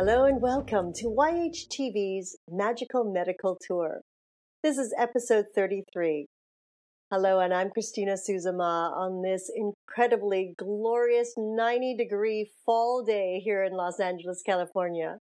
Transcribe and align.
Hello 0.00 0.26
and 0.26 0.40
welcome 0.40 0.92
to 0.92 1.06
YHTV's 1.06 2.36
Magical 2.48 3.02
Medical 3.02 3.58
Tour. 3.60 4.02
This 4.62 4.78
is 4.78 4.94
episode 4.96 5.46
33. 5.56 6.26
Hello, 7.10 7.40
and 7.40 7.52
I'm 7.52 7.70
Christina 7.70 8.12
Suzama 8.12 8.96
on 8.96 9.22
this 9.22 9.50
incredibly 9.52 10.54
glorious 10.56 11.34
90 11.36 11.96
degree 11.96 12.48
fall 12.64 13.02
day 13.04 13.40
here 13.44 13.64
in 13.64 13.72
Los 13.72 13.98
Angeles, 13.98 14.40
California. 14.46 15.18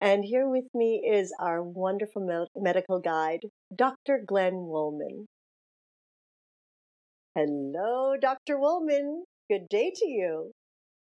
And 0.00 0.24
here 0.24 0.48
with 0.48 0.68
me 0.72 1.06
is 1.06 1.30
our 1.38 1.62
wonderful 1.62 2.24
med- 2.24 2.48
medical 2.56 3.00
guide, 3.00 3.40
Dr. 3.76 4.22
Glenn 4.26 4.54
Woolman. 4.54 5.26
Hello, 7.34 8.14
Dr. 8.18 8.58
Woolman. 8.58 9.24
Good 9.50 9.68
day 9.68 9.92
to 9.94 10.08
you. 10.08 10.52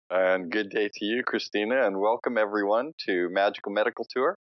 And 0.09 0.51
good 0.51 0.69
day 0.69 0.89
to 0.93 1.05
you, 1.05 1.23
Christina, 1.23 1.87
and 1.87 1.99
welcome 1.99 2.37
everyone 2.37 2.91
to 3.05 3.29
Magical 3.29 3.71
Medical 3.71 4.05
Tour. 4.09 4.35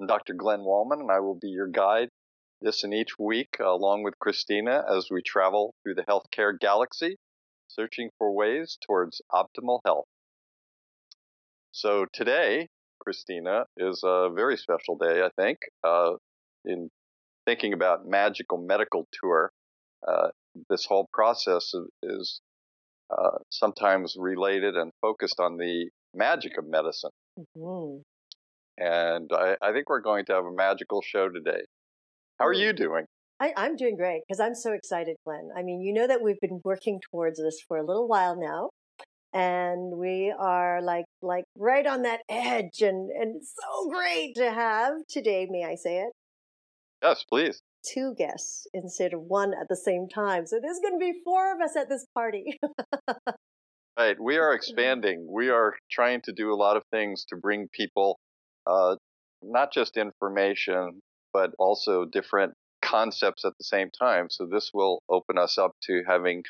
I'm 0.00 0.06
Dr. 0.06 0.34
Glenn 0.34 0.60
Wallman, 0.60 1.00
and 1.00 1.10
I 1.10 1.18
will 1.18 1.34
be 1.34 1.48
your 1.48 1.66
guide 1.66 2.08
this 2.60 2.84
and 2.84 2.94
each 2.94 3.18
week, 3.18 3.56
along 3.58 4.04
with 4.04 4.18
Christina, 4.20 4.84
as 4.88 5.08
we 5.10 5.20
travel 5.22 5.74
through 5.82 5.96
the 5.96 6.04
healthcare 6.04 6.58
galaxy, 6.58 7.16
searching 7.68 8.10
for 8.18 8.32
ways 8.32 8.78
towards 8.86 9.20
optimal 9.32 9.80
health. 9.84 10.06
So 11.72 12.06
today, 12.12 12.68
Christina, 13.00 13.64
is 13.76 14.02
a 14.04 14.30
very 14.32 14.56
special 14.56 14.96
day, 14.96 15.22
I 15.22 15.30
think, 15.36 15.58
uh, 15.82 16.12
in 16.64 16.88
thinking 17.46 17.72
about 17.72 18.06
Magical 18.06 18.58
Medical 18.58 19.08
Tour. 19.20 19.50
Uh, 20.06 20.28
this 20.68 20.86
whole 20.86 21.08
process 21.12 21.74
is 22.02 22.40
uh, 23.10 23.38
sometimes 23.50 24.16
related 24.18 24.76
and 24.76 24.92
focused 25.00 25.40
on 25.40 25.56
the 25.56 25.88
magic 26.14 26.58
of 26.58 26.66
medicine. 26.66 27.10
Mm-hmm. 27.38 28.02
And 28.78 29.30
I, 29.32 29.56
I, 29.60 29.72
think 29.72 29.88
we're 29.90 30.00
going 30.00 30.24
to 30.26 30.32
have 30.32 30.44
a 30.44 30.52
magical 30.52 31.02
show 31.02 31.28
today. 31.28 31.62
How 32.38 32.46
are 32.46 32.52
you 32.52 32.72
doing? 32.72 33.04
I, 33.38 33.52
I'm 33.56 33.76
doing 33.76 33.96
great 33.96 34.22
because 34.26 34.40
I'm 34.40 34.54
so 34.54 34.72
excited, 34.72 35.16
Glenn. 35.24 35.50
I 35.56 35.62
mean, 35.62 35.80
you 35.80 35.92
know 35.92 36.06
that 36.06 36.22
we've 36.22 36.40
been 36.40 36.60
working 36.64 37.00
towards 37.10 37.38
this 37.38 37.60
for 37.66 37.76
a 37.76 37.84
little 37.84 38.08
while 38.08 38.38
now. 38.38 38.70
And 39.32 39.96
we 39.96 40.34
are 40.36 40.82
like 40.82 41.04
like 41.22 41.44
right 41.56 41.86
on 41.86 42.02
that 42.02 42.20
edge 42.28 42.80
and, 42.80 43.10
and 43.10 43.40
so 43.44 43.90
great 43.90 44.34
to 44.36 44.50
have 44.50 44.94
today, 45.08 45.46
may 45.48 45.64
I 45.64 45.76
say 45.76 45.98
it? 45.98 46.12
Yes, 47.02 47.24
please 47.28 47.60
two 47.84 48.14
guests 48.16 48.66
instead 48.74 49.12
of 49.12 49.20
one 49.22 49.52
at 49.54 49.68
the 49.68 49.76
same 49.76 50.08
time. 50.08 50.46
So 50.46 50.58
there's 50.60 50.80
going 50.80 50.98
to 50.98 50.98
be 50.98 51.20
four 51.24 51.54
of 51.54 51.60
us 51.60 51.76
at 51.76 51.88
this 51.88 52.06
party. 52.14 52.58
right. 53.98 54.16
We 54.20 54.38
are 54.38 54.52
expanding. 54.54 55.26
We 55.30 55.50
are 55.50 55.74
trying 55.90 56.22
to 56.22 56.32
do 56.32 56.52
a 56.52 56.56
lot 56.56 56.76
of 56.76 56.82
things 56.90 57.24
to 57.28 57.36
bring 57.36 57.68
people 57.72 58.18
uh, 58.66 58.96
not 59.42 59.72
just 59.72 59.96
information, 59.96 61.00
but 61.32 61.50
also 61.58 62.04
different 62.04 62.54
concepts 62.82 63.44
at 63.44 63.52
the 63.58 63.64
same 63.64 63.90
time. 63.98 64.28
So 64.30 64.46
this 64.46 64.70
will 64.72 65.02
open 65.08 65.38
us 65.38 65.58
up 65.58 65.72
to 65.84 66.02
having 66.06 66.42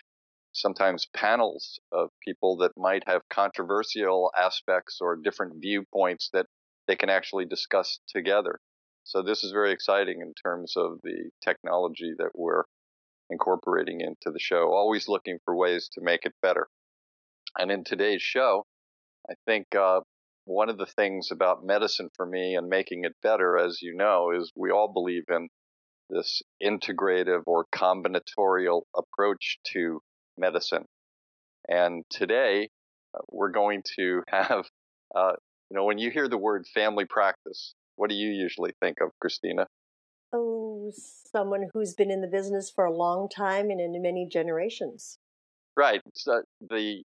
sometimes 0.52 1.06
panels 1.14 1.78
of 1.92 2.08
people 2.24 2.56
that 2.58 2.72
might 2.76 3.04
have 3.06 3.22
controversial 3.28 4.32
aspects 4.36 4.98
or 5.00 5.16
different 5.16 5.54
viewpoints 5.60 6.30
that 6.32 6.46
they 6.88 6.96
can 6.96 7.08
actually 7.08 7.44
discuss 7.44 8.00
together. 8.08 8.58
So 9.10 9.22
this 9.22 9.42
is 9.42 9.50
very 9.50 9.72
exciting 9.72 10.20
in 10.20 10.34
terms 10.34 10.74
of 10.76 11.00
the 11.02 11.30
technology 11.42 12.12
that 12.18 12.30
we're 12.32 12.62
incorporating 13.28 14.00
into 14.00 14.30
the 14.30 14.38
show, 14.38 14.72
always 14.72 15.08
looking 15.08 15.38
for 15.44 15.56
ways 15.56 15.88
to 15.94 16.00
make 16.00 16.20
it 16.26 16.34
better. 16.40 16.68
And 17.58 17.72
in 17.72 17.82
today's 17.82 18.22
show, 18.22 18.66
I 19.28 19.34
think 19.46 19.74
uh, 19.74 20.02
one 20.44 20.68
of 20.68 20.78
the 20.78 20.86
things 20.86 21.30
about 21.32 21.64
medicine 21.64 22.10
for 22.14 22.24
me 22.24 22.54
and 22.54 22.68
making 22.68 23.02
it 23.02 23.16
better, 23.20 23.58
as 23.58 23.82
you 23.82 23.96
know, 23.96 24.30
is 24.30 24.52
we 24.54 24.70
all 24.70 24.92
believe 24.92 25.24
in 25.28 25.48
this 26.08 26.40
integrative 26.62 27.42
or 27.46 27.66
combinatorial 27.74 28.82
approach 28.96 29.58
to 29.72 30.00
medicine. 30.38 30.84
And 31.68 32.04
today, 32.10 32.68
uh, 33.12 33.22
we're 33.28 33.50
going 33.50 33.82
to 33.96 34.22
have, 34.28 34.66
uh, 35.16 35.32
you 35.68 35.76
know, 35.76 35.82
when 35.82 35.98
you 35.98 36.12
hear 36.12 36.28
the 36.28 36.38
word 36.38 36.64
family 36.72 37.06
practice, 37.06 37.74
what 38.00 38.08
do 38.08 38.16
you 38.16 38.30
usually 38.30 38.72
think 38.80 38.96
of, 39.02 39.10
Christina? 39.20 39.66
Oh, 40.32 40.90
someone 41.30 41.68
who's 41.74 41.92
been 41.92 42.10
in 42.10 42.22
the 42.22 42.28
business 42.28 42.72
for 42.74 42.86
a 42.86 42.96
long 42.96 43.28
time 43.28 43.68
and 43.68 43.78
in 43.78 44.00
many 44.00 44.26
generations. 44.26 45.18
Right. 45.76 46.00
So 46.14 46.42
the 46.60 47.02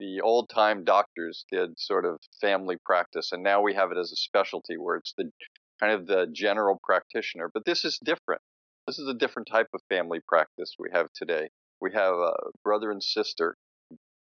the 0.00 0.20
old 0.22 0.50
time 0.52 0.82
doctors 0.82 1.44
did 1.52 1.78
sort 1.78 2.04
of 2.04 2.18
family 2.40 2.78
practice, 2.84 3.30
and 3.30 3.44
now 3.44 3.62
we 3.62 3.74
have 3.74 3.92
it 3.92 3.96
as 3.96 4.10
a 4.10 4.16
specialty 4.16 4.76
where 4.76 4.96
it's 4.96 5.14
the 5.16 5.30
kind 5.78 5.92
of 5.92 6.08
the 6.08 6.26
general 6.32 6.80
practitioner. 6.82 7.48
But 7.54 7.64
this 7.64 7.84
is 7.84 8.00
different. 8.04 8.42
This 8.88 8.98
is 8.98 9.06
a 9.06 9.14
different 9.14 9.46
type 9.48 9.68
of 9.72 9.82
family 9.88 10.18
practice 10.26 10.74
we 10.80 10.88
have 10.92 11.06
today. 11.14 11.48
We 11.80 11.92
have 11.92 12.14
a 12.14 12.32
brother 12.64 12.90
and 12.90 13.02
sister, 13.02 13.54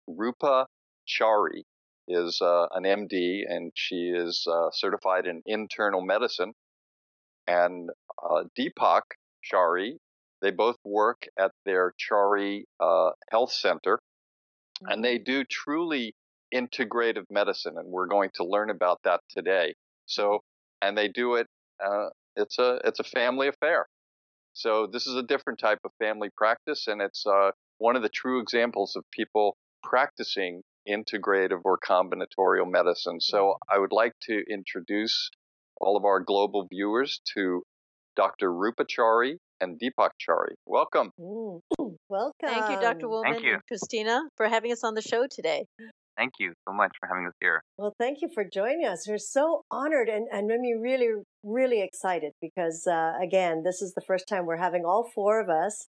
Rupa 0.07 0.67
Chari, 1.09 1.63
is 2.09 2.41
uh, 2.41 2.67
an 2.73 2.85
MD 2.85 3.43
and 3.49 3.73
she 3.75 4.13
is 4.15 4.47
uh, 4.51 4.71
certified 4.73 5.27
in 5.27 5.43
internal 5.47 6.03
medicine. 6.03 6.53
And 7.47 7.91
uh, 8.23 8.45
Deepak 8.59 9.03
Chari, 9.51 9.97
they 10.41 10.51
both 10.51 10.77
work 10.85 11.27
at 11.39 11.53
their 11.65 11.93
Chari 11.93 12.65
uh, 12.81 13.11
Health 13.31 13.53
Center, 13.53 13.97
mm-hmm. 13.97 14.93
and 14.93 15.05
they 15.05 15.19
do 15.19 15.45
truly 15.45 16.15
integrative 16.55 17.25
medicine, 17.31 17.75
and 17.77 17.89
we're 17.91 18.07
going 18.07 18.31
to 18.35 18.45
learn 18.45 18.71
about 18.71 19.01
that 19.05 19.21
today. 19.31 19.75
So, 20.07 20.41
and 20.81 20.97
they 20.97 21.09
do 21.09 21.35
it. 21.35 21.47
Uh, 21.85 22.09
it's 22.37 22.59
a 22.59 22.81
it's 22.85 23.01
a 23.01 23.05
family 23.05 23.49
affair. 23.49 23.87
So 24.53 24.87
this 24.87 25.07
is 25.07 25.17
a 25.17 25.23
different 25.23 25.59
type 25.59 25.81
of 25.85 25.91
family 25.99 26.31
practice, 26.37 26.87
and 26.87 27.03
it's 27.03 27.27
uh, 27.27 27.51
one 27.79 27.97
of 27.97 28.03
the 28.03 28.09
true 28.09 28.41
examples 28.41 28.97
of 28.97 29.05
people 29.11 29.57
practicing 29.83 30.63
integrative 30.89 31.61
or 31.65 31.79
combinatorial 31.79 32.71
medicine. 32.71 33.21
So 33.21 33.37
mm-hmm. 33.37 33.75
I 33.75 33.79
would 33.79 33.93
like 33.93 34.13
to 34.29 34.43
introduce 34.51 35.31
all 35.81 35.97
of 35.97 36.05
our 36.05 36.21
global 36.21 36.67
viewers 36.71 37.21
to 37.35 37.63
Dr. 38.17 38.53
Rupa 38.53 38.85
Chari 38.85 39.37
and 39.61 39.81
Deepak 39.81 40.11
Chari. 40.21 40.55
Welcome. 40.67 41.11
Ooh, 41.21 41.61
welcome. 42.09 42.33
Thank 42.43 42.71
you, 42.71 42.81
Dr. 42.81 43.09
Woolman 43.09 43.33
thank 43.33 43.45
you. 43.45 43.55
and 43.55 43.63
Christina, 43.67 44.23
for 44.37 44.49
having 44.49 44.73
us 44.73 44.85
on 44.85 44.95
the 44.95 45.03
show 45.03 45.27
today. 45.31 45.65
Thank 46.17 46.35
you 46.39 46.53
so 46.67 46.73
much 46.73 46.93
for 47.01 47.09
having 47.09 47.27
us 47.27 47.33
here. 47.41 47.61
Well, 47.77 47.93
thank 47.99 48.19
you 48.23 48.29
for 48.33 48.45
joining 48.45 48.87
us. 48.87 49.07
We're 49.09 49.19
so 49.19 49.63
honored 49.71 50.09
and, 50.09 50.29
and 50.31 50.47
made 50.47 50.61
me 50.61 50.75
really, 50.81 51.09
really 51.43 51.83
excited 51.83 52.33
because, 52.41 52.87
uh, 52.87 53.15
again, 53.21 53.63
this 53.65 53.83
is 53.83 53.95
the 53.95 54.01
first 54.07 54.29
time 54.29 54.47
we're 54.47 54.57
having 54.57 54.85
all 54.85 55.11
four 55.13 55.41
of 55.41 55.49
us 55.49 55.89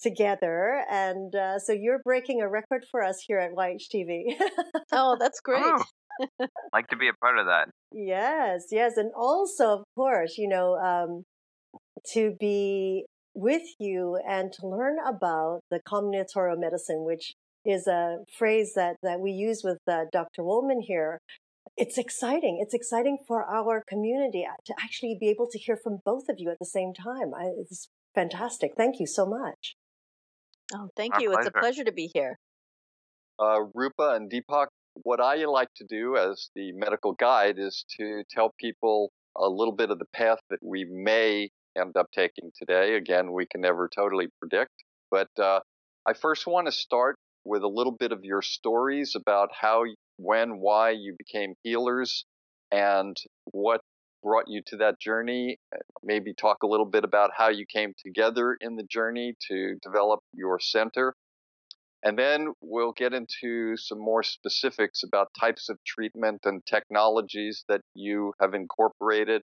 together. 0.00 0.84
And 0.90 1.34
uh, 1.34 1.58
so 1.58 1.72
you're 1.72 2.00
breaking 2.04 2.42
a 2.42 2.48
record 2.48 2.84
for 2.90 3.02
us 3.02 3.24
here 3.26 3.38
at 3.38 3.52
YHTV. 3.52 4.36
oh, 4.92 5.16
that's 5.18 5.40
great. 5.44 5.62
Oh, 5.64 5.84
like 6.72 6.88
to 6.88 6.96
be 6.96 7.08
a 7.08 7.14
part 7.14 7.38
of 7.38 7.46
that. 7.46 7.68
Yes, 7.92 8.66
yes. 8.70 8.96
And 8.96 9.10
also, 9.16 9.70
of 9.70 9.84
course, 9.96 10.36
you 10.38 10.48
know, 10.48 10.76
um, 10.76 11.24
to 12.12 12.36
be 12.38 13.06
with 13.34 13.62
you 13.80 14.18
and 14.28 14.52
to 14.52 14.66
learn 14.66 14.96
about 15.06 15.60
the 15.70 15.80
combinatorial 15.80 16.58
medicine, 16.58 17.04
which 17.04 17.34
is 17.64 17.86
a 17.86 18.18
phrase 18.36 18.72
that, 18.76 18.96
that 19.02 19.20
we 19.20 19.32
use 19.32 19.62
with 19.64 19.78
uh, 19.88 20.04
Dr. 20.12 20.44
Woolman 20.44 20.80
here. 20.80 21.18
It's 21.76 21.98
exciting. 21.98 22.58
It's 22.60 22.74
exciting 22.74 23.18
for 23.26 23.44
our 23.44 23.82
community 23.88 24.46
uh, 24.48 24.54
to 24.66 24.74
actually 24.80 25.16
be 25.18 25.28
able 25.28 25.48
to 25.50 25.58
hear 25.58 25.76
from 25.82 25.98
both 26.04 26.28
of 26.28 26.36
you 26.38 26.50
at 26.50 26.58
the 26.60 26.66
same 26.66 26.92
time. 26.94 27.34
I, 27.34 27.46
it's 27.58 27.88
fantastic. 28.14 28.72
Thank 28.76 29.00
you 29.00 29.06
so 29.06 29.26
much. 29.26 29.74
Oh, 30.72 30.88
thank 30.96 31.14
Our 31.14 31.20
you. 31.20 31.30
Pleasure. 31.30 31.48
It's 31.48 31.56
a 31.56 31.60
pleasure 31.60 31.84
to 31.84 31.92
be 31.92 32.10
here. 32.12 32.38
Uh, 33.38 33.60
Rupa 33.74 34.10
and 34.14 34.30
Deepak, 34.30 34.68
what 35.02 35.20
I 35.20 35.44
like 35.44 35.68
to 35.76 35.84
do 35.84 36.16
as 36.16 36.50
the 36.54 36.72
medical 36.72 37.12
guide 37.12 37.56
is 37.58 37.84
to 37.98 38.22
tell 38.30 38.54
people 38.58 39.10
a 39.36 39.48
little 39.48 39.74
bit 39.74 39.90
of 39.90 39.98
the 39.98 40.06
path 40.14 40.38
that 40.50 40.60
we 40.62 40.84
may 40.88 41.50
end 41.76 41.96
up 41.96 42.06
taking 42.14 42.52
today. 42.56 42.94
Again, 42.94 43.32
we 43.32 43.46
can 43.46 43.60
never 43.60 43.88
totally 43.94 44.28
predict, 44.40 44.72
but 45.10 45.28
uh, 45.38 45.60
I 46.06 46.12
first 46.12 46.46
want 46.46 46.66
to 46.66 46.72
start 46.72 47.16
with 47.44 47.62
a 47.62 47.68
little 47.68 47.92
bit 47.92 48.12
of 48.12 48.20
your 48.22 48.42
stories 48.42 49.14
about 49.16 49.50
how, 49.60 49.82
when, 50.16 50.60
why 50.60 50.90
you 50.90 51.16
became 51.18 51.54
healers 51.64 52.24
and 52.70 53.16
what 53.50 53.80
brought 54.24 54.48
you 54.48 54.62
to 54.66 54.76
that 54.78 54.98
journey. 54.98 55.58
Uh, 55.72 55.78
maybe 56.02 56.32
talk 56.34 56.62
a 56.64 56.66
little 56.66 56.86
bit 56.86 57.04
about 57.04 57.30
how 57.36 57.50
you 57.50 57.66
came 57.70 57.92
together 58.04 58.56
in 58.60 58.74
the 58.74 58.82
journey 58.82 59.34
to 59.48 59.76
develop 59.82 60.20
your 60.32 60.58
center. 60.58 61.14
And 62.02 62.18
then 62.18 62.48
we'll 62.60 62.92
get 62.92 63.14
into 63.14 63.76
some 63.76 63.98
more 63.98 64.22
specifics 64.22 65.02
about 65.04 65.28
types 65.38 65.68
of 65.68 65.78
treatment 65.86 66.40
and 66.44 66.60
technologies 66.66 67.64
that 67.68 67.80
you 67.94 68.32
have 68.40 68.52
incorporated, 68.52 69.42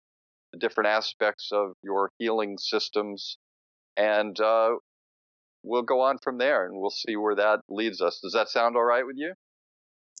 the 0.51 0.59
different 0.59 0.89
aspects 0.89 1.49
of 1.51 1.73
your 1.83 2.11
healing 2.19 2.57
systems. 2.59 3.37
And 3.97 4.39
uh, 4.39 4.75
we'll 5.63 5.81
go 5.83 6.01
on 6.01 6.17
from 6.23 6.37
there 6.37 6.65
and 6.65 6.79
we'll 6.79 6.91
see 6.91 7.15
where 7.15 7.35
that 7.35 7.61
leads 7.69 8.01
us. 8.01 8.19
Does 8.21 8.33
that 8.33 8.49
sound 8.49 8.75
all 8.75 8.83
right 8.83 9.05
with 9.05 9.17
you? 9.17 9.33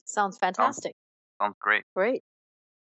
Sounds 0.05 0.37
fantastic. 0.37 0.93
Sounds, 1.39 1.49
sounds 1.49 1.55
great. 1.61 1.83
Great. 1.95 2.23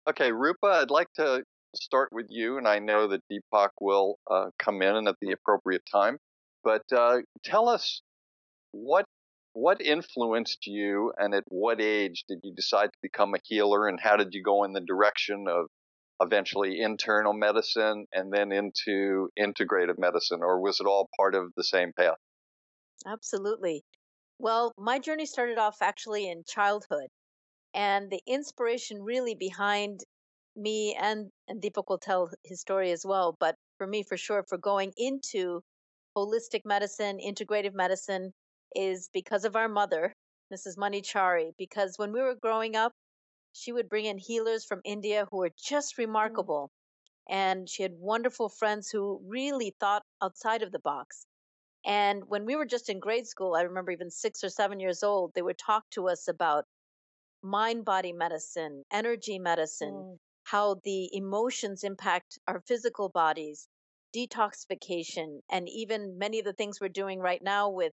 Okay, 0.08 0.32
Rupa, 0.32 0.68
I'd 0.68 0.90
like 0.90 1.12
to 1.14 1.44
start 1.76 2.10
with 2.12 2.28
you, 2.30 2.58
and 2.58 2.68
I 2.68 2.80
know 2.80 3.08
that 3.08 3.22
Deepak 3.32 3.70
will 3.80 4.18
uh, 4.30 4.48
come 4.60 4.82
in 4.82 5.08
at 5.08 5.16
the 5.22 5.32
appropriate 5.32 5.84
time. 5.92 6.18
But 6.64 6.84
uh, 6.96 7.20
tell 7.44 7.70
us 7.70 8.02
what 8.72 9.06
what 9.54 9.82
influenced 9.82 10.66
you, 10.66 11.12
and 11.18 11.34
at 11.34 11.44
what 11.48 11.82
age 11.82 12.24
did 12.28 12.40
you 12.44 12.54
decide 12.56 12.88
to 12.88 13.00
become 13.02 13.34
a 13.34 13.40
healer, 13.44 13.88
and 13.88 14.00
how 14.00 14.16
did 14.16 14.30
you 14.34 14.44
go 14.44 14.64
in 14.64 14.74
the 14.74 14.82
direction 14.82 15.46
of 15.50 15.68
eventually 16.22 16.80
internal 16.80 17.34
medicine 17.34 18.06
and 18.14 18.32
then 18.32 18.52
into 18.52 19.30
integrative 19.38 19.98
medicine, 19.98 20.40
or 20.42 20.62
was 20.62 20.80
it 20.80 20.86
all 20.86 21.10
part 21.18 21.36
of 21.36 21.52
the 21.58 21.64
same 21.64 21.92
path? 21.98 22.18
Absolutely. 23.06 23.84
Well, 24.40 24.74
my 24.78 25.00
journey 25.00 25.26
started 25.26 25.58
off 25.58 25.78
actually 25.82 26.30
in 26.30 26.44
childhood. 26.48 27.08
And 27.74 28.12
the 28.12 28.22
inspiration 28.28 29.02
really 29.02 29.36
behind 29.36 30.02
me 30.56 30.96
and, 30.96 31.32
and 31.48 31.62
Deepak 31.62 31.86
will 31.90 32.00
tell 32.00 32.30
his 32.44 32.62
story 32.62 32.92
as 32.92 33.06
well, 33.06 33.36
but 33.40 33.56
for 33.78 33.88
me, 33.88 34.04
for 34.04 34.18
sure, 34.18 34.44
for 34.48 34.58
going 34.58 34.94
into 34.98 35.62
holistic 36.18 36.62
medicine, 36.66 37.20
integrative 37.20 37.74
medicine, 37.74 38.34
is 38.76 39.10
because 39.14 39.46
of 39.46 39.56
our 39.56 39.70
mother, 39.70 40.14
Mrs. 40.52 40.78
Manichari. 40.78 41.54
Because 41.58 41.98
when 41.98 42.12
we 42.14 42.22
were 42.22 42.36
growing 42.36 42.76
up, 42.76 42.94
she 43.54 43.72
would 43.74 43.90
bring 43.90 44.06
in 44.06 44.18
healers 44.18 44.66
from 44.66 44.82
India 44.86 45.28
who 45.32 45.38
were 45.38 45.52
just 45.58 45.96
Mm. 45.96 46.00
remarkable. 46.00 46.72
And 47.30 47.70
she 47.70 47.84
had 47.84 47.94
wonderful 47.94 48.50
friends 48.50 48.90
who 48.90 49.22
really 49.26 49.72
thought 49.80 50.04
outside 50.22 50.64
of 50.64 50.72
the 50.72 50.80
box. 50.80 51.26
And 51.86 52.26
when 52.28 52.46
we 52.46 52.56
were 52.56 52.66
just 52.66 52.90
in 52.90 53.00
grade 53.00 53.28
school, 53.28 53.56
I 53.56 53.64
remember 53.64 53.92
even 53.92 54.12
six 54.12 54.44
or 54.44 54.50
seven 54.50 54.80
years 54.80 55.04
old, 55.04 55.34
they 55.34 55.42
would 55.42 55.58
talk 55.58 55.90
to 55.92 56.10
us 56.10 56.28
about 56.28 56.66
mind 57.44 57.86
body 57.86 58.14
medicine, 58.14 58.84
energy 58.92 59.40
medicine, 59.40 60.06
Mm. 60.06 60.20
How 60.44 60.76
the 60.84 61.10
emotions 61.16 61.84
impact 61.84 62.40
our 62.48 62.62
physical 62.68 63.10
bodies, 63.10 63.68
detoxification, 64.16 65.40
and 65.50 65.70
even 65.70 66.18
many 66.18 66.40
of 66.40 66.46
the 66.46 66.54
things 66.54 66.80
we're 66.82 66.90
doing 66.90 67.20
right 67.20 67.42
now 67.42 67.70
with 67.70 67.94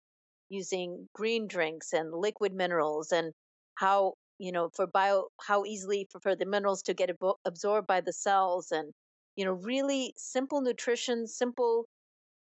using 0.48 1.08
green 1.14 1.46
drinks 1.48 1.92
and 1.92 2.12
liquid 2.12 2.52
minerals 2.52 3.10
and 3.12 3.32
how 3.76 4.14
you 4.38 4.52
know 4.52 4.68
for 4.74 4.86
bio 4.86 5.28
how 5.40 5.64
easily 5.64 6.06
for, 6.10 6.20
for 6.20 6.36
the 6.36 6.44
minerals 6.46 6.82
to 6.82 6.94
get 6.94 7.10
abo- 7.10 7.36
absorbed 7.44 7.86
by 7.86 8.00
the 8.00 8.12
cells 8.12 8.70
and 8.70 8.92
you 9.36 9.44
know 9.44 9.52
really 9.52 10.12
simple 10.16 10.60
nutrition 10.60 11.26
simple 11.26 11.86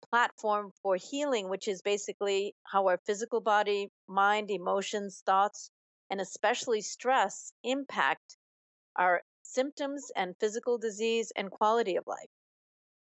platform 0.09 0.71
for 0.81 0.97
healing 0.97 1.49
which 1.49 1.67
is 1.67 1.81
basically 1.81 2.53
how 2.63 2.87
our 2.87 2.99
physical 3.05 3.41
body 3.41 3.89
mind 4.07 4.51
emotions 4.51 5.23
thoughts 5.25 5.69
and 6.09 6.19
especially 6.21 6.81
stress 6.81 7.53
impact 7.63 8.37
our 8.97 9.21
symptoms 9.45 10.11
and 10.15 10.35
physical 10.39 10.77
disease 10.77 11.31
and 11.35 11.51
quality 11.51 11.95
of 11.95 12.07
life 12.07 12.29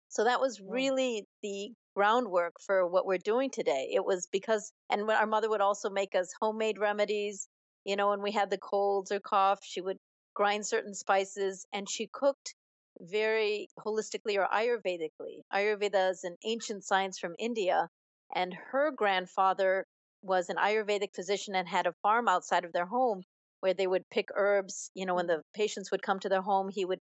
so 0.09 0.23
that 0.23 0.41
was 0.41 0.61
really 0.61 1.27
the 1.43 1.73
groundwork 1.95 2.53
for 2.61 2.87
what 2.87 3.05
we're 3.05 3.17
doing 3.17 3.49
today. 3.49 3.91
It 3.93 4.05
was 4.05 4.27
because, 4.31 4.71
and 4.89 5.09
our 5.09 5.27
mother 5.27 5.49
would 5.49 5.61
also 5.61 5.89
make 5.89 6.15
us 6.15 6.33
homemade 6.39 6.77
remedies. 6.79 7.47
You 7.83 7.95
know, 7.95 8.09
when 8.09 8.21
we 8.21 8.31
had 8.31 8.49
the 8.49 8.57
colds 8.57 9.11
or 9.11 9.19
cough, 9.19 9.59
she 9.63 9.81
would 9.81 9.97
grind 10.33 10.65
certain 10.65 10.93
spices 10.93 11.65
and 11.73 11.89
she 11.89 12.07
cooked 12.07 12.55
very 12.99 13.69
holistically 13.79 14.37
or 14.37 14.47
Ayurvedically. 14.47 15.41
Ayurveda 15.53 16.11
is 16.11 16.23
an 16.23 16.37
ancient 16.45 16.83
science 16.85 17.19
from 17.19 17.35
India, 17.37 17.89
and 18.33 18.53
her 18.53 18.91
grandfather 18.91 19.85
was 20.21 20.49
an 20.49 20.57
Ayurvedic 20.57 21.13
physician 21.15 21.55
and 21.55 21.67
had 21.67 21.85
a 21.85 21.93
farm 22.01 22.27
outside 22.27 22.65
of 22.65 22.73
their 22.73 22.85
home 22.87 23.23
where 23.59 23.73
they 23.73 23.87
would 23.87 24.09
pick 24.09 24.29
herbs. 24.35 24.91
You 24.93 25.05
know, 25.05 25.15
when 25.15 25.27
the 25.27 25.43
patients 25.53 25.91
would 25.91 26.01
come 26.01 26.19
to 26.19 26.29
their 26.29 26.41
home, 26.41 26.69
he 26.69 26.85
would 26.85 27.01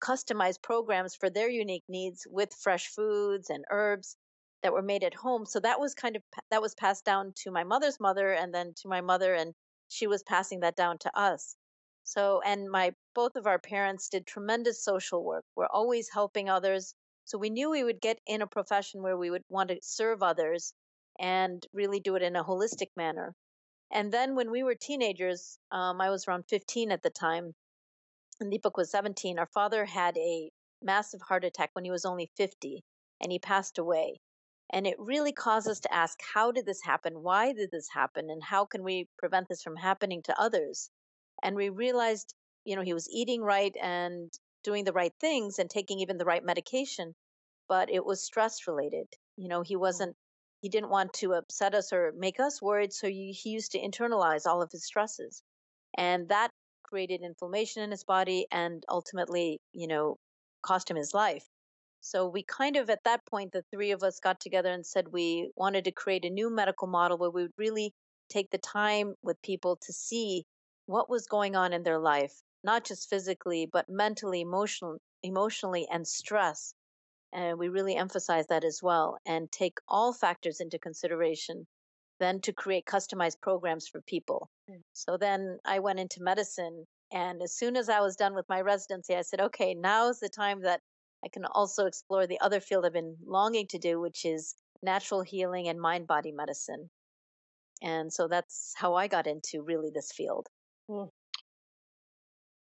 customize 0.00 0.60
programs 0.60 1.14
for 1.14 1.30
their 1.30 1.48
unique 1.48 1.84
needs 1.88 2.26
with 2.30 2.52
fresh 2.54 2.88
foods 2.88 3.50
and 3.50 3.64
herbs 3.70 4.16
that 4.62 4.72
were 4.72 4.82
made 4.82 5.04
at 5.04 5.14
home. 5.14 5.46
So 5.46 5.60
that 5.60 5.80
was 5.80 5.94
kind 5.94 6.16
of 6.16 6.22
that 6.50 6.62
was 6.62 6.74
passed 6.74 7.04
down 7.04 7.32
to 7.36 7.50
my 7.50 7.64
mother's 7.64 8.00
mother 8.00 8.32
and 8.32 8.52
then 8.54 8.72
to 8.82 8.88
my 8.88 9.00
mother 9.00 9.34
and 9.34 9.54
she 9.88 10.06
was 10.06 10.22
passing 10.22 10.60
that 10.60 10.76
down 10.76 10.98
to 10.98 11.18
us. 11.18 11.56
So 12.02 12.40
and 12.42 12.70
my 12.70 12.94
both 13.14 13.36
of 13.36 13.46
our 13.46 13.58
parents 13.58 14.08
did 14.08 14.26
tremendous 14.26 14.82
social 14.84 15.24
work. 15.24 15.44
We're 15.56 15.66
always 15.66 16.08
helping 16.12 16.48
others. 16.50 16.94
So 17.24 17.38
we 17.38 17.50
knew 17.50 17.70
we 17.70 17.84
would 17.84 18.00
get 18.00 18.18
in 18.26 18.42
a 18.42 18.46
profession 18.46 19.02
where 19.02 19.16
we 19.16 19.30
would 19.30 19.44
want 19.48 19.70
to 19.70 19.78
serve 19.82 20.22
others 20.22 20.74
and 21.18 21.66
really 21.72 22.00
do 22.00 22.16
it 22.16 22.22
in 22.22 22.36
a 22.36 22.44
holistic 22.44 22.88
manner. 22.96 23.34
And 23.94 24.12
then 24.12 24.34
when 24.34 24.50
we 24.50 24.64
were 24.64 24.74
teenagers, 24.74 25.58
um, 25.70 26.00
I 26.00 26.10
was 26.10 26.26
around 26.26 26.44
15 26.48 26.90
at 26.90 27.02
the 27.02 27.10
time, 27.10 27.54
and 28.40 28.52
Deepak 28.52 28.76
was 28.76 28.90
17, 28.90 29.38
our 29.38 29.46
father 29.46 29.84
had 29.84 30.16
a 30.18 30.50
massive 30.82 31.20
heart 31.22 31.44
attack 31.44 31.70
when 31.72 31.84
he 31.84 31.92
was 31.92 32.04
only 32.04 32.30
50 32.36 32.84
and 33.20 33.30
he 33.30 33.38
passed 33.38 33.78
away. 33.78 34.20
And 34.70 34.86
it 34.86 34.98
really 34.98 35.32
caused 35.32 35.68
us 35.68 35.80
to 35.80 35.94
ask, 35.94 36.18
how 36.34 36.50
did 36.50 36.66
this 36.66 36.82
happen? 36.82 37.22
Why 37.22 37.52
did 37.52 37.70
this 37.70 37.88
happen? 37.88 38.28
And 38.30 38.42
how 38.42 38.64
can 38.64 38.82
we 38.82 39.08
prevent 39.16 39.48
this 39.48 39.62
from 39.62 39.76
happening 39.76 40.22
to 40.22 40.40
others? 40.40 40.90
And 41.42 41.54
we 41.54 41.68
realized, 41.68 42.34
you 42.64 42.74
know, 42.74 42.82
he 42.82 42.94
was 42.94 43.08
eating 43.08 43.42
right 43.42 43.76
and 43.80 44.32
doing 44.64 44.84
the 44.84 44.92
right 44.92 45.12
things 45.20 45.58
and 45.58 45.70
taking 45.70 46.00
even 46.00 46.18
the 46.18 46.24
right 46.24 46.44
medication, 46.44 47.14
but 47.68 47.90
it 47.90 48.04
was 48.04 48.24
stress 48.24 48.66
related. 48.66 49.06
You 49.36 49.48
know, 49.48 49.62
he 49.62 49.76
wasn't, 49.76 50.16
he 50.64 50.70
didn't 50.70 50.88
want 50.88 51.12
to 51.12 51.34
upset 51.34 51.74
us 51.74 51.92
or 51.92 52.14
make 52.16 52.40
us 52.40 52.62
worried. 52.62 52.90
So 52.90 53.06
he, 53.06 53.36
used 53.44 53.72
to 53.72 53.78
internalize 53.78 54.46
all 54.46 54.62
of 54.62 54.72
his 54.72 54.86
stresses. 54.86 55.42
And 55.98 56.26
that 56.30 56.48
created 56.82 57.20
inflammation 57.20 57.82
in 57.82 57.90
his 57.90 58.02
body 58.02 58.46
and 58.50 58.82
ultimately, 58.88 59.60
you 59.74 59.86
know, 59.86 60.16
cost 60.62 60.90
him 60.90 60.96
his 60.96 61.12
life. 61.12 61.44
So 62.00 62.26
we 62.26 62.44
kind 62.44 62.76
of, 62.76 62.88
at 62.88 63.04
that 63.04 63.26
point, 63.26 63.52
the 63.52 63.62
three 63.70 63.90
of 63.90 64.02
us 64.02 64.20
got 64.20 64.40
together 64.40 64.72
and 64.72 64.86
said 64.86 65.08
we 65.12 65.50
wanted 65.54 65.84
to 65.84 65.92
create 65.92 66.24
a 66.24 66.30
new 66.30 66.48
medical 66.48 66.88
model 66.88 67.18
where 67.18 67.28
we 67.28 67.42
would 67.42 67.58
really 67.58 67.92
take 68.30 68.48
the 68.48 68.56
time 68.56 69.16
with 69.22 69.36
people 69.42 69.76
to 69.82 69.92
see 69.92 70.46
what 70.86 71.10
was 71.10 71.26
going 71.26 71.56
on 71.56 71.74
in 71.74 71.82
their 71.82 71.98
life, 71.98 72.40
not 72.62 72.86
just 72.86 73.10
physically, 73.10 73.68
but 73.70 73.90
mentally, 73.90 74.40
emotional, 74.40 74.96
emotionally, 75.22 75.86
and 75.92 76.08
stress. 76.08 76.72
And 77.34 77.58
we 77.58 77.68
really 77.68 77.96
emphasize 77.96 78.46
that 78.46 78.64
as 78.64 78.80
well 78.82 79.18
and 79.26 79.50
take 79.50 79.78
all 79.88 80.12
factors 80.12 80.60
into 80.60 80.78
consideration 80.78 81.66
then 82.20 82.40
to 82.40 82.52
create 82.52 82.86
customized 82.86 83.40
programs 83.42 83.88
for 83.88 84.00
people. 84.02 84.48
Mm. 84.70 84.80
So 84.92 85.16
then 85.16 85.58
I 85.64 85.80
went 85.80 85.98
into 85.98 86.22
medicine. 86.22 86.84
And 87.12 87.42
as 87.42 87.52
soon 87.52 87.76
as 87.76 87.88
I 87.88 88.00
was 88.00 88.16
done 88.16 88.34
with 88.34 88.48
my 88.48 88.60
residency, 88.60 89.14
I 89.16 89.22
said, 89.22 89.40
okay, 89.40 89.74
now 89.74 90.08
is 90.08 90.20
the 90.20 90.28
time 90.28 90.62
that 90.62 90.80
I 91.24 91.28
can 91.28 91.44
also 91.44 91.86
explore 91.86 92.26
the 92.26 92.40
other 92.40 92.60
field 92.60 92.86
I've 92.86 92.92
been 92.92 93.16
longing 93.26 93.66
to 93.68 93.78
do, 93.78 94.00
which 94.00 94.24
is 94.24 94.54
natural 94.82 95.22
healing 95.22 95.68
and 95.68 95.80
mind 95.80 96.06
body 96.06 96.32
medicine. 96.32 96.88
And 97.82 98.12
so 98.12 98.28
that's 98.28 98.74
how 98.76 98.94
I 98.94 99.08
got 99.08 99.26
into 99.26 99.62
really 99.62 99.90
this 99.92 100.12
field. 100.12 100.46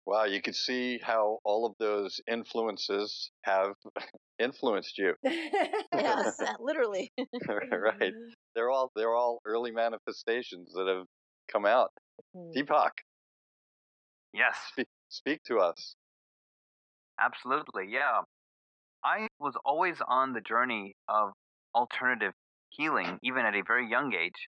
Wow, 0.06 0.24
you 0.24 0.42
could 0.42 0.54
see 0.54 0.98
how 1.02 1.38
all 1.44 1.64
of 1.66 1.74
those 1.78 2.20
influences 2.30 3.30
have 3.44 3.74
influenced 4.38 4.98
you. 4.98 5.14
Yes, 5.94 6.40
literally. 6.60 7.12
right. 7.48 8.12
They're 8.54 8.70
all 8.70 8.90
they're 8.96 9.14
all 9.14 9.40
early 9.46 9.70
manifestations 9.70 10.72
that 10.74 10.86
have 10.88 11.06
come 11.50 11.64
out. 11.64 11.90
Mm. 12.36 12.52
Deepak, 12.54 12.90
Yes, 14.32 14.56
speak, 14.72 14.88
speak 15.08 15.40
to 15.44 15.58
us. 15.58 15.94
absolutely. 17.20 17.86
Yeah. 17.90 18.22
I 19.04 19.28
was 19.38 19.54
always 19.64 19.96
on 20.08 20.32
the 20.32 20.40
journey 20.40 20.94
of 21.08 21.32
alternative 21.74 22.32
healing, 22.70 23.18
even 23.22 23.44
at 23.46 23.54
a 23.54 23.62
very 23.66 23.88
young 23.88 24.14
age, 24.14 24.48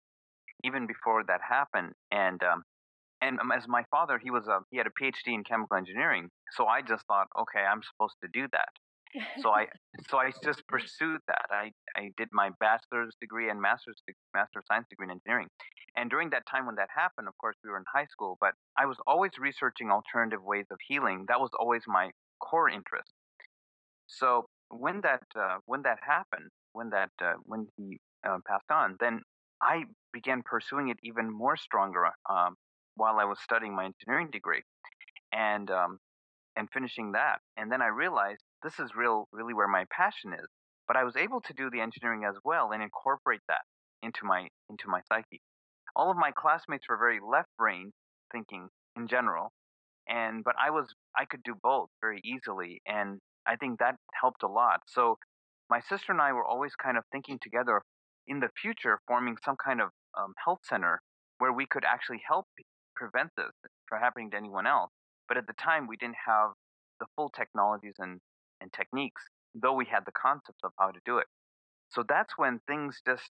even 0.64 0.88
before 0.88 1.24
that 1.28 1.42
happened. 1.48 1.94
And 2.12 2.42
um, 2.44 2.64
and 3.22 3.40
um, 3.40 3.52
as 3.52 3.68
my 3.68 3.84
father, 3.92 4.20
he 4.22 4.32
was 4.32 4.48
a 4.48 4.60
he 4.72 4.78
had 4.78 4.88
a 4.88 5.02
PhD 5.02 5.34
in 5.34 5.44
chemical 5.44 5.78
engineering, 5.78 6.30
so 6.52 6.68
I 6.68 6.82
just 6.82 7.06
thought, 7.08 7.28
okay, 7.40 7.62
I'm 7.62 7.82
supposed 7.84 8.16
to 8.24 8.30
do 8.34 8.48
that. 8.52 8.70
So 9.42 9.50
I 9.52 9.68
so 10.10 10.18
I 10.18 10.32
just 10.44 10.68
pursued 10.68 11.22
that. 11.28 11.46
I, 11.50 11.72
I 11.96 12.12
did 12.18 12.30
my 12.32 12.50
bachelor's 12.60 13.16
degree 13.22 13.50
and 13.50 13.62
master's 13.62 14.02
master 14.34 14.62
science 14.68 14.88
degree 14.90 15.06
in 15.08 15.12
engineering. 15.12 15.48
And 15.96 16.10
during 16.10 16.30
that 16.32 16.46
time 16.46 16.66
when 16.66 16.76
that 16.76 16.90
happened, 16.94 17.28
of 17.28 17.38
course, 17.38 17.56
we 17.64 17.70
were 17.70 17.78
in 17.78 17.86
high 17.94 18.08
school, 18.08 18.38
but 18.42 18.54
I 18.78 18.86
was 18.86 18.98
always 19.08 19.32
researching 19.40 19.90
alternative 19.90 20.44
ways 20.44 20.66
of 20.70 20.78
healing. 20.86 21.26
That 21.30 21.40
was 21.40 21.52
always 21.58 21.84
my 21.88 22.12
core 22.40 22.70
interest. 22.70 23.14
So 24.08 24.48
when 24.70 25.02
that 25.02 25.24
uh, 25.40 25.58
when 25.66 25.84
that 25.84 26.00
happened, 26.02 26.50
when 26.74 26.90
that 26.90 27.12
uh, 27.24 27.34
when 27.44 27.68
he 27.78 27.98
uh, 28.28 28.40
passed 28.46 28.72
on, 28.72 28.98
then 29.00 29.22
I 29.62 29.86
began 30.12 30.44
pursuing 30.44 30.90
it 30.90 30.98
even 31.04 31.32
more 31.32 31.56
stronger 31.56 32.10
um, 32.30 32.56
while 32.96 33.18
I 33.20 33.26
was 33.26 33.40
studying 33.44 33.76
my 33.76 33.86
engineering 33.86 34.30
degree, 34.32 34.64
and 35.32 35.70
um, 35.72 36.00
and 36.56 36.70
finishing 36.72 37.12
that. 37.14 37.40
And 37.58 37.72
then 37.72 37.82
I 37.82 37.88
realized 37.88 38.42
this 38.64 38.80
is 38.80 38.96
real, 38.96 39.28
really 39.32 39.54
where 39.54 39.68
my 39.68 39.86
passion 39.92 40.34
is. 40.34 40.48
But 40.88 40.98
I 40.98 41.04
was 41.04 41.16
able 41.16 41.42
to 41.42 41.54
do 41.54 41.70
the 41.70 41.82
engineering 41.82 42.26
as 42.26 42.36
well 42.44 42.72
and 42.72 42.84
incorporate 42.84 43.42
that 43.48 43.62
into 44.04 44.24
my 44.24 44.48
into 44.70 44.88
my 44.88 45.02
psyche. 45.08 45.42
All 45.96 46.12
of 46.12 46.18
my 46.18 46.32
classmates 46.32 46.86
were 46.90 46.98
very 46.98 47.20
left-brained 47.20 47.92
thinking 48.32 48.68
in 48.96 49.08
general, 49.08 49.52
and 50.08 50.44
but 50.44 50.56
I 50.60 50.70
was 50.70 50.94
I 51.18 51.26
could 51.26 51.42
do 51.44 51.56
both 51.62 51.90
very 52.02 52.22
easily, 52.24 52.82
and 52.86 53.20
I 53.48 53.56
think 53.56 53.80
that 53.80 53.96
helped 54.20 54.44
a 54.44 54.48
lot. 54.48 54.82
So 54.88 55.18
my 55.70 55.80
sister 55.80 56.12
and 56.12 56.22
I 56.22 56.34
were 56.34 56.46
always 56.46 56.76
kind 56.76 56.98
of 56.98 57.04
thinking 57.12 57.40
together 57.42 57.82
in 58.28 58.40
the 58.40 58.50
future, 58.62 59.00
forming 59.08 59.38
some 59.44 59.56
kind 59.64 59.82
of 59.82 59.90
um, 60.18 60.34
health 60.44 60.60
center 60.64 61.02
where 61.40 61.54
we 61.54 61.66
could 61.66 61.84
actually 61.86 62.22
help 62.28 62.46
prevent 62.96 63.32
this 63.38 63.52
from 63.88 64.00
happening 64.00 64.32
to 64.32 64.38
anyone 64.38 64.68
else. 64.68 64.92
But 65.28 65.38
at 65.38 65.48
the 65.48 65.54
time, 65.54 65.88
we 65.88 65.98
didn't 65.98 66.18
have 66.26 66.52
the 67.00 67.08
full 67.16 67.30
technologies 67.30 67.96
and, 68.00 68.20
and 68.62 68.72
techniques, 68.74 69.22
though 69.54 69.74
we 69.74 69.86
had 69.86 70.04
the 70.06 70.12
concepts 70.12 70.64
of 70.64 70.72
how 70.80 70.92
to 70.92 71.00
do 71.06 71.18
it. 71.18 71.28
So 71.90 72.04
that's 72.08 72.34
when 72.38 72.60
things 72.68 73.02
just, 73.06 73.30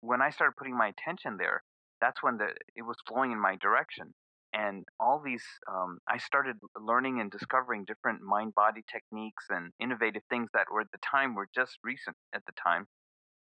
when 0.00 0.22
I 0.22 0.30
started 0.30 0.56
putting 0.56 0.76
my 0.76 0.88
attention 0.88 1.36
there, 1.38 1.62
that's 2.00 2.22
when 2.22 2.36
the, 2.38 2.48
it 2.74 2.82
was 2.82 2.96
flowing 3.06 3.32
in 3.32 3.40
my 3.40 3.56
direction. 3.56 4.12
And 4.54 4.84
all 5.00 5.22
these, 5.24 5.44
um, 5.70 5.98
I 6.08 6.18
started 6.18 6.56
learning 6.78 7.20
and 7.20 7.30
discovering 7.30 7.84
different 7.86 8.20
mind 8.20 8.54
body 8.54 8.82
techniques 8.90 9.46
and 9.48 9.72
innovative 9.80 10.22
things 10.28 10.50
that 10.52 10.66
were 10.70 10.82
at 10.82 10.90
the 10.92 10.98
time 10.98 11.34
were 11.34 11.48
just 11.54 11.78
recent 11.82 12.16
at 12.34 12.42
the 12.46 12.52
time. 12.62 12.86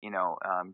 You 0.01 0.11
know, 0.11 0.37
um, 0.45 0.73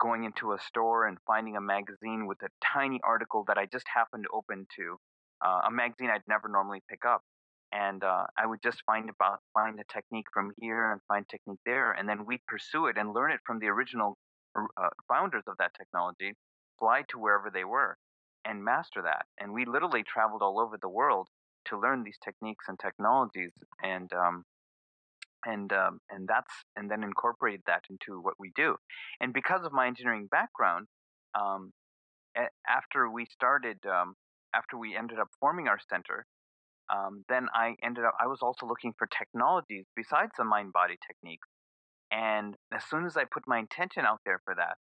going 0.00 0.24
into 0.24 0.52
a 0.52 0.58
store 0.58 1.06
and 1.06 1.18
finding 1.26 1.56
a 1.56 1.60
magazine 1.60 2.26
with 2.26 2.38
a 2.42 2.48
tiny 2.64 3.00
article 3.04 3.44
that 3.48 3.58
I 3.58 3.66
just 3.66 3.86
happened 3.92 4.24
to 4.24 4.36
open 4.36 4.66
to, 4.76 4.96
uh, 5.44 5.60
a 5.66 5.70
magazine 5.70 6.10
I'd 6.10 6.22
never 6.28 6.48
normally 6.48 6.82
pick 6.88 7.04
up. 7.04 7.22
And 7.72 8.04
uh, 8.04 8.24
I 8.38 8.46
would 8.46 8.60
just 8.62 8.82
find 8.86 9.10
about 9.10 9.40
find 9.52 9.78
a 9.80 9.92
technique 9.92 10.26
from 10.32 10.52
here 10.58 10.92
and 10.92 11.00
find 11.08 11.28
technique 11.28 11.58
there, 11.66 11.90
and 11.90 12.08
then 12.08 12.24
we'd 12.24 12.46
pursue 12.46 12.86
it 12.86 12.96
and 12.96 13.12
learn 13.12 13.32
it 13.32 13.40
from 13.44 13.58
the 13.58 13.66
original 13.66 14.16
uh, 14.56 14.88
founders 15.08 15.42
of 15.48 15.56
that 15.58 15.74
technology, 15.74 16.34
fly 16.78 17.02
to 17.08 17.18
wherever 17.18 17.50
they 17.50 17.64
were, 17.64 17.96
and 18.44 18.64
master 18.64 19.02
that. 19.02 19.26
And 19.38 19.52
we 19.52 19.64
literally 19.64 20.04
traveled 20.04 20.42
all 20.42 20.60
over 20.60 20.78
the 20.80 20.88
world 20.88 21.28
to 21.66 21.80
learn 21.80 22.04
these 22.04 22.18
techniques 22.22 22.66
and 22.68 22.78
technologies. 22.78 23.52
And 23.82 24.12
um, 24.12 24.44
and 25.46 25.72
um, 25.72 26.00
and 26.10 26.28
that's 26.28 26.52
and 26.76 26.90
then 26.90 27.02
incorporate 27.02 27.60
that 27.66 27.82
into 27.90 28.20
what 28.20 28.34
we 28.38 28.52
do. 28.54 28.76
And 29.20 29.32
because 29.32 29.64
of 29.64 29.72
my 29.72 29.86
engineering 29.86 30.28
background, 30.30 30.86
um, 31.34 31.72
after 32.68 33.10
we 33.10 33.26
started, 33.26 33.78
um, 33.86 34.14
after 34.54 34.76
we 34.76 34.96
ended 34.96 35.18
up 35.18 35.28
forming 35.40 35.68
our 35.68 35.78
center, 35.90 36.26
um, 36.92 37.24
then 37.28 37.48
I 37.54 37.74
ended 37.82 38.04
up 38.04 38.14
I 38.20 38.26
was 38.26 38.40
also 38.42 38.66
looking 38.66 38.92
for 38.98 39.06
technologies 39.06 39.84
besides 39.96 40.32
the 40.36 40.44
mind 40.44 40.72
body 40.72 40.96
techniques. 41.06 41.48
And 42.10 42.54
as 42.72 42.84
soon 42.84 43.06
as 43.06 43.16
I 43.16 43.24
put 43.24 43.44
my 43.46 43.58
intention 43.58 44.04
out 44.04 44.20
there 44.24 44.40
for 44.44 44.54
that, 44.54 44.76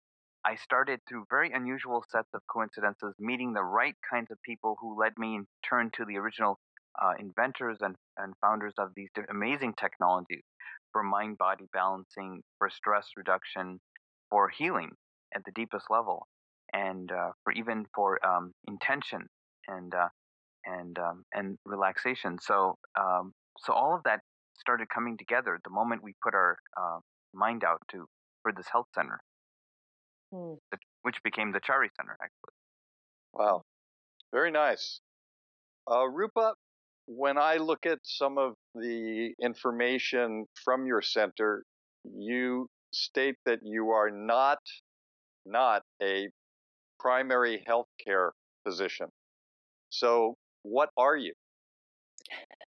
I 0.45 0.55
started 0.57 1.01
through 1.07 1.27
very 1.29 1.51
unusual 1.53 2.05
sets 2.11 2.29
of 2.33 2.41
coincidences 2.51 3.15
meeting 3.19 3.53
the 3.53 3.65
right 3.65 3.97
kinds 4.09 4.31
of 4.31 4.41
people 4.43 4.77
who 4.81 4.99
led 4.99 5.13
me 5.19 5.35
in 5.35 5.47
turn 5.69 5.91
to 5.97 6.05
the 6.05 6.17
original 6.17 6.59
uh, 7.03 7.13
inventors 7.19 7.79
and, 7.81 7.95
and 8.17 8.35
founders 8.41 8.75
of 8.79 8.91
these 8.97 9.09
amazing 9.31 9.75
technologies 9.79 10.43
for 10.93 11.03
mind 11.03 11.39
body 11.39 11.67
balancing, 11.73 12.43
for 12.59 12.71
stress 12.71 13.07
reduction, 13.17 13.81
for 14.31 14.49
healing 14.49 14.91
at 15.35 15.45
the 15.45 15.53
deepest 15.53 15.87
level, 15.91 16.27
and 16.73 17.11
uh, 17.13 17.31
for 17.45 17.53
even 17.53 17.85
for 17.95 18.25
um, 18.27 18.53
intention 18.67 19.27
and 19.67 19.95
uh, 19.95 20.09
and 20.65 20.99
um, 20.99 21.25
and 21.33 21.57
relaxation. 21.65 22.39
So 22.41 22.77
um, 22.99 23.33
so 23.59 23.73
all 23.73 23.95
of 23.95 24.03
that 24.05 24.21
started 24.59 24.89
coming 24.89 25.17
together 25.17 25.59
the 25.65 25.71
moment 25.71 26.03
we 26.03 26.15
put 26.23 26.35
our 26.35 26.59
uh, 26.77 26.99
mind 27.35 27.65
out 27.65 27.81
to 27.93 28.07
for 28.43 28.53
this 28.53 28.67
health 28.73 28.87
center, 28.95 29.21
hmm. 30.33 30.55
which 31.03 31.17
became 31.23 31.53
the 31.53 31.61
Chari 31.61 31.89
Center 31.97 32.17
actually. 32.21 32.55
Wow, 33.35 33.63
very 34.33 34.51
nice. 34.51 35.01
Uh, 35.91 36.05
Rupa, 36.07 36.55
when 37.09 37.39
I 37.39 37.57
look 37.57 37.87
at 37.87 37.99
some 38.03 38.37
of 38.37 38.53
the 38.75 39.33
information 39.43 40.45
from 40.63 40.87
your 40.87 41.01
center, 41.01 41.65
you 42.05 42.69
state 42.93 43.37
that 43.47 43.61
you 43.63 43.91
are 43.91 44.11
not 44.11 44.59
not 45.47 45.83
a 46.03 46.29
primary 47.01 47.65
health 47.67 47.87
care 48.05 48.33
physician. 48.67 49.09
So, 49.89 50.35
what 50.63 50.91
are 50.99 51.17
you? 51.17 51.33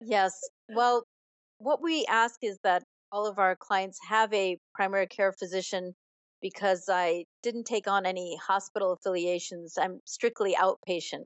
Yes. 0.02 0.34
Well, 0.70 1.04
what 1.60 1.84
we 1.84 2.08
ask 2.10 2.40
is 2.42 2.58
that 2.64 2.84
all 3.12 3.28
of 3.28 3.38
our 3.38 3.56
clients 3.56 4.00
have 4.10 4.34
a 4.34 4.58
primary 4.74 5.06
care 5.06 5.34
physician 5.34 5.94
because 6.42 6.86
I 6.90 7.26
didn't 7.44 7.66
take 7.66 7.88
on 7.88 8.08
any 8.08 8.38
hospital 8.38 8.94
affiliations. 8.94 9.76
I'm 9.80 10.00
strictly 10.06 10.56
outpatient. 10.56 11.26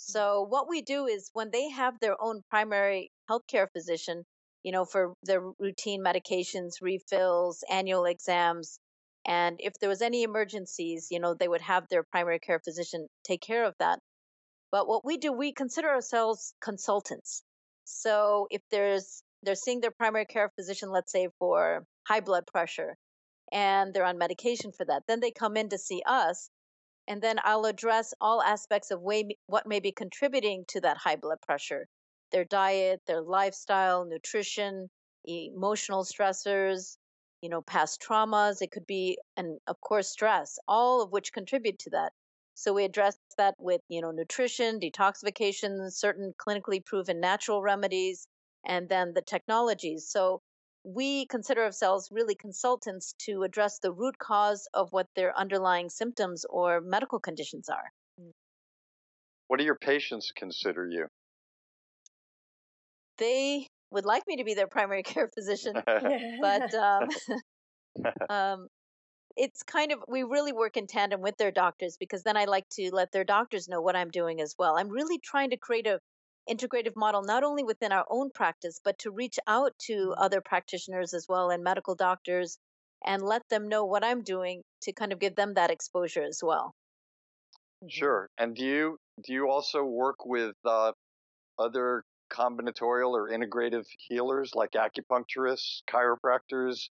Mm-hmm. 0.00 0.12
So 0.12 0.46
what 0.48 0.68
we 0.68 0.82
do 0.82 1.06
is 1.06 1.30
when 1.32 1.50
they 1.52 1.70
have 1.70 1.98
their 2.00 2.16
own 2.20 2.42
primary 2.50 3.10
healthcare 3.30 3.66
physician, 3.72 4.24
you 4.62 4.72
know, 4.72 4.84
for 4.84 5.14
their 5.22 5.42
routine 5.58 6.02
medications, 6.04 6.74
refills, 6.82 7.64
annual 7.70 8.04
exams, 8.06 8.78
and 9.26 9.56
if 9.60 9.74
there 9.80 9.88
was 9.88 10.02
any 10.02 10.22
emergencies, 10.22 11.08
you 11.10 11.20
know, 11.20 11.34
they 11.34 11.48
would 11.48 11.62
have 11.62 11.88
their 11.88 12.04
primary 12.04 12.38
care 12.38 12.60
physician 12.60 13.08
take 13.24 13.40
care 13.40 13.64
of 13.64 13.74
that. 13.80 13.98
But 14.72 14.88
what 14.88 15.04
we 15.04 15.18
do, 15.18 15.32
we 15.32 15.52
consider 15.52 15.88
ourselves 15.88 16.54
consultants. 16.60 17.42
So 17.84 18.46
if 18.50 18.62
there's 18.70 19.22
they're 19.42 19.54
seeing 19.54 19.80
their 19.80 19.92
primary 19.92 20.26
care 20.26 20.50
physician, 20.56 20.90
let's 20.90 21.12
say 21.12 21.28
for 21.38 21.84
high 22.08 22.20
blood 22.20 22.46
pressure, 22.46 22.96
and 23.52 23.94
they're 23.94 24.04
on 24.04 24.18
medication 24.18 24.72
for 24.72 24.84
that, 24.86 25.04
then 25.08 25.20
they 25.20 25.30
come 25.30 25.56
in 25.56 25.68
to 25.70 25.78
see 25.78 26.02
us 26.06 26.50
and 27.08 27.22
then 27.22 27.38
I'll 27.44 27.64
address 27.66 28.14
all 28.20 28.42
aspects 28.42 28.90
of 28.90 29.00
way, 29.02 29.36
what 29.46 29.66
may 29.66 29.80
be 29.80 29.92
contributing 29.92 30.64
to 30.68 30.80
that 30.82 30.98
high 30.98 31.16
blood 31.16 31.40
pressure 31.42 31.88
their 32.32 32.44
diet, 32.44 33.00
their 33.06 33.22
lifestyle, 33.22 34.04
nutrition, 34.04 34.90
emotional 35.24 36.04
stressors, 36.04 36.98
you 37.40 37.48
know, 37.48 37.62
past 37.62 38.00
traumas. 38.02 38.62
It 38.62 38.70
could 38.72 38.86
be, 38.86 39.18
and 39.36 39.58
of 39.66 39.80
course, 39.80 40.08
stress, 40.10 40.58
all 40.68 41.02
of 41.02 41.12
which 41.12 41.32
contribute 41.32 41.78
to 41.80 41.90
that. 41.90 42.12
So 42.54 42.72
we 42.72 42.84
address 42.84 43.18
that 43.36 43.54
with, 43.58 43.80
you 43.88 44.00
know, 44.00 44.10
nutrition, 44.10 44.80
detoxification, 44.80 45.92
certain 45.92 46.32
clinically 46.38 46.84
proven 46.84 47.20
natural 47.20 47.62
remedies, 47.62 48.26
and 48.64 48.88
then 48.88 49.12
the 49.14 49.22
technologies. 49.22 50.08
So 50.08 50.40
we 50.86 51.26
consider 51.26 51.64
ourselves 51.64 52.10
really 52.12 52.36
consultants 52.36 53.14
to 53.18 53.42
address 53.42 53.80
the 53.80 53.90
root 53.90 54.16
cause 54.18 54.68
of 54.72 54.92
what 54.92 55.08
their 55.16 55.36
underlying 55.36 55.90
symptoms 55.90 56.44
or 56.48 56.80
medical 56.80 57.18
conditions 57.18 57.68
are. 57.68 57.90
What 59.48 59.58
do 59.58 59.64
your 59.64 59.74
patients 59.74 60.32
consider 60.34 60.88
you? 60.88 61.06
They 63.18 63.66
would 63.90 64.04
like 64.04 64.22
me 64.28 64.36
to 64.36 64.44
be 64.44 64.54
their 64.54 64.68
primary 64.68 65.02
care 65.02 65.28
physician, 65.34 65.74
but 66.40 66.74
um, 66.74 67.08
um, 68.28 68.68
it's 69.36 69.64
kind 69.64 69.90
of, 69.90 70.04
we 70.06 70.22
really 70.22 70.52
work 70.52 70.76
in 70.76 70.86
tandem 70.86 71.20
with 71.20 71.36
their 71.36 71.50
doctors 71.50 71.96
because 71.98 72.22
then 72.22 72.36
I 72.36 72.44
like 72.44 72.68
to 72.74 72.90
let 72.92 73.10
their 73.10 73.24
doctors 73.24 73.66
know 73.68 73.80
what 73.80 73.96
I'm 73.96 74.10
doing 74.10 74.40
as 74.40 74.54
well. 74.56 74.78
I'm 74.78 74.88
really 74.88 75.18
trying 75.18 75.50
to 75.50 75.56
create 75.56 75.88
a 75.88 75.98
integrative 76.48 76.96
model 76.96 77.22
not 77.22 77.44
only 77.44 77.62
within 77.62 77.92
our 77.92 78.06
own 78.08 78.30
practice 78.30 78.80
but 78.82 78.98
to 78.98 79.10
reach 79.10 79.38
out 79.46 79.72
to 79.78 79.92
mm-hmm. 79.92 80.22
other 80.22 80.40
practitioners 80.40 81.14
as 81.14 81.26
well 81.28 81.50
and 81.50 81.62
medical 81.62 81.94
doctors 81.94 82.58
and 83.04 83.22
let 83.22 83.42
them 83.48 83.68
know 83.68 83.84
what 83.84 84.04
I'm 84.04 84.22
doing 84.22 84.62
to 84.82 84.92
kind 84.92 85.12
of 85.12 85.18
give 85.18 85.34
them 85.34 85.54
that 85.54 85.70
exposure 85.70 86.22
as 86.22 86.40
well. 86.42 86.74
Mm-hmm. 87.82 87.88
Sure. 87.88 88.30
And 88.38 88.54
do 88.54 88.64
you 88.64 88.98
do 89.24 89.32
you 89.32 89.50
also 89.50 89.84
work 89.84 90.24
with 90.24 90.54
uh, 90.64 90.92
other 91.58 92.04
combinatorial 92.30 93.10
or 93.10 93.30
integrative 93.30 93.84
healers 93.98 94.52
like 94.54 94.72
acupuncturists, 94.72 95.82
chiropractors, 95.90 96.88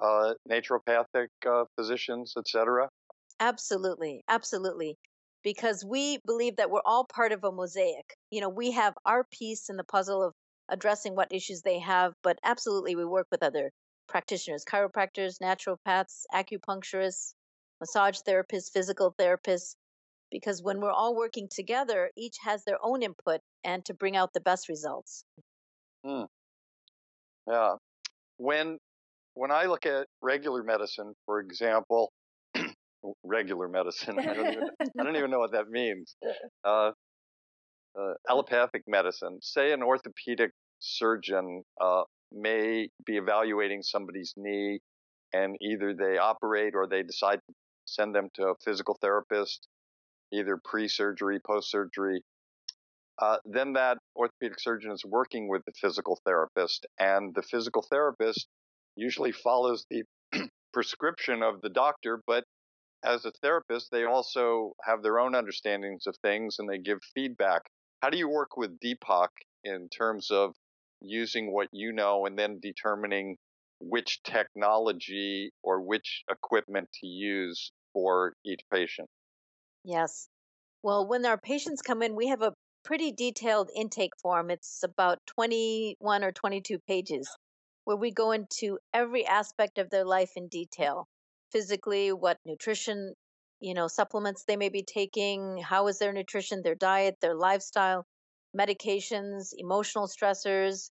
uh, 0.00 0.34
naturopathic 0.48 1.28
uh, 1.46 1.64
physicians, 1.76 2.34
etc.? 2.38 2.88
Absolutely, 3.40 4.22
absolutely 4.28 4.96
because 5.42 5.84
we 5.84 6.18
believe 6.26 6.56
that 6.56 6.70
we're 6.70 6.82
all 6.84 7.04
part 7.04 7.32
of 7.32 7.44
a 7.44 7.52
mosaic. 7.52 8.16
You 8.30 8.40
know, 8.40 8.48
we 8.48 8.72
have 8.72 8.94
our 9.04 9.24
piece 9.24 9.68
in 9.68 9.76
the 9.76 9.84
puzzle 9.84 10.22
of 10.22 10.34
addressing 10.68 11.14
what 11.14 11.32
issues 11.32 11.62
they 11.62 11.78
have, 11.78 12.14
but 12.22 12.38
absolutely 12.44 12.96
we 12.96 13.04
work 13.04 13.26
with 13.30 13.42
other 13.42 13.70
practitioners, 14.08 14.64
chiropractors, 14.64 15.38
naturopaths, 15.40 16.22
acupuncturists, 16.34 17.34
massage 17.80 18.18
therapists, 18.26 18.72
physical 18.72 19.14
therapists, 19.18 19.74
because 20.30 20.62
when 20.62 20.80
we're 20.80 20.90
all 20.90 21.14
working 21.14 21.48
together, 21.50 22.10
each 22.16 22.36
has 22.42 22.64
their 22.64 22.78
own 22.82 23.02
input 23.02 23.40
and 23.64 23.84
to 23.84 23.94
bring 23.94 24.16
out 24.16 24.32
the 24.32 24.40
best 24.40 24.68
results. 24.68 25.24
Hmm. 26.04 26.24
Yeah. 27.46 27.76
When 28.36 28.78
when 29.34 29.50
I 29.50 29.66
look 29.66 29.86
at 29.86 30.08
regular 30.20 30.62
medicine, 30.62 31.14
for 31.24 31.40
example, 31.40 32.12
regular 33.24 33.68
medicine. 33.68 34.18
I 34.18 34.34
don't 34.34 34.52
even, 34.52 34.64
I 35.00 35.04
don't 35.04 35.16
even 35.16 35.30
know 35.32 35.40
what 35.40 35.52
that 35.52 35.68
means. 35.70 36.16
Uh, 36.64 36.92
uh, 37.98 38.14
allopathic 38.30 38.82
medicine. 38.88 39.38
Say 39.42 39.72
an 39.72 39.82
orthopedic 39.82 40.52
surgeon 40.80 41.62
uh, 41.80 42.02
may 42.32 42.88
be 43.06 43.16
evaluating 43.16 43.82
somebody's 43.82 44.34
knee, 44.36 44.80
and 45.32 45.56
either 45.60 45.94
they 45.94 46.18
operate 46.18 46.74
or 46.74 46.86
they 46.86 47.02
decide 47.02 47.40
to 47.48 47.54
send 47.86 48.14
them 48.14 48.28
to 48.34 48.44
a 48.48 48.54
physical 48.64 48.96
therapist, 49.00 49.68
either 50.32 50.58
pre-surgery, 50.64 51.40
post-surgery. 51.46 52.22
uh, 53.20 53.38
then 53.44 53.72
that 53.74 53.98
orthopedic 54.16 54.60
surgeon 54.60 54.92
is 54.92 55.04
working 55.04 55.48
with 55.48 55.62
the 55.66 55.72
physical 55.80 56.20
therapist, 56.24 56.86
and 56.98 57.34
the 57.34 57.42
physical 57.42 57.82
therapist 57.90 58.46
usually 58.96 59.32
follows 59.32 59.86
the 59.90 60.04
prescription 60.72 61.42
of 61.42 61.60
the 61.62 61.68
doctor, 61.70 62.20
but 62.26 62.44
as 63.02 63.24
a 63.24 63.32
therapist, 63.42 63.90
they 63.90 64.04
also 64.04 64.72
have 64.82 65.02
their 65.02 65.18
own 65.18 65.34
understandings 65.34 66.06
of 66.06 66.16
things 66.22 66.58
and 66.58 66.68
they 66.68 66.78
give 66.78 66.98
feedback. 67.14 67.62
How 68.02 68.10
do 68.10 68.18
you 68.18 68.28
work 68.28 68.56
with 68.56 68.78
Deepak 68.80 69.28
in 69.64 69.88
terms 69.88 70.30
of 70.30 70.54
using 71.00 71.52
what 71.52 71.68
you 71.72 71.92
know 71.92 72.26
and 72.26 72.38
then 72.38 72.58
determining 72.60 73.36
which 73.80 74.22
technology 74.22 75.50
or 75.62 75.80
which 75.80 76.24
equipment 76.30 76.88
to 77.00 77.06
use 77.06 77.72
for 77.92 78.34
each 78.44 78.60
patient? 78.72 79.08
Yes. 79.84 80.28
Well, 80.82 81.06
when 81.06 81.24
our 81.26 81.38
patients 81.38 81.82
come 81.82 82.02
in, 82.02 82.14
we 82.14 82.28
have 82.28 82.42
a 82.42 82.54
pretty 82.84 83.12
detailed 83.12 83.70
intake 83.74 84.12
form. 84.20 84.50
It's 84.50 84.82
about 84.82 85.18
21 85.26 86.24
or 86.24 86.32
22 86.32 86.78
pages 86.80 87.28
where 87.84 87.96
we 87.96 88.10
go 88.10 88.32
into 88.32 88.78
every 88.92 89.24
aspect 89.26 89.78
of 89.78 89.90
their 89.90 90.04
life 90.04 90.32
in 90.36 90.48
detail 90.48 91.06
physically, 91.52 92.12
what 92.12 92.38
nutrition, 92.44 93.14
you 93.60 93.74
know, 93.74 93.88
supplements 93.88 94.44
they 94.44 94.56
may 94.56 94.68
be 94.68 94.82
taking, 94.82 95.58
how 95.58 95.88
is 95.88 95.98
their 95.98 96.12
nutrition, 96.12 96.62
their 96.62 96.74
diet, 96.74 97.16
their 97.20 97.34
lifestyle, 97.34 98.06
medications, 98.58 99.50
emotional 99.56 100.08
stressors, 100.08 100.90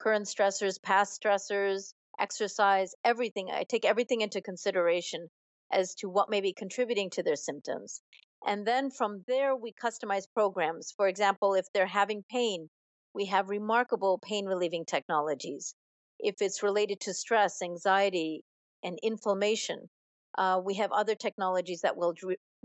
current 0.00 0.26
stressors, 0.26 0.82
past 0.82 1.20
stressors, 1.22 1.94
exercise, 2.18 2.94
everything. 3.04 3.48
I 3.50 3.64
take 3.64 3.84
everything 3.84 4.20
into 4.20 4.40
consideration 4.40 5.28
as 5.72 5.94
to 5.96 6.08
what 6.08 6.30
may 6.30 6.40
be 6.40 6.52
contributing 6.52 7.10
to 7.10 7.22
their 7.22 7.36
symptoms. 7.36 8.00
And 8.46 8.66
then 8.66 8.90
from 8.90 9.24
there, 9.26 9.56
we 9.56 9.72
customize 9.72 10.26
programs. 10.32 10.92
For 10.96 11.08
example, 11.08 11.54
if 11.54 11.66
they're 11.72 11.86
having 11.86 12.24
pain, 12.30 12.68
we 13.14 13.26
have 13.26 13.48
remarkable 13.48 14.18
pain 14.18 14.46
relieving 14.46 14.84
technologies. 14.84 15.74
If 16.18 16.36
it's 16.40 16.62
related 16.62 17.00
to 17.00 17.14
stress, 17.14 17.62
anxiety, 17.62 18.44
and 18.84 18.98
inflammation, 19.02 19.88
uh, 20.38 20.60
we 20.64 20.74
have 20.74 20.92
other 20.92 21.14
technologies 21.16 21.80
that 21.80 21.96
will 21.96 22.14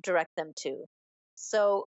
direct 0.04 0.36
them 0.36 0.52
to. 0.58 0.86
So, 1.36 1.88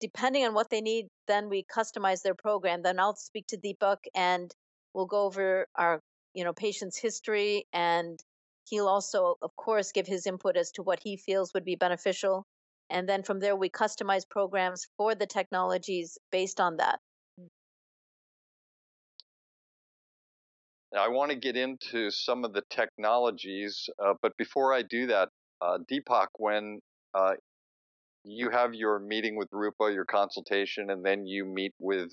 depending 0.00 0.44
on 0.44 0.54
what 0.54 0.70
they 0.70 0.80
need, 0.80 1.06
then 1.28 1.48
we 1.48 1.64
customize 1.64 2.22
their 2.22 2.34
program. 2.34 2.82
Then 2.82 2.98
I'll 2.98 3.16
speak 3.16 3.46
to 3.48 3.58
Deepak 3.58 3.98
and 4.14 4.50
we'll 4.94 5.06
go 5.06 5.24
over 5.24 5.66
our 5.76 6.00
you 6.34 6.44
know 6.44 6.52
patient's 6.52 6.98
history 6.98 7.66
and 7.72 8.18
he'll 8.68 8.88
also 8.88 9.36
of 9.42 9.54
course 9.56 9.92
give 9.92 10.06
his 10.06 10.26
input 10.26 10.56
as 10.56 10.70
to 10.72 10.82
what 10.82 11.00
he 11.02 11.16
feels 11.16 11.52
would 11.54 11.64
be 11.64 11.76
beneficial 11.76 12.44
and 12.88 13.08
then 13.08 13.22
from 13.22 13.40
there 13.40 13.56
we 13.56 13.68
customize 13.68 14.28
programs 14.28 14.86
for 14.96 15.14
the 15.14 15.26
technologies 15.26 16.18
based 16.30 16.60
on 16.60 16.76
that 16.76 17.00
I 20.96 21.08
want 21.08 21.30
to 21.30 21.36
get 21.36 21.56
into 21.56 22.10
some 22.10 22.44
of 22.44 22.52
the 22.52 22.62
technologies, 22.70 23.88
uh, 23.98 24.14
but 24.22 24.36
before 24.36 24.72
I 24.74 24.82
do 24.82 25.06
that, 25.06 25.28
uh, 25.60 25.78
Deepak, 25.90 26.28
when 26.38 26.80
uh, 27.14 27.34
you 28.24 28.50
have 28.50 28.74
your 28.74 28.98
meeting 28.98 29.36
with 29.36 29.48
Rupa, 29.52 29.92
your 29.92 30.04
consultation, 30.04 30.90
and 30.90 31.04
then 31.04 31.26
you 31.26 31.44
meet 31.44 31.74
with 31.78 32.12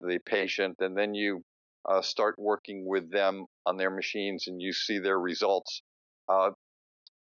the 0.00 0.18
patient, 0.26 0.76
and 0.80 0.96
then 0.96 1.14
you 1.14 1.42
uh, 1.88 2.02
start 2.02 2.36
working 2.38 2.86
with 2.86 3.10
them 3.10 3.46
on 3.66 3.76
their 3.76 3.90
machines, 3.90 4.46
and 4.48 4.60
you 4.62 4.72
see 4.72 4.98
their 4.98 5.18
results. 5.20 5.82
Uh, 6.28 6.50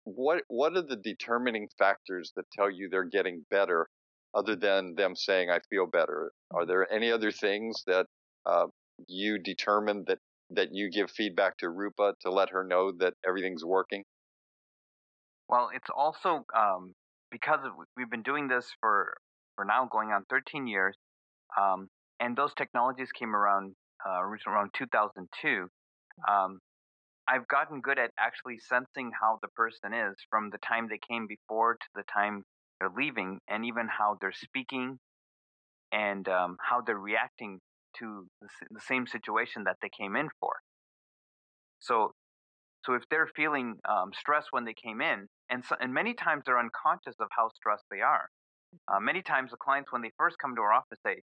what 0.05 0.43
what 0.47 0.75
are 0.77 0.81
the 0.81 0.95
determining 0.95 1.67
factors 1.77 2.31
that 2.35 2.45
tell 2.51 2.69
you 2.71 2.89
they're 2.89 3.03
getting 3.03 3.45
better, 3.51 3.87
other 4.33 4.55
than 4.55 4.95
them 4.95 5.15
saying 5.15 5.49
"I 5.49 5.59
feel 5.69 5.85
better"? 5.85 6.31
Are 6.51 6.65
there 6.65 6.91
any 6.91 7.11
other 7.11 7.31
things 7.31 7.83
that 7.87 8.07
uh, 8.45 8.67
you 9.07 9.37
determine 9.39 10.05
that 10.07 10.19
that 10.51 10.69
you 10.71 10.89
give 10.89 11.11
feedback 11.11 11.57
to 11.57 11.69
Rupa 11.69 12.13
to 12.21 12.31
let 12.31 12.49
her 12.51 12.63
know 12.63 12.91
that 12.99 13.13
everything's 13.27 13.65
working? 13.65 14.03
Well, 15.49 15.69
it's 15.73 15.89
also 15.95 16.45
um, 16.55 16.93
because 17.31 17.59
of, 17.63 17.71
we've 17.95 18.09
been 18.09 18.23
doing 18.23 18.47
this 18.47 18.67
for 18.81 19.13
for 19.55 19.65
now 19.65 19.87
going 19.91 20.09
on 20.09 20.23
13 20.29 20.67
years, 20.67 20.95
um, 21.59 21.87
and 22.19 22.35
those 22.35 22.53
technologies 22.53 23.11
came 23.11 23.35
around 23.35 23.73
uh, 24.05 24.21
around 24.47 24.71
2002. 24.77 25.67
Um, 26.29 26.59
I've 27.27 27.47
gotten 27.47 27.81
good 27.81 27.99
at 27.99 28.11
actually 28.17 28.59
sensing 28.59 29.11
how 29.19 29.39
the 29.41 29.49
person 29.49 29.93
is 29.93 30.15
from 30.29 30.49
the 30.49 30.59
time 30.59 30.87
they 30.89 30.99
came 31.09 31.27
before 31.27 31.73
to 31.73 31.87
the 31.95 32.03
time 32.13 32.43
they're 32.79 32.89
leaving, 32.95 33.39
and 33.47 33.65
even 33.65 33.87
how 33.87 34.17
they're 34.21 34.31
speaking 34.31 34.99
and 35.91 36.27
um, 36.27 36.57
how 36.61 36.81
they're 36.81 36.97
reacting 36.97 37.59
to 37.99 38.27
the, 38.41 38.47
the 38.71 38.81
same 38.81 39.07
situation 39.07 39.63
that 39.65 39.77
they 39.81 39.89
came 39.89 40.15
in 40.15 40.29
for. 40.39 40.53
So, 41.79 42.11
so 42.85 42.93
if 42.93 43.03
they're 43.09 43.29
feeling 43.35 43.75
um, 43.87 44.11
stressed 44.13 44.47
when 44.51 44.65
they 44.65 44.73
came 44.73 45.01
in, 45.01 45.27
and 45.49 45.63
so, 45.65 45.75
and 45.79 45.93
many 45.93 46.13
times 46.13 46.43
they're 46.45 46.59
unconscious 46.59 47.15
of 47.19 47.27
how 47.31 47.49
stressed 47.55 47.85
they 47.91 48.01
are. 48.01 48.29
Uh, 48.91 48.99
many 48.99 49.21
times 49.21 49.51
the 49.51 49.57
clients, 49.57 49.91
when 49.91 50.01
they 50.01 50.11
first 50.17 50.37
come 50.39 50.55
to 50.55 50.61
our 50.61 50.73
office, 50.73 50.99
say, 51.05 51.21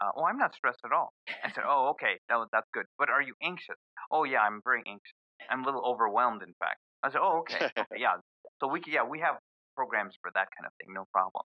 uh, 0.00 0.10
"Oh, 0.16 0.24
I'm 0.24 0.38
not 0.38 0.54
stressed 0.54 0.80
at 0.84 0.92
all." 0.92 1.12
I 1.44 1.50
said, 1.50 1.64
"Oh, 1.66 1.88
okay, 1.90 2.20
that, 2.28 2.38
that's 2.52 2.68
good. 2.72 2.86
But 2.98 3.08
are 3.08 3.22
you 3.22 3.34
anxious?" 3.42 3.76
"Oh, 4.10 4.24
yeah, 4.24 4.40
I'm 4.40 4.60
very 4.64 4.82
anxious. 4.86 5.16
I'm 5.50 5.62
a 5.62 5.64
little 5.64 5.84
overwhelmed, 5.84 6.42
in 6.42 6.54
fact." 6.58 6.78
I 7.02 7.10
said, 7.10 7.20
"Oh, 7.22 7.40
okay, 7.40 7.66
okay, 7.66 7.84
yeah." 7.96 8.16
So 8.60 8.68
we, 8.68 8.82
yeah, 8.86 9.04
we 9.04 9.20
have 9.20 9.36
programs 9.74 10.16
for 10.20 10.30
that 10.34 10.48
kind 10.56 10.66
of 10.66 10.72
thing, 10.78 10.94
no 10.94 11.04
problem. 11.12 11.44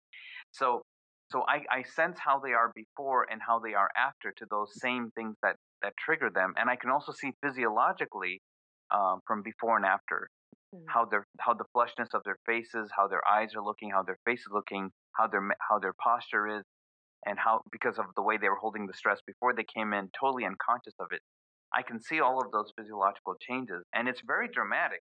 So 0.51 0.83
so 1.31 1.43
I, 1.47 1.63
I 1.71 1.83
sense 1.83 2.17
how 2.19 2.39
they 2.39 2.53
are 2.53 2.71
before 2.75 3.27
and 3.31 3.39
how 3.45 3.59
they 3.59 3.73
are 3.73 3.89
after 3.95 4.33
to 4.37 4.45
those 4.49 4.79
same 4.79 5.11
things 5.11 5.35
that, 5.43 5.55
that 5.81 5.93
trigger 5.97 6.29
them. 6.33 6.53
And 6.57 6.69
I 6.69 6.75
can 6.75 6.89
also 6.89 7.11
see 7.11 7.31
physiologically 7.43 8.41
um, 8.91 9.19
from 9.27 9.43
before 9.43 9.77
and 9.77 9.85
after 9.85 10.29
mm-hmm. 10.73 10.85
how 10.87 11.05
their 11.05 11.25
how 11.39 11.53
the 11.53 11.65
flushness 11.75 12.13
of 12.13 12.23
their 12.23 12.37
faces, 12.45 12.89
how 12.95 13.07
their 13.07 13.21
eyes 13.27 13.55
are 13.55 13.63
looking, 13.63 13.91
how 13.91 14.03
their 14.03 14.17
face 14.25 14.41
is 14.41 14.51
looking, 14.51 14.89
how 15.13 15.27
their 15.27 15.47
how 15.67 15.79
their 15.79 15.93
posture 16.01 16.47
is, 16.59 16.63
and 17.25 17.37
how 17.37 17.61
because 17.71 17.99
of 17.99 18.05
the 18.15 18.23
way 18.23 18.37
they 18.37 18.49
were 18.49 18.55
holding 18.55 18.87
the 18.87 18.93
stress 18.93 19.19
before 19.27 19.53
they 19.53 19.65
came 19.65 19.93
in, 19.93 20.09
totally 20.19 20.45
unconscious 20.45 20.95
of 20.99 21.07
it. 21.11 21.21
I 21.73 21.83
can 21.83 22.01
see 22.01 22.19
all 22.19 22.41
of 22.43 22.51
those 22.51 22.73
physiological 22.75 23.35
changes, 23.39 23.83
and 23.93 24.07
it's 24.07 24.21
very 24.25 24.47
dramatic. 24.47 25.01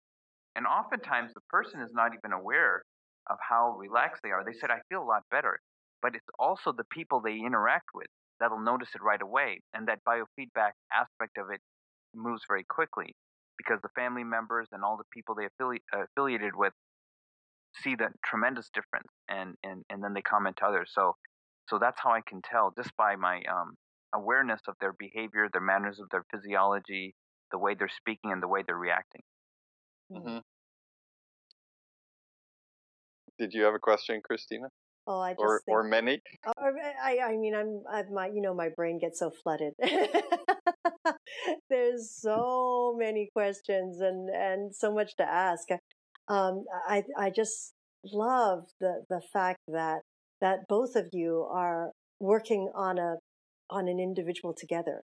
And 0.55 0.65
oftentimes 0.65 1.33
the 1.33 1.41
person 1.49 1.81
is 1.81 1.91
not 1.93 2.11
even 2.13 2.31
aware 2.31 2.83
of 3.29 3.37
how 3.41 3.75
relaxed 3.77 4.21
they 4.23 4.31
are. 4.31 4.43
They 4.45 4.53
said, 4.53 4.71
"I 4.71 4.79
feel 4.87 5.01
a 5.01 5.03
lot 5.03 5.23
better." 5.29 5.59
But 6.03 6.13
it's 6.15 6.29
also 6.37 6.73
the 6.73 6.83
people 6.91 7.21
they 7.21 7.37
interact 7.37 7.87
with 7.95 8.07
that'll 8.39 8.59
notice 8.59 8.89
it 8.93 9.01
right 9.01 9.21
away. 9.21 9.61
And 9.73 9.87
that 9.87 9.99
biofeedback 10.07 10.73
aspect 10.93 11.37
of 11.37 11.49
it 11.49 11.61
moves 12.13 12.41
very 12.47 12.65
quickly 12.69 13.15
because 13.57 13.79
the 13.81 13.89
family 13.95 14.25
members 14.25 14.67
and 14.73 14.83
all 14.83 14.97
the 14.97 15.05
people 15.13 15.33
they 15.33 15.45
affili- 15.45 15.81
uh, 15.95 16.03
affiliated 16.03 16.53
with 16.55 16.73
see 17.81 17.95
that 17.95 18.11
tremendous 18.23 18.69
difference 18.73 19.07
and, 19.29 19.55
and, 19.63 19.83
and 19.89 20.03
then 20.03 20.13
they 20.13 20.21
comment 20.21 20.57
to 20.57 20.65
others. 20.65 20.91
So, 20.93 21.15
so 21.69 21.79
that's 21.79 21.99
how 22.03 22.11
I 22.11 22.21
can 22.27 22.41
tell 22.41 22.73
just 22.75 22.95
by 22.97 23.15
my 23.15 23.41
um, 23.49 23.75
awareness 24.13 24.59
of 24.67 24.75
their 24.81 24.93
behavior, 24.93 25.47
their 25.51 25.61
manners 25.61 25.99
of 25.99 26.09
their 26.11 26.25
physiology, 26.29 27.15
the 27.51 27.57
way 27.57 27.75
they're 27.75 27.89
speaking 27.97 28.31
and 28.33 28.43
the 28.43 28.47
way 28.47 28.61
they're 28.67 28.75
reacting. 28.75 29.21
Mm-hmm. 30.11 30.39
Did 33.39 33.53
you 33.53 33.63
have 33.63 33.73
a 33.73 33.79
question, 33.79 34.21
Christina? 34.23 34.67
Oh, 35.05 35.19
I 35.19 35.31
just 35.31 35.41
or 35.41 35.61
think, 35.65 35.75
or 35.75 35.83
many. 35.83 36.21
Or, 36.57 36.73
I 37.03 37.17
I 37.23 37.37
mean 37.37 37.53
I'm 37.53 37.83
I've 37.91 38.09
my 38.09 38.27
you 38.27 38.41
know 38.41 38.53
my 38.53 38.69
brain 38.69 38.99
gets 38.99 39.19
so 39.19 39.31
flooded. 39.43 39.73
There's 41.69 42.11
so 42.21 42.95
many 42.97 43.29
questions 43.35 43.99
and 43.99 44.29
and 44.29 44.73
so 44.73 44.93
much 44.93 45.15
to 45.17 45.23
ask. 45.23 45.67
Um, 46.29 46.63
I 46.87 47.03
I 47.17 47.31
just 47.31 47.73
love 48.05 48.65
the 48.79 49.03
the 49.09 49.21
fact 49.33 49.59
that 49.67 50.01
that 50.39 50.67
both 50.69 50.95
of 50.95 51.07
you 51.11 51.47
are 51.51 51.91
working 52.19 52.71
on 52.73 52.97
a 52.97 53.15
on 53.69 53.87
an 53.87 53.99
individual 53.99 54.53
together. 54.57 55.01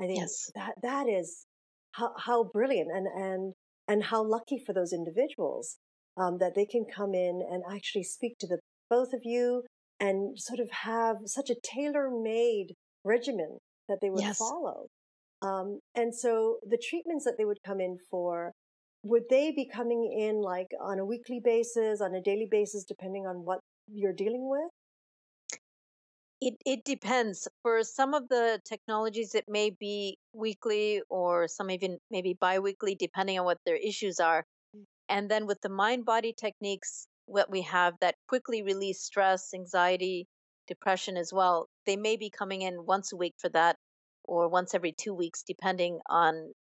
I 0.00 0.06
think 0.06 0.20
yes. 0.20 0.50
that 0.54 0.74
that 0.82 1.08
is 1.08 1.46
how 1.92 2.12
how 2.18 2.44
brilliant 2.44 2.90
and 2.90 3.06
and 3.06 3.54
and 3.88 4.04
how 4.04 4.22
lucky 4.22 4.62
for 4.64 4.74
those 4.74 4.92
individuals 4.92 5.78
um, 6.16 6.38
that 6.38 6.54
they 6.54 6.66
can 6.66 6.84
come 6.84 7.14
in 7.14 7.40
and 7.50 7.62
actually 7.70 8.04
speak 8.04 8.36
to 8.38 8.46
the 8.46 8.58
both 8.90 9.12
of 9.12 9.20
you 9.24 9.62
and 10.00 10.38
sort 10.38 10.60
of 10.60 10.70
have 10.70 11.16
such 11.26 11.48
a 11.48 11.56
tailor 11.62 12.10
made 12.10 12.74
regimen 13.04 13.58
that 13.88 13.98
they 14.02 14.10
would 14.10 14.20
yes. 14.20 14.38
follow. 14.38 14.86
Um, 15.42 15.80
and 15.94 16.14
so 16.14 16.58
the 16.68 16.78
treatments 16.78 17.24
that 17.24 17.36
they 17.38 17.44
would 17.44 17.62
come 17.64 17.80
in 17.80 17.96
for, 18.10 18.52
would 19.02 19.24
they 19.30 19.52
be 19.52 19.66
coming 19.66 20.12
in 20.12 20.42
like 20.42 20.68
on 20.82 20.98
a 20.98 21.04
weekly 21.04 21.40
basis, 21.42 22.00
on 22.00 22.14
a 22.14 22.20
daily 22.20 22.48
basis, 22.50 22.84
depending 22.84 23.26
on 23.26 23.44
what 23.44 23.60
you're 23.90 24.12
dealing 24.12 24.48
with? 24.48 24.70
It 26.42 26.54
it 26.64 26.84
depends. 26.84 27.48
For 27.62 27.82
some 27.82 28.14
of 28.14 28.28
the 28.28 28.60
technologies, 28.66 29.34
it 29.34 29.44
may 29.46 29.70
be 29.70 30.16
weekly, 30.32 31.02
or 31.10 31.48
some 31.48 31.70
even 31.70 31.98
maybe 32.10 32.34
biweekly, 32.40 32.94
depending 32.94 33.38
on 33.38 33.44
what 33.44 33.58
their 33.66 33.76
issues 33.76 34.20
are. 34.20 34.44
Mm. 34.74 34.84
And 35.10 35.30
then 35.30 35.46
with 35.46 35.60
the 35.60 35.68
mind 35.68 36.06
body 36.06 36.32
techniques, 36.32 37.06
what 37.30 37.50
we 37.50 37.62
have 37.62 37.94
that 38.00 38.16
quickly 38.28 38.62
release 38.62 39.00
stress, 39.00 39.54
anxiety, 39.54 40.26
depression 40.66 41.16
as 41.16 41.32
well, 41.32 41.68
they 41.86 41.96
may 41.96 42.16
be 42.16 42.30
coming 42.30 42.62
in 42.62 42.84
once 42.84 43.12
a 43.12 43.16
week 43.16 43.34
for 43.38 43.48
that 43.50 43.76
or 44.24 44.48
once 44.48 44.74
every 44.74 44.92
two 44.92 45.14
weeks, 45.14 45.44
depending 45.46 46.00
on 46.08 46.52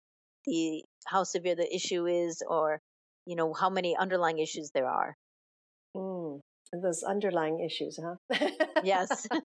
the 0.44 0.82
how 1.06 1.24
severe 1.24 1.54
the 1.54 1.74
issue 1.74 2.06
is 2.06 2.42
or 2.46 2.80
you 3.26 3.36
know 3.36 3.52
how 3.52 3.70
many 3.70 3.96
underlying 3.96 4.38
issues 4.38 4.70
there 4.74 4.88
are. 4.88 5.16
Mm, 5.96 6.40
those 6.82 7.02
underlying 7.02 7.60
issues, 7.60 7.98
huh? 8.02 8.48
yes. 8.84 9.26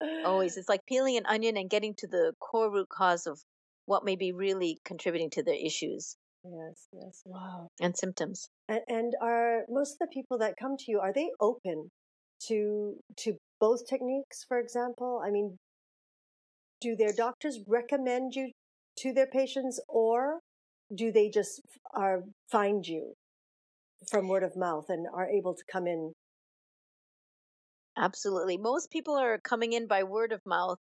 Always. 0.24 0.56
It's 0.56 0.68
like 0.68 0.86
peeling 0.86 1.16
an 1.16 1.26
onion 1.26 1.56
and 1.56 1.68
getting 1.68 1.94
to 1.96 2.06
the 2.06 2.32
core 2.40 2.70
root 2.70 2.88
cause 2.88 3.26
of 3.26 3.40
what 3.86 4.04
may 4.04 4.16
be 4.16 4.32
really 4.32 4.78
contributing 4.84 5.30
to 5.30 5.42
their 5.42 5.54
issues. 5.54 6.16
Yes, 6.44 6.88
yes. 6.92 7.22
Wow. 7.24 7.68
And 7.80 7.96
symptoms. 7.96 8.48
And, 8.68 8.80
and 8.88 9.14
are 9.20 9.64
most 9.68 9.92
of 9.92 9.98
the 10.00 10.06
people 10.12 10.38
that 10.38 10.56
come 10.58 10.76
to 10.78 10.84
you 10.88 11.00
are 11.00 11.12
they 11.12 11.30
open 11.40 11.90
to 12.48 12.96
to 13.18 13.36
both 13.60 13.86
techniques, 13.86 14.44
for 14.48 14.58
example? 14.58 15.22
I 15.24 15.30
mean, 15.30 15.58
do 16.80 16.96
their 16.96 17.12
doctors 17.12 17.60
recommend 17.66 18.34
you 18.34 18.52
to 18.98 19.12
their 19.12 19.26
patients 19.26 19.80
or 19.88 20.40
do 20.94 21.12
they 21.12 21.28
just 21.28 21.60
are 21.94 22.22
find 22.50 22.86
you 22.86 23.14
from 24.08 24.28
word 24.28 24.42
of 24.42 24.56
mouth 24.56 24.86
and 24.88 25.06
are 25.12 25.28
able 25.28 25.54
to 25.54 25.64
come 25.70 25.86
in 25.86 26.12
absolutely 27.96 28.56
most 28.56 28.90
people 28.90 29.14
are 29.16 29.38
coming 29.38 29.72
in 29.72 29.86
by 29.86 30.02
word 30.02 30.32
of 30.32 30.40
mouth 30.46 30.78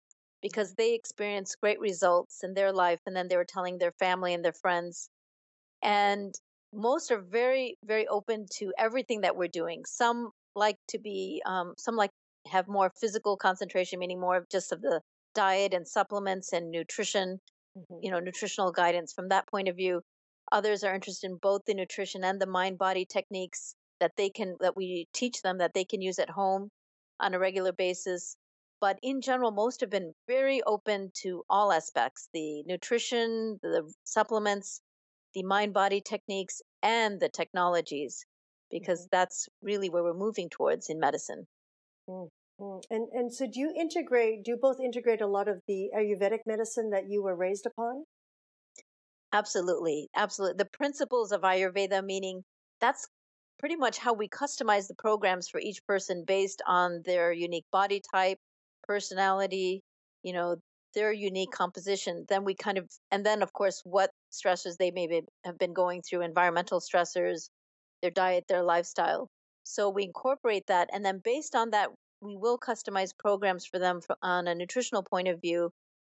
because 0.40 0.74
they 0.74 0.94
experience 0.94 1.54
great 1.62 1.78
results 1.78 2.42
in 2.42 2.54
their 2.54 2.72
life 2.72 3.00
and 3.06 3.14
then 3.14 3.28
they 3.28 3.36
were 3.36 3.44
telling 3.44 3.78
their 3.78 3.92
family 3.92 4.34
and 4.34 4.44
their 4.44 4.52
friends 4.52 5.08
and 5.82 6.34
most 6.72 7.10
are 7.10 7.20
very 7.20 7.76
very 7.84 8.06
open 8.08 8.46
to 8.58 8.72
everything 8.78 9.22
that 9.22 9.36
we're 9.36 9.48
doing. 9.48 9.84
Some 9.86 10.30
like 10.54 10.76
to 10.88 10.98
be 10.98 11.42
um, 11.46 11.74
some 11.78 11.96
like 11.96 12.10
have 12.48 12.68
more 12.68 12.90
physical 13.00 13.36
concentration 13.36 13.98
meaning 13.98 14.20
more 14.20 14.36
of 14.36 14.48
just 14.48 14.72
of 14.72 14.80
the 14.82 15.00
diet 15.34 15.74
and 15.74 15.86
supplements 15.86 16.52
and 16.52 16.70
nutrition 16.70 17.40
mm-hmm. 17.76 17.94
you 18.02 18.10
know 18.10 18.20
nutritional 18.20 18.72
guidance 18.72 19.12
from 19.12 19.28
that 19.28 19.46
point 19.48 19.68
of 19.68 19.76
view. 19.76 20.02
Others 20.50 20.84
are 20.84 20.94
interested 20.94 21.30
in 21.30 21.36
both 21.36 21.62
the 21.66 21.74
nutrition 21.74 22.24
and 22.24 22.40
the 22.40 22.46
mind 22.46 22.78
body 22.78 23.04
techniques 23.04 23.74
that 24.00 24.12
they 24.16 24.30
can 24.30 24.56
that 24.60 24.76
we 24.76 25.06
teach 25.12 25.42
them 25.42 25.58
that 25.58 25.74
they 25.74 25.84
can 25.84 26.02
use 26.02 26.18
at 26.18 26.30
home 26.30 26.70
on 27.20 27.34
a 27.34 27.38
regular 27.38 27.72
basis. 27.72 28.36
But 28.80 28.98
in 29.02 29.20
general 29.20 29.52
most 29.52 29.80
have 29.80 29.90
been 29.90 30.12
very 30.26 30.62
open 30.64 31.12
to 31.22 31.44
all 31.48 31.72
aspects 31.72 32.28
the 32.34 32.64
nutrition 32.64 33.58
the 33.62 33.92
supplements 34.04 34.80
the 35.34 35.42
mind 35.42 35.72
body 35.72 36.00
techniques 36.00 36.62
and 36.82 37.20
the 37.20 37.28
technologies 37.28 38.24
because 38.70 39.00
mm-hmm. 39.00 39.16
that's 39.16 39.48
really 39.62 39.90
where 39.90 40.02
we're 40.02 40.14
moving 40.14 40.48
towards 40.48 40.88
in 40.88 40.98
medicine 40.98 41.46
mm-hmm. 42.08 42.78
and 42.90 43.08
and 43.12 43.32
so 43.32 43.46
do 43.46 43.60
you 43.60 43.72
integrate 43.76 44.44
do 44.44 44.52
you 44.52 44.58
both 44.60 44.80
integrate 44.80 45.20
a 45.20 45.26
lot 45.26 45.48
of 45.48 45.60
the 45.66 45.90
ayurvedic 45.96 46.40
medicine 46.46 46.90
that 46.90 47.08
you 47.08 47.22
were 47.22 47.36
raised 47.36 47.66
upon 47.66 48.04
absolutely 49.32 50.08
absolutely 50.16 50.56
the 50.58 50.70
principles 50.76 51.32
of 51.32 51.42
ayurveda 51.42 52.04
meaning 52.04 52.42
that's 52.80 53.08
pretty 53.62 53.76
much 53.76 53.96
how 53.96 54.12
we 54.12 54.28
customize 54.28 54.88
the 54.88 54.94
programs 54.98 55.48
for 55.48 55.60
each 55.60 55.86
person 55.86 56.24
based 56.26 56.60
on 56.66 57.00
their 57.04 57.32
unique 57.32 57.64
body 57.70 58.02
type, 58.12 58.38
personality, 58.82 59.80
you 60.24 60.32
know, 60.32 60.56
their 60.94 61.12
unique 61.12 61.50
composition. 61.50 62.24
Then 62.28 62.44
we 62.44 62.54
kind 62.54 62.78
of, 62.78 62.88
and 63.10 63.24
then 63.24 63.42
of 63.42 63.52
course, 63.52 63.82
what 63.84 64.10
stressors 64.32 64.76
they 64.76 64.90
may 64.90 65.06
be, 65.06 65.22
have 65.44 65.58
been 65.58 65.72
going 65.72 66.02
through, 66.02 66.22
environmental 66.22 66.80
stressors, 66.80 67.48
their 68.00 68.10
diet, 68.10 68.44
their 68.48 68.62
lifestyle. 68.62 69.28
So 69.64 69.90
we 69.90 70.04
incorporate 70.04 70.66
that. 70.68 70.90
And 70.92 71.04
then 71.04 71.20
based 71.22 71.54
on 71.54 71.70
that, 71.70 71.90
we 72.20 72.36
will 72.36 72.58
customize 72.58 73.12
programs 73.16 73.66
for 73.66 73.78
them 73.78 74.00
for, 74.00 74.16
on 74.22 74.48
a 74.48 74.54
nutritional 74.54 75.02
point 75.02 75.28
of 75.28 75.40
view 75.40 75.70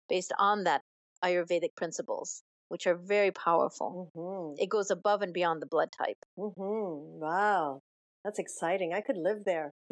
based 0.10 0.34
on 0.38 0.64
that 0.66 0.82
Ayurvedic 1.24 1.76
principles 1.76 2.44
which 2.74 2.88
are 2.88 2.96
very 2.96 3.30
powerful. 3.30 4.10
Mm-hmm. 4.16 4.56
It 4.58 4.68
goes 4.68 4.90
above 4.90 5.22
and 5.22 5.32
beyond 5.32 5.62
the 5.62 5.68
blood 5.68 5.90
type. 5.96 6.18
Mm-hmm. 6.40 7.20
Wow. 7.22 7.82
That's 8.24 8.40
exciting. 8.40 8.94
I 8.94 9.02
could 9.02 9.18
live 9.18 9.44
there. 9.46 9.74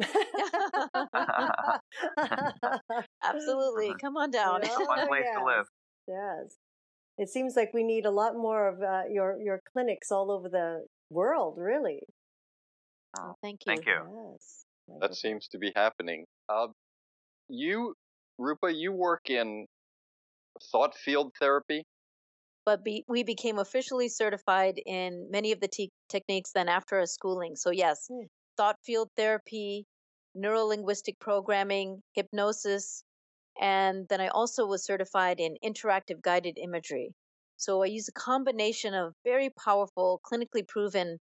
Absolutely. 3.22 3.94
Come 4.00 4.16
on 4.16 4.30
down. 4.38 4.62
It's 4.62 4.74
a 4.74 4.86
fun 4.86 5.06
place 5.06 5.24
yes. 5.26 5.38
to 5.38 5.44
live. 5.44 5.66
Yes. 6.08 6.56
It 7.18 7.28
seems 7.28 7.54
like 7.56 7.72
we 7.74 7.82
need 7.82 8.06
a 8.06 8.10
lot 8.10 8.34
more 8.34 8.68
of 8.68 8.80
uh, 8.82 9.02
your 9.10 9.38
your 9.38 9.60
clinics 9.72 10.10
all 10.10 10.30
over 10.30 10.48
the 10.48 10.86
world, 11.10 11.56
really. 11.58 12.00
Oh, 13.18 13.34
thank 13.42 13.60
you. 13.66 13.74
Thank 13.74 13.86
you. 13.86 14.00
Yes. 14.32 14.64
That 15.00 15.14
seems 15.14 15.46
to 15.48 15.58
be 15.58 15.70
happening. 15.76 16.24
Uh, 16.48 16.68
you, 17.48 17.94
Rupa, 18.38 18.72
you 18.72 18.92
work 18.92 19.28
in 19.28 19.66
thought 20.70 20.94
field 20.94 21.32
therapy 21.38 21.84
but 22.64 22.84
be, 22.84 23.04
we 23.08 23.22
became 23.22 23.58
officially 23.58 24.08
certified 24.08 24.80
in 24.84 25.28
many 25.30 25.52
of 25.52 25.60
the 25.60 25.68
te- 25.68 25.92
techniques 26.08 26.52
then 26.52 26.68
after 26.68 27.00
a 27.00 27.06
schooling. 27.06 27.56
So, 27.56 27.70
yes, 27.70 28.06
mm. 28.10 28.26
thought 28.56 28.76
field 28.84 29.08
therapy, 29.16 29.86
neuro 30.34 30.64
linguistic 30.64 31.18
programming, 31.18 32.02
hypnosis, 32.14 33.02
and 33.60 34.06
then 34.08 34.20
I 34.20 34.28
also 34.28 34.66
was 34.66 34.84
certified 34.84 35.40
in 35.40 35.56
interactive 35.64 36.22
guided 36.22 36.58
imagery. 36.58 37.12
So, 37.56 37.82
I 37.82 37.86
use 37.86 38.08
a 38.08 38.12
combination 38.12 38.94
of 38.94 39.14
very 39.24 39.50
powerful, 39.50 40.20
clinically 40.24 40.66
proven 40.66 41.18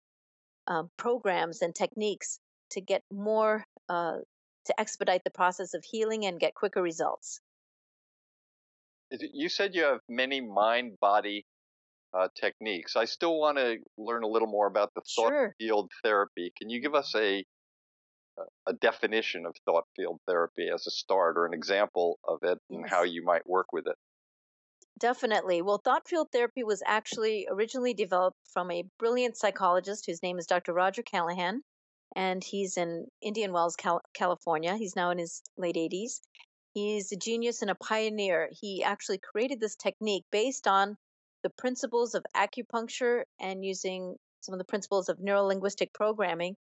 um, 0.67 0.89
programs 0.98 1.62
and 1.62 1.76
techniques 1.76 2.39
to 2.71 2.82
get 2.82 3.04
more, 3.12 3.63
uh, 3.89 4.17
to 4.65 4.80
expedite 4.80 5.24
the 5.24 5.30
process 5.32 5.74
of 5.74 5.84
healing 5.84 6.26
and 6.26 6.39
get 6.39 6.56
quicker 6.56 6.82
results. 6.82 7.39
You 9.21 9.49
said 9.49 9.75
you 9.75 9.84
have 9.84 9.99
many 10.10 10.41
mind 10.41 10.99
body 10.99 11.45
uh, 12.13 12.28
techniques. 12.39 12.95
I 12.95 13.06
still 13.06 13.38
want 13.38 13.58
to 13.58 13.78
learn 13.97 14.23
a 14.23 14.28
little 14.28 14.47
more 14.47 14.67
about 14.67 14.93
the 14.95 15.01
thought 15.15 15.30
sure. 15.30 15.56
field 15.60 15.91
therapy. 16.04 16.54
Can 16.58 16.69
you 16.69 16.82
give 16.82 16.95
us 16.95 17.13
a 17.15 17.43
a 18.67 18.73
definition 18.73 19.45
of 19.45 19.56
thought 19.65 19.86
field 19.95 20.19
therapy 20.28 20.67
as 20.73 20.86
a 20.88 20.91
start 20.91 21.38
or 21.38 21.45
an 21.45 21.54
example 21.54 22.19
of 22.28 22.39
it 22.43 22.58
and 22.69 22.82
yes. 22.82 22.89
how 22.89 23.04
you 23.04 23.23
might 23.23 23.47
work 23.47 23.67
with 23.71 23.88
it? 23.88 23.95
Definitely. 24.99 25.62
Well, 25.62 25.82
thought 25.84 26.08
field 26.08 26.30
therapy 26.32 26.63
was 26.63 26.82
actually 26.86 27.47
originally 27.49 27.93
developed 27.93 28.38
from 28.54 28.71
a 28.71 28.86
brilliant 28.97 29.38
psychologist 29.38 30.06
whose 30.06 30.23
name 30.23 30.38
is 30.38 30.47
Dr. 30.47 30.73
Roger 30.73 31.01
Callahan, 31.01 31.62
and 32.15 32.43
he's 32.43 32.78
in 32.78 33.08
Indian 33.21 33.51
Wells, 33.51 33.75
Cal- 33.75 34.01
California. 34.13 34.78
He's 34.78 34.95
now 34.95 35.12
in 35.12 35.17
his 35.17 35.41
late 35.58 35.75
80s. 35.75 36.21
He's 36.75 37.13
a 37.13 37.15
genius 37.15 37.61
and 37.61 37.71
a 37.71 37.75
pioneer. 37.75 38.49
He 38.51 38.83
actually 38.83 39.17
created 39.17 39.61
this 39.61 39.77
technique 39.77 40.25
based 40.29 40.67
on 40.67 40.97
the 41.41 41.49
principles 41.49 42.13
of 42.15 42.25
acupuncture 42.35 43.23
and 43.39 43.63
using 43.63 44.17
some 44.41 44.51
of 44.53 44.59
the 44.59 44.65
principles 44.65 45.07
of 45.07 45.19
neurolinguistic 45.19 45.93
programming. 45.93 46.57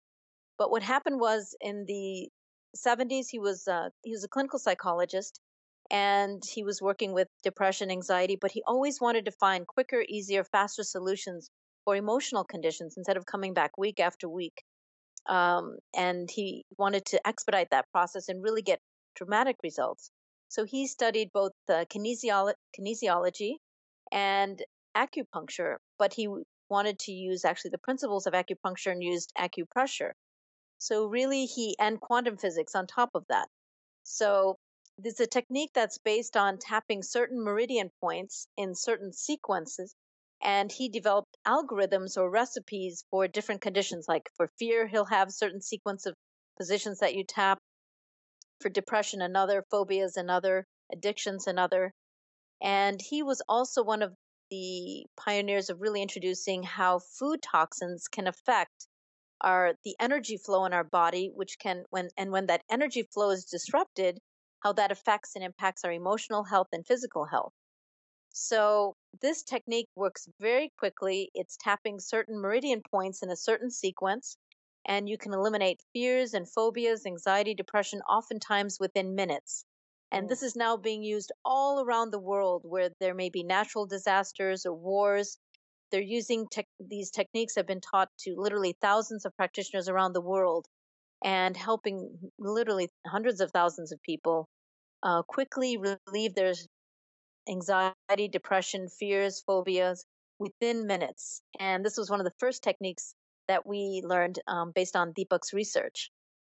But 0.57 0.71
what 0.71 0.83
happened 0.83 1.19
was 1.19 1.53
in 1.59 1.83
the 1.85 2.29
70s, 2.77 3.25
he 3.29 3.39
was 3.39 3.67
uh, 3.67 3.89
he 4.03 4.11
was 4.11 4.23
a 4.23 4.29
clinical 4.29 4.57
psychologist 4.57 5.41
and 5.91 6.41
he 6.49 6.63
was 6.63 6.81
working 6.81 7.11
with 7.11 7.27
depression, 7.43 7.91
anxiety, 7.91 8.37
but 8.39 8.51
he 8.51 8.63
always 8.65 9.01
wanted 9.01 9.25
to 9.25 9.31
find 9.31 9.67
quicker, 9.67 10.01
easier, 10.07 10.45
faster 10.45 10.83
solutions 10.83 11.49
for 11.83 11.93
emotional 11.97 12.45
conditions 12.45 12.95
instead 12.95 13.17
of 13.17 13.25
coming 13.25 13.53
back 13.53 13.77
week 13.77 13.99
after 13.99 14.29
week. 14.29 14.63
Um, 15.27 15.77
and 15.93 16.29
he 16.31 16.63
wanted 16.77 17.05
to 17.07 17.27
expedite 17.27 17.71
that 17.71 17.91
process 17.91 18.29
and 18.29 18.41
really 18.41 18.61
get 18.61 18.79
dramatic 19.15 19.57
results. 19.63 20.11
So 20.49 20.63
he 20.63 20.87
studied 20.87 21.31
both 21.33 21.51
the 21.67 21.85
kinesiolo- 21.89 22.55
kinesiology 22.77 23.55
and 24.11 24.63
acupuncture, 24.95 25.77
but 25.97 26.13
he 26.13 26.29
wanted 26.69 26.99
to 26.99 27.11
use 27.11 27.45
actually 27.45 27.71
the 27.71 27.79
principles 27.79 28.27
of 28.27 28.33
acupuncture 28.33 28.91
and 28.91 29.03
used 29.03 29.31
acupressure. 29.37 30.11
So 30.77 31.05
really 31.07 31.45
he 31.45 31.75
and 31.79 31.99
quantum 31.99 32.37
physics 32.37 32.75
on 32.75 32.87
top 32.87 33.11
of 33.15 33.25
that. 33.29 33.47
So 34.03 34.57
there's 34.97 35.19
a 35.19 35.27
technique 35.27 35.71
that's 35.73 35.97
based 35.97 36.37
on 36.37 36.57
tapping 36.57 37.03
certain 37.03 37.43
meridian 37.43 37.91
points 37.99 38.47
in 38.55 38.75
certain 38.75 39.11
sequences 39.11 39.93
and 40.41 40.71
he 40.71 40.89
developed 40.89 41.35
algorithms 41.45 42.17
or 42.17 42.29
recipes 42.29 43.03
for 43.09 43.27
different 43.27 43.61
conditions 43.61 44.05
like 44.07 44.29
for 44.37 44.49
fear 44.59 44.87
he'll 44.87 45.05
have 45.05 45.31
certain 45.31 45.61
sequence 45.61 46.05
of 46.05 46.15
positions 46.57 46.99
that 46.99 47.15
you 47.15 47.23
tap 47.23 47.59
for 48.65 48.69
depression, 48.71 49.21
another, 49.21 49.63
phobias, 49.69 50.17
another, 50.17 50.65
addictions, 50.91 51.45
another. 51.45 51.93
And 52.63 52.99
he 52.99 53.21
was 53.21 53.39
also 53.47 53.83
one 53.83 54.01
of 54.01 54.15
the 54.49 55.05
pioneers 55.15 55.69
of 55.69 55.81
really 55.81 56.01
introducing 56.01 56.63
how 56.63 56.97
food 56.97 57.43
toxins 57.43 58.07
can 58.07 58.25
affect 58.25 58.87
our 59.41 59.75
the 59.83 59.95
energy 59.99 60.37
flow 60.37 60.65
in 60.65 60.73
our 60.73 60.83
body 60.83 61.29
which 61.35 61.59
can 61.59 61.83
when 61.91 62.09
and 62.17 62.31
when 62.31 62.47
that 62.47 62.63
energy 62.71 63.03
flow 63.13 63.29
is 63.29 63.45
disrupted 63.45 64.17
how 64.61 64.73
that 64.73 64.91
affects 64.91 65.35
and 65.35 65.43
impacts 65.43 65.83
our 65.83 65.91
emotional 65.91 66.43
health 66.43 66.67
and 66.71 66.87
physical 66.87 67.25
health 67.25 67.51
so 68.29 68.95
this 69.21 69.43
technique 69.43 69.89
works 69.95 70.29
very 70.39 70.71
quickly 70.79 71.29
it's 71.33 71.57
tapping 71.59 71.99
certain 71.99 72.39
meridian 72.39 72.81
points 72.89 73.21
in 73.21 73.29
a 73.29 73.35
certain 73.35 73.69
sequence 73.69 74.37
and 74.85 75.09
you 75.09 75.17
can 75.17 75.33
eliminate 75.33 75.81
fears 75.93 76.33
and 76.33 76.47
phobias, 76.49 77.05
anxiety, 77.05 77.53
depression, 77.53 78.01
oftentimes 78.01 78.79
within 78.79 79.15
minutes. 79.15 79.65
And 80.11 80.29
this 80.29 80.43
is 80.43 80.55
now 80.55 80.77
being 80.77 81.03
used 81.03 81.31
all 81.43 81.83
around 81.83 82.11
the 82.11 82.19
world 82.19 82.61
where 82.63 82.89
there 82.99 83.15
may 83.15 83.29
be 83.29 83.43
natural 83.43 83.85
disasters 83.85 84.65
or 84.65 84.73
wars. 84.73 85.37
They're 85.91 86.01
using 86.01 86.47
tech 86.47 86.67
these 86.79 87.09
techniques 87.11 87.55
have 87.55 87.67
been 87.67 87.81
taught 87.81 88.09
to 88.19 88.35
literally 88.37 88.77
thousands 88.81 89.25
of 89.25 89.35
practitioners 89.35 89.89
around 89.89 90.13
the 90.13 90.21
world 90.21 90.67
and 91.23 91.57
helping 91.57 92.31
literally 92.39 92.89
hundreds 93.05 93.41
of 93.41 93.51
thousands 93.51 93.91
of 93.91 94.01
people 94.03 94.47
uh, 95.03 95.23
quickly 95.23 95.77
relieve 95.77 96.35
their 96.35 96.53
anxiety, 97.49 98.27
depression, 98.31 98.87
fears, 98.87 99.43
phobias 99.45 100.05
within 100.39 100.87
minutes. 100.87 101.41
And 101.59 101.83
this 101.83 101.97
was 101.97 102.09
one 102.09 102.19
of 102.19 102.25
the 102.25 102.33
first 102.39 102.63
techniques 102.63 103.15
that 103.47 103.65
we 103.65 104.01
learned 104.03 104.39
um, 104.47 104.71
based 104.73 104.95
on 104.95 105.13
Deepak's 105.13 105.53
research. 105.53 106.11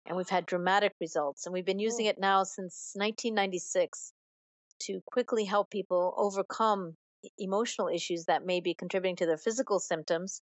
And 0.05 0.17
we've 0.17 0.29
had 0.29 0.45
dramatic 0.45 0.93
results. 0.99 1.45
And 1.45 1.53
we've 1.53 1.65
been 1.65 1.79
using 1.79 2.05
it 2.05 2.17
now 2.19 2.43
since 2.43 2.91
1996 2.95 4.13
to 4.83 5.01
quickly 5.11 5.45
help 5.45 5.69
people 5.69 6.13
overcome 6.17 6.95
emotional 7.37 7.89
issues 7.89 8.25
that 8.25 8.45
may 8.45 8.61
be 8.61 8.73
contributing 8.73 9.17
to 9.17 9.25
their 9.25 9.37
physical 9.37 9.79
symptoms. 9.79 10.41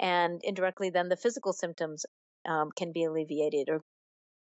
And 0.00 0.40
indirectly, 0.42 0.90
then 0.90 1.08
the 1.08 1.16
physical 1.16 1.52
symptoms 1.52 2.04
um, 2.46 2.70
can 2.76 2.92
be 2.92 3.04
alleviated, 3.04 3.68
or 3.68 3.82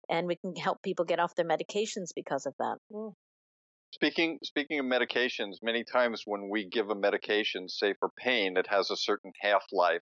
and 0.09 0.27
we 0.27 0.35
can 0.35 0.55
help 0.55 0.81
people 0.81 1.05
get 1.05 1.19
off 1.19 1.35
their 1.35 1.45
medications 1.45 2.09
because 2.15 2.45
of 2.45 2.53
that. 2.59 2.77
Mm. 2.91 3.13
Speaking 3.91 4.39
speaking 4.43 4.79
of 4.79 4.85
medications, 4.85 5.57
many 5.61 5.83
times 5.83 6.23
when 6.25 6.49
we 6.49 6.67
give 6.67 6.89
a 6.89 6.95
medication, 6.95 7.69
say 7.69 7.93
for 7.99 8.09
pain, 8.17 8.57
it 8.57 8.67
has 8.67 8.89
a 8.89 8.97
certain 8.97 9.31
half 9.41 9.63
life. 9.71 10.01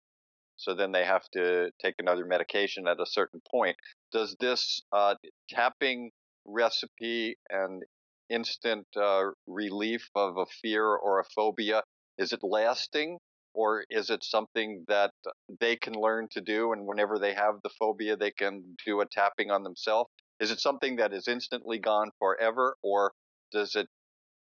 So 0.58 0.74
then 0.74 0.92
they 0.92 1.04
have 1.04 1.28
to 1.30 1.70
take 1.80 1.94
another 1.98 2.26
medication 2.26 2.86
at 2.88 3.00
a 3.00 3.06
certain 3.06 3.40
point. 3.50 3.76
Does 4.12 4.36
this 4.40 4.82
uh, 4.92 5.14
tapping 5.48 6.10
recipe 6.44 7.36
and 7.48 7.84
instant 8.28 8.86
uh, 8.96 9.30
relief 9.46 10.10
of 10.14 10.36
a 10.36 10.46
fear 10.46 10.84
or 10.84 11.20
a 11.20 11.24
phobia 11.24 11.82
is 12.18 12.32
it 12.32 12.40
lasting 12.42 13.18
or 13.54 13.84
is 13.88 14.10
it 14.10 14.22
something 14.22 14.84
that 14.88 15.12
they 15.60 15.76
can 15.76 15.94
learn 15.94 16.28
to 16.30 16.40
do 16.40 16.72
and 16.72 16.86
whenever 16.86 17.18
they 17.18 17.32
have 17.32 17.54
the 17.62 17.70
phobia 17.78 18.16
they 18.16 18.30
can 18.30 18.76
do 18.84 19.00
a 19.00 19.06
tapping 19.06 19.50
on 19.50 19.62
themselves 19.62 20.10
is 20.40 20.50
it 20.50 20.60
something 20.60 20.96
that 20.96 21.14
is 21.14 21.26
instantly 21.26 21.78
gone 21.78 22.10
forever 22.18 22.76
or 22.82 23.12
does 23.50 23.74
it 23.74 23.88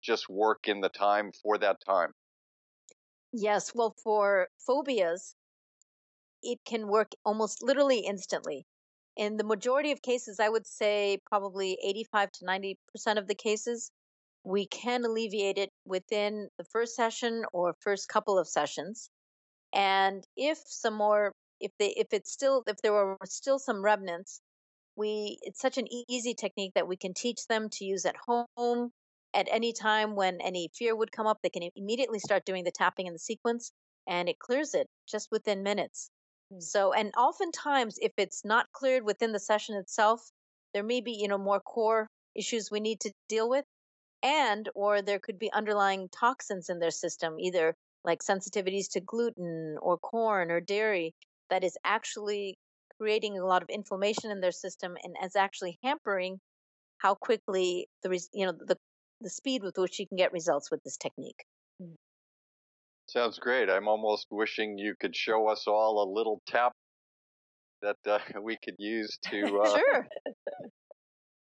just 0.02 0.28
work 0.28 0.68
in 0.68 0.80
the 0.80 0.88
time 0.88 1.30
for 1.42 1.58
that 1.58 1.76
time 1.86 2.12
Yes, 3.32 3.72
well, 3.74 3.94
for 4.02 4.48
phobias, 4.58 5.36
it 6.46 6.60
can 6.64 6.88
work 6.88 7.12
almost 7.24 7.62
literally 7.62 8.00
instantly. 8.00 8.66
In 9.16 9.36
the 9.36 9.44
majority 9.44 9.92
of 9.92 10.02
cases, 10.02 10.38
I 10.40 10.48
would 10.48 10.66
say 10.66 11.18
probably 11.26 11.78
85 11.82 12.32
to 12.32 12.44
90% 12.44 13.18
of 13.18 13.26
the 13.26 13.34
cases, 13.34 13.90
we 14.44 14.66
can 14.66 15.04
alleviate 15.04 15.58
it 15.58 15.70
within 15.84 16.48
the 16.58 16.64
first 16.64 16.94
session 16.94 17.44
or 17.52 17.74
first 17.80 18.08
couple 18.08 18.38
of 18.38 18.48
sessions. 18.48 19.10
And 19.72 20.24
if 20.36 20.58
some 20.66 20.94
more, 20.94 21.32
if 21.60 21.72
they, 21.78 21.88
if 21.96 22.08
it's 22.12 22.32
still, 22.32 22.62
if 22.66 22.76
there 22.82 22.92
were 22.92 23.16
still 23.24 23.58
some 23.58 23.82
remnants, 23.82 24.40
we, 24.96 25.38
it's 25.42 25.60
such 25.60 25.78
an 25.78 25.88
easy 26.08 26.34
technique 26.34 26.72
that 26.74 26.88
we 26.88 26.96
can 26.96 27.14
teach 27.14 27.46
them 27.48 27.68
to 27.70 27.84
use 27.84 28.04
at 28.06 28.16
home 28.26 28.92
at 29.34 29.48
any 29.50 29.72
time 29.72 30.14
when 30.16 30.40
any 30.40 30.70
fear 30.74 30.94
would 30.96 31.12
come 31.12 31.26
up. 31.26 31.38
They 31.42 31.50
can 31.50 31.68
immediately 31.74 32.18
start 32.18 32.44
doing 32.44 32.64
the 32.64 32.70
tapping 32.70 33.06
in 33.06 33.12
the 33.12 33.18
sequence 33.18 33.72
and 34.06 34.28
it 34.28 34.38
clears 34.38 34.74
it 34.74 34.88
just 35.08 35.28
within 35.30 35.62
minutes. 35.62 36.10
Mm. 36.52 36.62
So, 36.62 36.92
and 36.92 37.12
oftentimes, 37.16 37.98
if 37.98 38.12
it's 38.16 38.44
not 38.44 38.72
cleared 38.72 39.04
within 39.04 39.32
the 39.32 39.38
session 39.40 39.76
itself, 39.76 40.30
there 40.74 40.82
may 40.82 41.00
be, 41.00 41.12
you 41.12 41.28
know, 41.28 41.38
more 41.38 41.60
core 41.60 42.08
issues 42.34 42.70
we 42.70 42.80
need 42.80 43.00
to 43.00 43.12
deal 43.28 43.48
with, 43.48 43.64
and 44.22 44.68
or 44.74 45.02
there 45.02 45.20
could 45.20 45.38
be 45.38 45.52
underlying 45.52 46.08
toxins 46.10 46.68
in 46.70 46.78
their 46.80 46.90
system, 46.90 47.38
either 47.40 47.74
like 48.04 48.20
sensitivities 48.22 48.90
to 48.92 49.00
gluten 49.00 49.78
or 49.82 49.98
corn 49.98 50.50
or 50.50 50.60
dairy, 50.60 51.14
that 51.50 51.64
is 51.64 51.76
actually 51.84 52.58
creating 52.98 53.38
a 53.38 53.46
lot 53.46 53.62
of 53.62 53.68
inflammation 53.70 54.30
in 54.30 54.40
their 54.40 54.52
system 54.52 54.96
and 55.02 55.16
is 55.24 55.36
actually 55.36 55.78
hampering 55.82 56.40
how 56.98 57.14
quickly 57.14 57.88
the 58.02 58.10
you 58.32 58.46
know 58.46 58.52
the 58.52 58.76
the 59.20 59.30
speed 59.30 59.62
with 59.62 59.78
which 59.78 59.98
you 59.98 60.06
can 60.06 60.16
get 60.16 60.32
results 60.32 60.70
with 60.70 60.82
this 60.84 60.96
technique. 60.98 61.44
Sounds 63.08 63.38
great 63.38 63.68
i'm 63.70 63.88
almost 63.88 64.26
wishing 64.30 64.78
you 64.78 64.94
could 65.00 65.14
show 65.16 65.48
us 65.48 65.66
all 65.66 66.02
a 66.02 66.08
little 66.12 66.40
tap 66.46 66.72
that 67.82 67.96
uh, 68.06 68.18
we 68.42 68.56
could 68.62 68.76
use 68.78 69.16
to 69.22 69.58
uh, 69.60 69.78
Sure, 69.78 70.08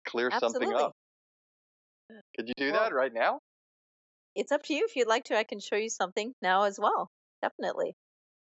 clear 0.06 0.32
something 0.32 0.70
absolutely. 0.70 0.84
up 0.84 0.94
could 2.36 2.48
you 2.48 2.54
do 2.58 2.72
Well, 2.72 2.84
that 2.84 2.94
right 2.94 3.14
now 3.14 3.40
it's 4.36 4.52
up 4.52 4.64
to 4.64 4.74
you 4.74 4.86
if 4.86 4.96
you'd 4.96 5.08
like 5.08 5.24
to. 5.26 5.38
I 5.38 5.44
can 5.44 5.60
show 5.60 5.76
you 5.76 5.90
something 5.90 6.34
now 6.42 6.64
as 6.64 6.80
well. 6.80 7.10
Definitely. 7.42 7.96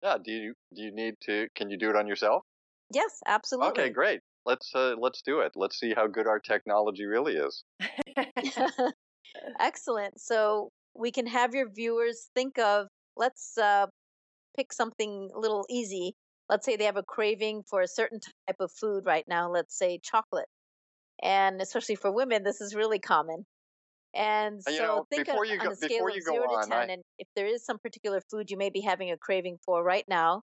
yeah 0.03 0.17
do 0.23 0.31
you 0.31 0.53
do 0.75 0.81
you 0.83 0.91
need 0.91 1.15
to 1.21 1.47
can 1.55 1.69
you 1.69 1.77
do 1.77 1.89
it 1.89 1.95
on 1.95 2.07
yourself 2.07 2.43
Yes, 2.91 3.19
absolutely. 3.27 3.71
Okay, 3.71 3.89
great. 3.93 4.21
Let's 4.45 4.73
uh, 4.73 4.95
let's 4.97 5.21
do 5.21 5.41
it. 5.41 5.51
Let's 5.55 5.77
see 5.79 5.93
how 5.95 6.07
good 6.07 6.25
our 6.25 6.39
technology 6.39 7.05
really 7.05 7.35
is. 7.35 7.63
Excellent. 9.59 10.19
So 10.19 10.71
we 10.95 11.11
can 11.11 11.27
have 11.27 11.53
your 11.53 11.69
viewers 11.69 12.29
think 12.33 12.57
of 12.57 12.87
let's 13.15 13.57
uh, 13.57 13.87
pick 14.55 14.73
something 14.73 15.29
a 15.35 15.39
little 15.39 15.65
easy. 15.69 16.15
Let's 16.49 16.65
say 16.65 16.75
they 16.75 16.85
have 16.85 16.97
a 16.97 17.03
craving 17.03 17.63
for 17.69 17.81
a 17.81 17.87
certain 17.87 18.19
type 18.19 18.57
of 18.59 18.71
food 18.71 19.05
right 19.05 19.25
now, 19.27 19.51
let's 19.51 19.77
say 19.77 19.99
chocolate. 20.01 20.47
And 21.21 21.61
especially 21.61 21.95
for 21.95 22.11
women, 22.11 22.43
this 22.43 22.61
is 22.61 22.73
really 22.73 22.99
common. 22.99 23.45
And 24.15 24.63
so 24.63 24.71
know, 24.79 25.05
think 25.09 25.27
of, 25.27 25.33
before 25.33 25.45
you 25.45 25.59
on 25.59 25.67
a 25.67 25.75
scale 25.75 25.89
before 25.89 26.09
of 26.09 26.25
go 26.25 26.33
zero 26.33 26.47
to 26.47 26.53
on, 26.55 26.69
10, 26.69 26.77
I 26.77 26.93
and 26.93 27.03
if 27.19 27.27
there 27.35 27.45
is 27.45 27.63
some 27.63 27.77
particular 27.77 28.21
food 28.31 28.49
you 28.49 28.57
may 28.57 28.69
be 28.69 28.81
having 28.81 29.11
a 29.11 29.17
craving 29.17 29.57
for 29.63 29.83
right 29.83 30.05
now, 30.07 30.41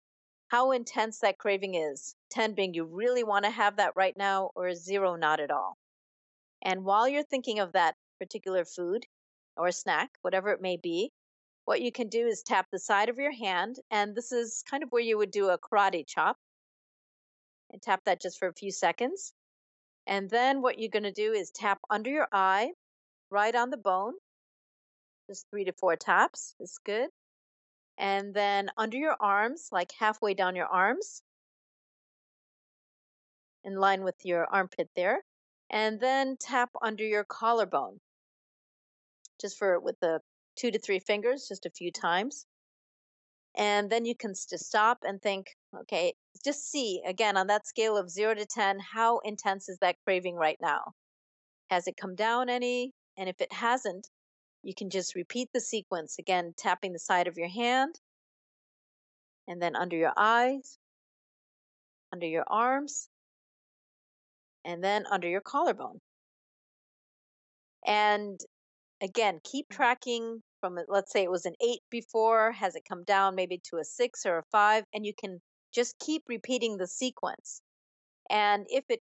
how 0.49 0.71
intense 0.71 1.19
that 1.21 1.39
craving 1.39 1.75
is. 1.75 2.15
10 2.31 2.55
being 2.55 2.75
you 2.75 2.85
really 2.85 3.25
want 3.25 3.45
to 3.45 3.51
have 3.51 3.77
that 3.77 3.93
right 3.97 4.17
now, 4.17 4.51
or 4.55 4.73
zero, 4.75 5.17
not 5.17 5.41
at 5.41 5.51
all. 5.51 5.77
And 6.63 6.85
while 6.85 7.09
you're 7.09 7.25
thinking 7.25 7.59
of 7.59 7.73
that 7.73 7.97
particular 8.21 8.65
food 8.65 9.05
or 9.57 9.73
snack, 9.73 10.11
whatever 10.23 10.51
it 10.51 10.61
may 10.61 10.77
be, 10.77 11.11
what 11.67 11.83
you 11.83 11.93
can 11.93 12.09
do 12.09 12.27
is 12.27 12.43
tap 12.43 12.69
the 12.71 12.79
side 12.79 13.09
of 13.09 13.19
your 13.19 13.33
hand. 13.33 13.77
And 13.91 14.15
this 14.15 14.33
is 14.33 14.63
kind 14.71 14.83
of 14.83 14.89
where 14.91 15.03
you 15.03 15.19
would 15.19 15.33
do 15.33 15.51
a 15.51 15.59
karate 15.59 16.07
chop 16.07 16.37
and 17.71 17.83
tap 17.83 18.03
that 18.07 18.23
just 18.23 18.39
for 18.39 18.49
a 18.49 18.55
few 18.55 18.71
seconds. 18.71 19.35
And 20.07 20.31
then 20.31 20.63
what 20.63 20.79
you're 20.79 20.91
going 20.91 21.03
to 21.03 21.13
do 21.13 21.33
is 21.33 21.51
tap 21.51 21.81
under 21.91 22.09
your 22.09 22.29
eye, 22.33 22.71
right 23.31 23.55
on 23.55 23.71
the 23.71 23.77
bone, 23.77 24.15
just 25.29 25.47
three 25.51 25.65
to 25.65 25.73
four 25.73 25.97
taps 25.97 26.55
is 26.61 26.79
good. 26.85 27.11
And 27.99 28.33
then 28.33 28.71
under 28.77 28.97
your 28.97 29.17
arms, 29.19 29.69
like 29.73 29.91
halfway 29.99 30.35
down 30.35 30.55
your 30.55 30.67
arms, 30.67 31.23
in 33.65 33.75
line 33.75 34.05
with 34.05 34.15
your 34.23 34.47
armpit 34.47 34.89
there. 34.95 35.25
And 35.69 35.99
then 35.99 36.37
tap 36.39 36.71
under 36.81 37.03
your 37.03 37.25
collarbone, 37.25 37.99
just 39.41 39.59
for 39.59 39.81
with 39.81 39.99
the 39.99 40.21
two 40.57 40.71
to 40.71 40.79
three 40.79 40.99
fingers, 40.99 41.47
just 41.49 41.67
a 41.67 41.71
few 41.71 41.93
times. 41.93 42.47
And 43.57 43.89
then 43.91 44.05
you 44.05 44.15
can 44.15 44.35
just 44.35 44.67
stop 44.67 44.99
and 45.03 45.21
think, 45.21 45.47
okay, 45.83 46.15
just 46.45 46.71
see 46.71 47.03
again 47.07 47.37
on 47.37 47.47
that 47.47 47.67
scale 47.67 47.97
of 47.97 48.11
zero 48.11 48.35
to 48.35 48.45
10, 48.45 48.79
how 48.93 49.21
intense 49.21 49.69
is 49.69 49.79
that 49.81 49.97
craving 50.05 50.37
right 50.37 50.59
now? 50.61 50.93
Has 51.71 51.87
it 51.87 51.97
come 51.97 52.15
down 52.15 52.49
any? 52.49 52.93
And 53.17 53.29
if 53.29 53.41
it 53.41 53.53
hasn't, 53.53 54.09
you 54.63 54.75
can 54.75 54.91
just 54.91 55.15
repeat 55.15 55.49
the 55.55 55.61
sequence 55.61 56.17
again, 56.19 56.53
tapping 56.57 56.93
the 56.93 56.99
side 56.99 57.29
of 57.29 57.39
your 57.39 57.49
hand 57.49 57.99
and 59.49 59.63
then 59.63 59.77
under 59.77 59.97
your 59.97 60.13
eyes, 60.17 60.79
under 62.13 62.27
your 62.27 62.45
arms, 62.49 63.09
and 64.65 64.83
then 64.83 65.05
under 65.11 65.29
your 65.29 65.41
collarbone. 65.41 66.01
And 67.87 68.41
again, 69.01 69.41
keep 69.45 69.67
mm-hmm. 69.67 69.77
tracking 69.77 70.43
from, 70.61 70.79
let's 70.89 71.13
say 71.13 71.23
it 71.23 71.31
was 71.31 71.47
an 71.47 71.55
eight 71.63 71.81
before, 71.91 72.53
has 72.53 72.75
it 72.75 72.83
come 72.89 73.05
down 73.05 73.35
maybe 73.35 73.61
to 73.71 73.79
a 73.79 73.85
six 73.85 74.27
or 74.27 74.39
a 74.39 74.45
five? 74.51 74.85
And 74.95 75.05
you 75.05 75.13
can 75.19 75.41
just 75.75 75.99
keep 75.99 76.23
repeating 76.29 76.77
the 76.77 76.87
sequence. 76.87 77.61
And 78.31 78.67
if 78.69 78.85
it 78.89 79.01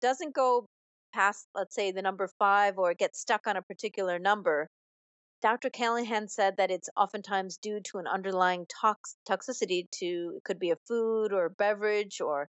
doesn't 0.00 0.34
go 0.34 0.66
past, 1.12 1.46
let's 1.54 1.74
say, 1.74 1.92
the 1.92 2.02
number 2.02 2.28
five 2.38 2.78
or 2.78 2.90
it 2.90 2.98
gets 2.98 3.20
stuck 3.20 3.46
on 3.46 3.56
a 3.56 3.62
particular 3.62 4.18
number, 4.18 4.68
Dr. 5.42 5.70
Callahan 5.70 6.28
said 6.28 6.56
that 6.56 6.70
it's 6.70 6.88
oftentimes 6.96 7.58
due 7.58 7.80
to 7.80 7.98
an 7.98 8.06
underlying 8.06 8.66
tox- 8.66 9.16
toxicity 9.28 9.86
to 9.92 10.34
it 10.36 10.44
could 10.44 10.58
be 10.58 10.70
a 10.70 10.76
food 10.88 11.32
or 11.32 11.44
a 11.44 11.50
beverage 11.50 12.20
or 12.20 12.48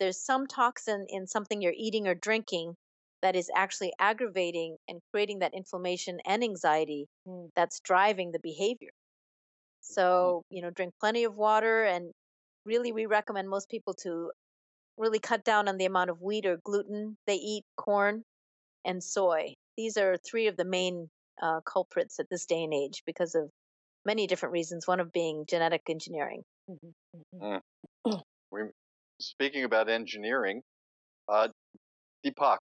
there's 0.00 0.20
some 0.20 0.46
toxin 0.48 1.06
in 1.08 1.26
something 1.28 1.62
you're 1.62 1.72
eating 1.76 2.08
or 2.08 2.14
drinking 2.14 2.76
that 3.24 3.34
is 3.34 3.50
actually 3.56 3.92
aggravating 3.98 4.76
and 4.86 5.00
creating 5.10 5.40
that 5.40 5.54
inflammation 5.54 6.20
and 6.26 6.44
anxiety 6.44 7.08
Mm. 7.26 7.50
that's 7.56 7.80
driving 7.80 8.32
the 8.32 8.38
behavior. 8.38 8.92
So, 9.80 10.42
you 10.50 10.62
know, 10.62 10.70
drink 10.70 10.94
plenty 11.00 11.24
of 11.24 11.34
water 11.34 11.84
and 11.84 12.12
really 12.66 12.92
we 12.92 13.06
recommend 13.06 13.48
most 13.48 13.70
people 13.70 13.94
to 14.02 14.30
really 14.98 15.18
cut 15.18 15.42
down 15.44 15.68
on 15.68 15.78
the 15.78 15.86
amount 15.86 16.10
of 16.10 16.20
wheat 16.20 16.46
or 16.46 16.58
gluten 16.64 17.16
they 17.26 17.36
eat, 17.36 17.64
corn, 17.76 18.22
and 18.84 19.02
soy. 19.02 19.54
These 19.76 19.96
are 19.96 20.16
three 20.18 20.46
of 20.48 20.56
the 20.56 20.66
main 20.66 21.08
uh, 21.42 21.60
culprits 21.62 22.20
at 22.20 22.28
this 22.30 22.44
day 22.46 22.62
and 22.62 22.74
age 22.74 23.02
because 23.06 23.34
of 23.34 23.50
many 24.04 24.26
different 24.26 24.52
reasons, 24.52 24.86
one 24.86 25.00
of 25.00 25.12
being 25.12 25.46
genetic 25.48 25.82
engineering. 25.88 26.42
Mm-hmm. 26.70 27.42
Mm. 27.42 27.60
We, 28.52 28.60
speaking 29.20 29.64
about 29.64 29.88
engineering, 29.88 30.62
uh, 31.28 31.48
Deepak, 32.24 32.58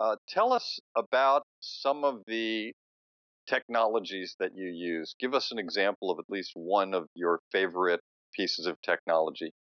uh, 0.00 0.16
tell 0.28 0.52
us 0.52 0.78
about 0.96 1.42
some 1.60 2.04
of 2.04 2.22
the 2.26 2.72
technologies 3.48 4.34
that 4.38 4.50
you 4.54 4.68
use. 4.68 5.14
Give 5.18 5.34
us 5.34 5.52
an 5.52 5.58
example 5.58 6.10
of 6.10 6.18
at 6.18 6.26
least 6.28 6.52
one 6.54 6.94
of 6.94 7.06
your 7.14 7.40
favorite 7.52 8.00
pieces 8.34 8.66
of 8.66 8.76
technology. 8.82 9.52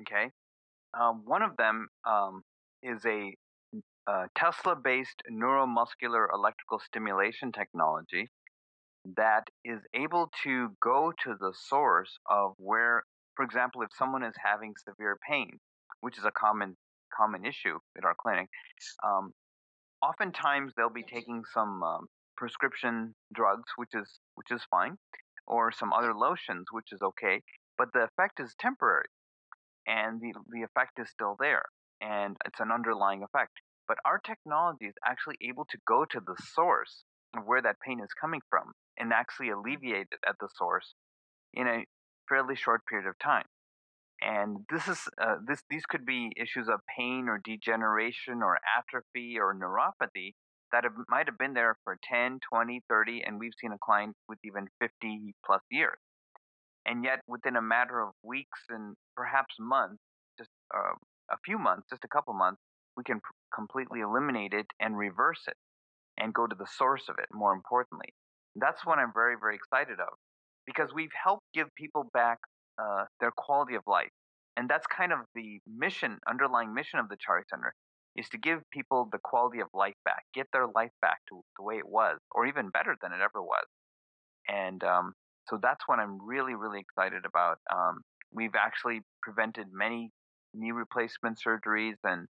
Okay. 0.00 0.30
Um, 0.98 1.22
one 1.24 1.42
of 1.42 1.56
them 1.56 1.88
um, 2.06 2.42
is 2.82 3.04
a, 3.04 3.34
a 4.06 4.26
Tesla 4.36 4.76
based 4.76 5.22
neuromuscular 5.30 6.26
electrical 6.32 6.80
stimulation 6.80 7.52
technology 7.52 8.28
that 9.16 9.44
is 9.64 9.80
able 9.94 10.30
to 10.44 10.68
go 10.80 11.12
to 11.24 11.34
the 11.40 11.52
source 11.68 12.18
of 12.30 12.52
where, 12.58 13.02
for 13.34 13.44
example, 13.44 13.82
if 13.82 13.88
someone 13.96 14.22
is 14.22 14.34
having 14.42 14.74
severe 14.88 15.18
pain, 15.28 15.58
which 16.00 16.18
is 16.18 16.24
a 16.24 16.30
common 16.30 16.76
common 17.16 17.44
issue 17.44 17.78
at 17.98 18.04
our 18.04 18.14
clinic, 18.14 18.48
um, 19.04 19.32
oftentimes 20.02 20.72
they'll 20.76 20.90
be 20.90 21.04
taking 21.04 21.42
some 21.52 21.82
um, 21.82 22.06
prescription 22.36 23.14
drugs, 23.34 23.70
which 23.76 23.94
is 23.94 24.18
which 24.34 24.50
is 24.50 24.62
fine, 24.70 24.96
or 25.46 25.72
some 25.72 25.92
other 25.92 26.14
lotions, 26.14 26.66
which 26.70 26.92
is 26.92 27.00
okay, 27.02 27.40
but 27.78 27.88
the 27.92 28.04
effect 28.04 28.40
is 28.40 28.54
temporary, 28.58 29.08
and 29.86 30.20
the 30.20 30.32
the 30.50 30.62
effect 30.62 30.98
is 30.98 31.08
still 31.10 31.36
there, 31.38 31.62
and 32.00 32.36
it's 32.46 32.60
an 32.60 32.72
underlying 32.72 33.22
effect. 33.22 33.52
But 33.88 33.98
our 34.04 34.18
technology 34.18 34.86
is 34.86 34.94
actually 35.04 35.36
able 35.42 35.66
to 35.66 35.78
go 35.86 36.04
to 36.04 36.20
the 36.20 36.36
source 36.54 37.04
of 37.36 37.44
where 37.46 37.62
that 37.62 37.80
pain 37.80 38.00
is 38.00 38.10
coming 38.20 38.40
from 38.48 38.72
and 38.98 39.12
actually 39.12 39.50
alleviate 39.50 40.08
it 40.12 40.20
at 40.28 40.36
the 40.40 40.48
source 40.56 40.94
in 41.54 41.66
a 41.66 41.84
fairly 42.28 42.56
short 42.56 42.86
period 42.86 43.08
of 43.08 43.18
time. 43.18 43.44
And 44.24 44.58
this 44.70 44.86
is 44.86 44.98
uh, 45.20 45.36
this 45.46 45.62
these 45.68 45.84
could 45.88 46.06
be 46.06 46.30
issues 46.36 46.68
of 46.68 46.80
pain 46.96 47.26
or 47.28 47.40
degeneration 47.42 48.42
or 48.42 48.58
atrophy 48.78 49.36
or 49.38 49.54
neuropathy 49.54 50.34
that 50.70 50.84
have, 50.84 50.92
might 51.08 51.26
have 51.26 51.38
been 51.38 51.54
there 51.54 51.76
for 51.84 51.98
10, 52.10 52.38
20, 52.50 52.82
30, 52.88 53.22
and 53.26 53.38
we've 53.38 53.52
seen 53.60 53.72
a 53.72 53.78
client 53.84 54.14
with 54.28 54.38
even 54.44 54.66
50 54.80 55.34
plus 55.44 55.60
years. 55.70 55.98
And 56.86 57.04
yet, 57.04 57.20
within 57.28 57.56
a 57.56 57.62
matter 57.62 58.00
of 58.00 58.10
weeks 58.22 58.60
and 58.68 58.94
perhaps 59.16 59.54
months, 59.60 60.02
just 60.38 60.50
uh, 60.74 60.94
a 61.30 61.36
few 61.44 61.58
months, 61.58 61.86
just 61.90 62.04
a 62.04 62.08
couple 62.08 62.34
months, 62.34 62.60
we 62.96 63.04
can 63.04 63.20
pr- 63.20 63.32
completely 63.54 64.00
eliminate 64.00 64.52
it 64.52 64.66
and 64.80 64.96
reverse 64.96 65.42
it 65.46 65.56
and 66.18 66.34
go 66.34 66.46
to 66.46 66.54
the 66.54 66.66
source 66.66 67.08
of 67.08 67.16
it, 67.18 67.28
more 67.32 67.52
importantly. 67.52 68.08
That's 68.56 68.84
what 68.84 68.98
I'm 68.98 69.12
very, 69.14 69.36
very 69.38 69.56
excited 69.56 70.00
of 70.00 70.14
because 70.66 70.90
we've 70.94 71.14
helped 71.24 71.44
give 71.54 71.68
people 71.76 72.08
back 72.12 72.38
uh, 72.80 73.04
their 73.20 73.32
quality 73.36 73.74
of 73.74 73.82
life. 73.86 74.10
And 74.56 74.68
that's 74.68 74.86
kind 74.86 75.12
of 75.12 75.20
the 75.34 75.60
mission, 75.66 76.18
underlying 76.28 76.74
mission 76.74 76.98
of 76.98 77.08
the 77.08 77.16
Chari 77.16 77.42
Center 77.48 77.74
is 78.16 78.28
to 78.28 78.38
give 78.38 78.60
people 78.70 79.08
the 79.10 79.18
quality 79.22 79.60
of 79.60 79.68
life 79.72 79.94
back, 80.04 80.24
get 80.34 80.46
their 80.52 80.66
life 80.66 80.90
back 81.00 81.20
to 81.30 81.40
the 81.56 81.64
way 81.64 81.76
it 81.76 81.88
was, 81.88 82.18
or 82.30 82.46
even 82.46 82.68
better 82.68 82.94
than 83.00 83.12
it 83.12 83.20
ever 83.22 83.42
was. 83.42 83.64
And 84.48 84.84
um, 84.84 85.14
so 85.48 85.58
that's 85.62 85.84
what 85.86 85.98
I'm 85.98 86.18
really, 86.24 86.54
really 86.54 86.80
excited 86.80 87.24
about. 87.24 87.58
Um, 87.72 88.02
we've 88.32 88.54
actually 88.54 89.00
prevented 89.22 89.68
many 89.72 90.10
knee 90.54 90.72
replacement 90.72 91.38
surgeries 91.44 91.96
and 92.04 92.26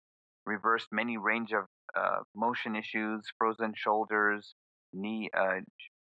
reversed 0.45 0.87
many 0.91 1.17
range 1.17 1.51
of 1.51 1.65
uh, 1.95 2.19
motion 2.35 2.75
issues, 2.75 3.21
frozen 3.37 3.73
shoulders, 3.75 4.55
knee, 4.93 5.29
uh, 5.37 5.59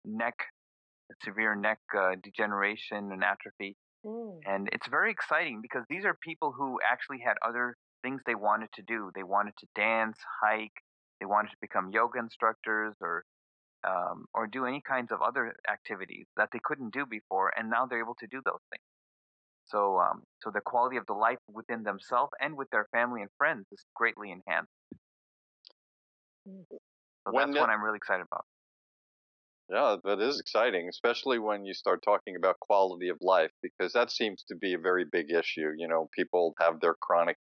neck, 0.04 0.34
severe 1.22 1.54
neck 1.54 1.78
uh, 1.96 2.16
degeneration 2.22 3.12
and 3.12 3.24
atrophy. 3.24 3.76
Mm. 4.04 4.40
And 4.46 4.68
it's 4.72 4.86
very 4.88 5.10
exciting 5.10 5.60
because 5.62 5.84
these 5.88 6.04
are 6.04 6.14
people 6.22 6.52
who 6.52 6.78
actually 6.84 7.20
had 7.24 7.36
other 7.46 7.76
things 8.02 8.20
they 8.26 8.34
wanted 8.34 8.68
to 8.74 8.82
do. 8.82 9.10
They 9.14 9.22
wanted 9.22 9.54
to 9.58 9.66
dance, 9.74 10.18
hike, 10.42 10.82
they 11.20 11.26
wanted 11.26 11.48
to 11.50 11.56
become 11.60 11.90
yoga 11.90 12.18
instructors 12.18 12.94
or 13.00 13.24
um, 13.86 14.24
or 14.32 14.46
do 14.46 14.64
any 14.64 14.80
kinds 14.80 15.12
of 15.12 15.20
other 15.20 15.56
activities 15.70 16.26
that 16.36 16.48
they 16.52 16.60
couldn't 16.64 16.92
do 16.92 17.04
before, 17.04 17.52
and 17.56 17.68
now 17.68 17.84
they're 17.84 18.00
able 18.00 18.16
to 18.18 18.26
do 18.26 18.40
those 18.44 18.60
things. 18.70 18.82
So, 19.66 19.98
um, 19.98 20.22
so 20.42 20.50
the 20.50 20.60
quality 20.60 20.96
of 20.96 21.06
the 21.06 21.12
life 21.12 21.38
within 21.52 21.82
themselves 21.82 22.32
and 22.40 22.56
with 22.56 22.68
their 22.70 22.86
family 22.92 23.20
and 23.20 23.30
friends 23.36 23.66
is 23.72 23.84
greatly 23.94 24.30
enhanced. 24.30 24.70
So 26.46 27.32
when 27.32 27.50
that's 27.50 27.60
what 27.60 27.70
I'm 27.70 27.82
really 27.82 27.96
excited 27.96 28.24
about. 28.30 28.44
Yeah, 29.70 29.96
that 30.05 30.20
is 30.20 30.38
exciting, 30.38 30.88
especially 30.88 31.38
when 31.38 31.64
you 31.64 31.72
start 31.72 32.03
talking 32.03 32.37
about 32.37 32.61
quality 32.61 33.09
of 33.09 33.16
life, 33.22 33.50
because 33.62 33.92
that 33.94 34.11
seems 34.11 34.42
to 34.48 34.55
be 34.55 34.74
a 34.74 34.79
very 34.79 35.05
big 35.11 35.31
issue. 35.31 35.72
You 35.77 35.88
know, 35.88 36.09
people 36.14 36.55
have 36.61 36.81
their 36.81 36.94
chronic 36.94 37.38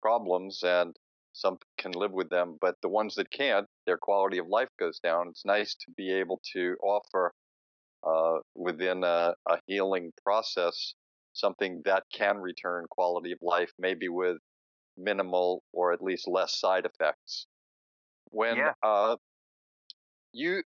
problems 0.00 0.60
and 0.62 0.94
some 1.32 1.58
can 1.76 1.92
live 1.92 2.12
with 2.12 2.30
them, 2.30 2.58
but 2.60 2.76
the 2.82 2.88
ones 2.88 3.14
that 3.16 3.30
can't, 3.30 3.66
their 3.86 3.98
quality 3.98 4.38
of 4.38 4.46
life 4.48 4.68
goes 4.78 4.98
down. 5.00 5.28
It's 5.28 5.44
nice 5.44 5.74
to 5.74 5.90
be 5.96 6.12
able 6.12 6.40
to 6.52 6.76
offer 6.82 7.32
uh, 8.06 8.38
within 8.54 9.02
a, 9.02 9.34
a, 9.48 9.58
healing 9.66 10.12
process 10.22 10.94
something 11.32 11.82
that 11.84 12.04
can 12.12 12.38
return 12.38 12.84
quality 12.90 13.32
of 13.32 13.38
life, 13.42 13.72
maybe 13.78 14.08
with 14.08 14.38
minimal 14.96 15.62
or 15.72 15.92
at 15.92 16.02
least 16.02 16.28
less 16.28 16.58
side 16.58 16.86
effects. 16.86 17.46
When 18.30 18.56
yeah. 18.56 18.72
uh, 18.82 19.16
you 20.32 20.62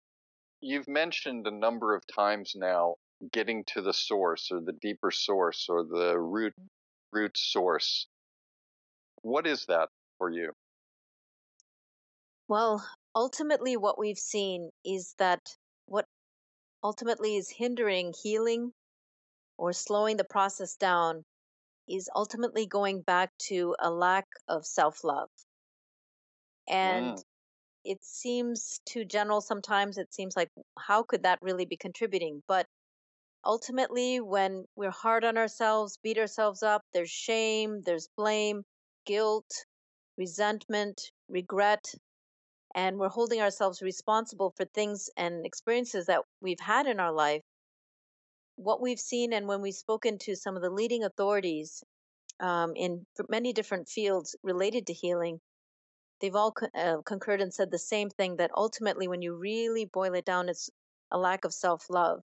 you've 0.62 0.88
mentioned 0.88 1.46
a 1.46 1.50
number 1.50 1.94
of 1.94 2.02
times 2.06 2.54
now 2.56 2.94
getting 3.32 3.64
to 3.66 3.82
the 3.82 3.92
source 3.92 4.48
or 4.50 4.60
the 4.60 4.72
deeper 4.80 5.10
source 5.10 5.66
or 5.68 5.84
the 5.84 6.18
root 6.18 6.54
root 7.12 7.36
source 7.36 8.06
what 9.22 9.46
is 9.46 9.66
that 9.66 9.88
for 10.18 10.30
you? 10.30 10.52
Well, 12.48 12.86
ultimately, 13.14 13.76
what 13.76 13.98
we've 13.98 14.18
seen 14.18 14.70
is 14.84 15.14
that 15.18 15.40
what 15.86 16.06
ultimately 16.82 17.36
is 17.36 17.48
hindering 17.48 18.12
healing 18.22 18.72
or 19.56 19.72
slowing 19.72 20.16
the 20.16 20.24
process 20.24 20.76
down 20.76 21.24
is 21.88 22.10
ultimately 22.14 22.66
going 22.66 23.02
back 23.02 23.30
to 23.38 23.76
a 23.78 23.90
lack 23.90 24.26
of 24.48 24.66
self 24.66 25.04
love. 25.04 25.30
And 26.68 27.16
mm. 27.16 27.22
It 27.84 27.98
seems 28.02 28.80
too 28.86 29.04
general 29.04 29.40
sometimes. 29.40 29.98
It 29.98 30.12
seems 30.12 30.36
like, 30.36 30.50
how 30.78 31.02
could 31.02 31.22
that 31.24 31.38
really 31.42 31.64
be 31.64 31.76
contributing? 31.76 32.42
But 32.46 32.66
ultimately, 33.44 34.20
when 34.20 34.64
we're 34.76 34.90
hard 34.90 35.24
on 35.24 35.36
ourselves, 35.36 35.98
beat 36.02 36.18
ourselves 36.18 36.62
up, 36.62 36.82
there's 36.92 37.10
shame, 37.10 37.82
there's 37.82 38.08
blame, 38.16 38.62
guilt, 39.06 39.50
resentment, 40.16 41.10
regret, 41.28 41.94
and 42.74 42.98
we're 42.98 43.08
holding 43.08 43.40
ourselves 43.40 43.82
responsible 43.82 44.52
for 44.56 44.64
things 44.64 45.10
and 45.16 45.44
experiences 45.44 46.06
that 46.06 46.22
we've 46.40 46.60
had 46.60 46.86
in 46.86 47.00
our 47.00 47.12
life. 47.12 47.42
What 48.56 48.80
we've 48.80 49.00
seen, 49.00 49.32
and 49.32 49.46
when 49.48 49.60
we've 49.60 49.74
spoken 49.74 50.18
to 50.18 50.36
some 50.36 50.56
of 50.56 50.62
the 50.62 50.70
leading 50.70 51.04
authorities 51.04 51.82
um, 52.40 52.72
in 52.76 53.04
many 53.28 53.52
different 53.52 53.88
fields 53.88 54.36
related 54.42 54.86
to 54.86 54.92
healing, 54.92 55.40
they've 56.22 56.36
all 56.36 56.54
uh, 56.74 56.98
concurred 57.04 57.42
and 57.42 57.52
said 57.52 57.70
the 57.70 57.78
same 57.78 58.08
thing 58.08 58.36
that 58.36 58.52
ultimately, 58.56 59.08
when 59.08 59.20
you 59.20 59.34
really 59.34 59.84
boil 59.84 60.14
it 60.14 60.24
down, 60.24 60.48
it's 60.48 60.70
a 61.10 61.18
lack 61.18 61.44
of 61.44 61.52
self 61.52 61.90
love. 61.90 62.24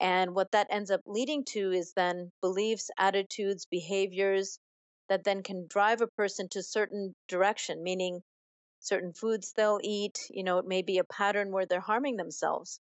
And 0.00 0.34
what 0.34 0.50
that 0.52 0.66
ends 0.70 0.90
up 0.90 1.02
leading 1.06 1.44
to 1.46 1.72
is 1.72 1.92
then 1.94 2.32
beliefs, 2.42 2.90
attitudes, 2.98 3.66
behaviors, 3.70 4.58
that 5.08 5.24
then 5.24 5.42
can 5.42 5.66
drive 5.68 6.00
a 6.00 6.06
person 6.08 6.48
to 6.50 6.62
certain 6.62 7.14
direction, 7.28 7.82
meaning 7.82 8.22
certain 8.80 9.12
foods 9.12 9.52
they'll 9.52 9.80
eat. 9.82 10.18
You 10.30 10.42
know, 10.42 10.58
it 10.58 10.66
may 10.66 10.82
be 10.82 10.98
a 10.98 11.04
pattern 11.04 11.52
where 11.52 11.66
they're 11.66 11.80
harming 11.80 12.16
themselves 12.16 12.80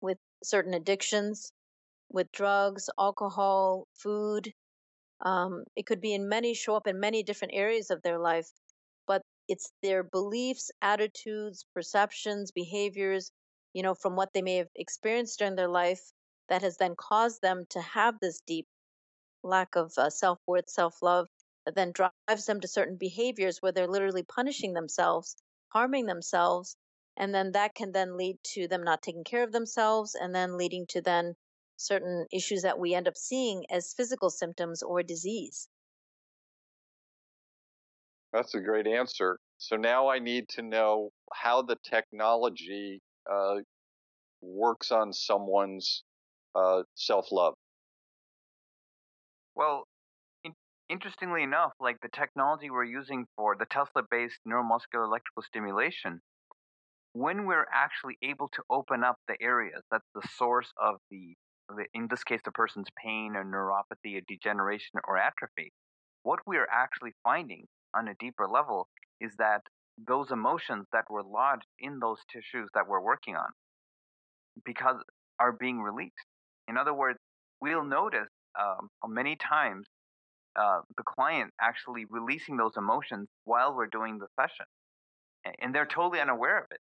with 0.00 0.18
certain 0.42 0.74
addictions, 0.74 1.52
with 2.10 2.30
drugs, 2.32 2.90
alcohol, 2.98 3.86
food. 3.94 4.52
Um, 5.20 5.64
it 5.76 5.86
could 5.86 6.00
be 6.00 6.14
in 6.14 6.28
many, 6.28 6.54
show 6.54 6.76
up 6.76 6.86
in 6.86 7.00
many 7.00 7.22
different 7.22 7.54
areas 7.54 7.90
of 7.90 8.02
their 8.02 8.18
life, 8.18 8.50
but 9.06 9.22
it's 9.48 9.72
their 9.82 10.02
beliefs, 10.04 10.70
attitudes, 10.82 11.66
perceptions, 11.74 12.52
behaviors, 12.52 13.32
you 13.74 13.82
know, 13.82 13.94
from 13.94 14.16
what 14.16 14.32
they 14.34 14.42
may 14.42 14.56
have 14.56 14.70
experienced 14.76 15.38
during 15.38 15.56
their 15.56 15.68
life 15.68 16.12
that 16.48 16.62
has 16.62 16.76
then 16.78 16.94
caused 16.96 17.42
them 17.42 17.66
to 17.70 17.80
have 17.80 18.20
this 18.20 18.40
deep 18.46 18.66
lack 19.44 19.76
of 19.76 19.92
uh, 19.98 20.10
self 20.10 20.40
worth, 20.46 20.70
self 20.70 21.02
love, 21.02 21.28
that 21.66 21.76
then 21.76 21.92
drives 21.92 22.46
them 22.46 22.60
to 22.60 22.68
certain 22.68 22.96
behaviors 22.98 23.62
where 23.62 23.72
they're 23.72 23.88
literally 23.88 24.24
punishing 24.24 24.74
themselves, 24.74 25.36
harming 25.70 26.06
themselves, 26.06 26.76
and 27.16 27.34
then 27.34 27.52
that 27.52 27.74
can 27.74 27.92
then 27.92 28.18
lead 28.18 28.38
to 28.44 28.68
them 28.68 28.84
not 28.84 29.02
taking 29.02 29.24
care 29.24 29.44
of 29.44 29.52
themselves 29.52 30.16
and 30.16 30.34
then 30.34 30.58
leading 30.58 30.86
to 30.88 31.02
then 31.02 31.36
certain 31.78 32.26
issues 32.32 32.62
that 32.62 32.78
we 32.78 32.94
end 32.94 33.08
up 33.08 33.16
seeing 33.16 33.64
as 33.70 33.94
physical 33.94 34.30
symptoms 34.30 34.82
or 34.82 35.02
disease. 35.02 35.68
That's 38.34 38.54
a 38.54 38.60
great 38.60 38.88
answer. 38.88 39.38
So 39.58 39.76
now 39.76 40.08
I 40.08 40.18
need 40.18 40.48
to 40.50 40.62
know 40.62 41.10
how 41.32 41.62
the 41.62 41.76
technology 41.88 43.00
uh, 43.32 43.58
works 44.42 44.90
on 44.90 45.12
someone's 45.12 46.02
uh, 46.56 46.82
self 46.96 47.30
love. 47.30 47.54
Well, 49.54 49.86
in, 50.42 50.52
interestingly 50.88 51.44
enough, 51.44 51.74
like 51.78 51.98
the 52.02 52.08
technology 52.08 52.70
we're 52.70 52.82
using 52.82 53.24
for 53.36 53.54
the 53.56 53.66
Tesla 53.66 54.02
based 54.10 54.40
neuromuscular 54.48 55.04
electrical 55.04 55.44
stimulation, 55.46 56.20
when 57.12 57.46
we're 57.46 57.68
actually 57.72 58.18
able 58.20 58.48
to 58.48 58.62
open 58.68 59.04
up 59.04 59.16
the 59.28 59.36
areas 59.40 59.80
that's 59.92 60.08
the 60.12 60.28
source 60.36 60.72
of 60.82 60.96
the, 61.08 61.34
the 61.68 61.84
in 61.94 62.08
this 62.10 62.24
case, 62.24 62.40
the 62.44 62.50
person's 62.50 62.88
pain 63.00 63.36
or 63.36 63.44
neuropathy 63.44 64.18
or 64.18 64.22
degeneration 64.26 64.98
or 65.06 65.16
atrophy, 65.16 65.70
what 66.24 66.40
we're 66.48 66.66
actually 66.72 67.12
finding 67.22 67.68
on 67.94 68.08
a 68.08 68.14
deeper 68.18 68.46
level 68.46 68.88
is 69.20 69.32
that 69.38 69.62
those 70.06 70.30
emotions 70.30 70.86
that 70.92 71.04
were 71.08 71.22
lodged 71.22 71.66
in 71.78 71.98
those 72.00 72.18
tissues 72.32 72.68
that 72.74 72.88
we're 72.88 73.00
working 73.00 73.36
on 73.36 73.48
because 74.64 74.96
are 75.38 75.52
being 75.52 75.80
released. 75.80 76.14
In 76.68 76.76
other 76.76 76.94
words, 76.94 77.18
we'll 77.60 77.84
notice 77.84 78.28
um, 78.58 78.88
many 79.06 79.36
times 79.36 79.86
uh, 80.56 80.80
the 80.96 81.02
client 81.02 81.50
actually 81.60 82.04
releasing 82.08 82.56
those 82.56 82.76
emotions 82.76 83.28
while 83.44 83.74
we're 83.74 83.86
doing 83.86 84.18
the 84.18 84.26
session, 84.40 84.66
and 85.60 85.74
they're 85.74 85.86
totally 85.86 86.20
unaware 86.20 86.58
of 86.58 86.66
it. 86.70 86.80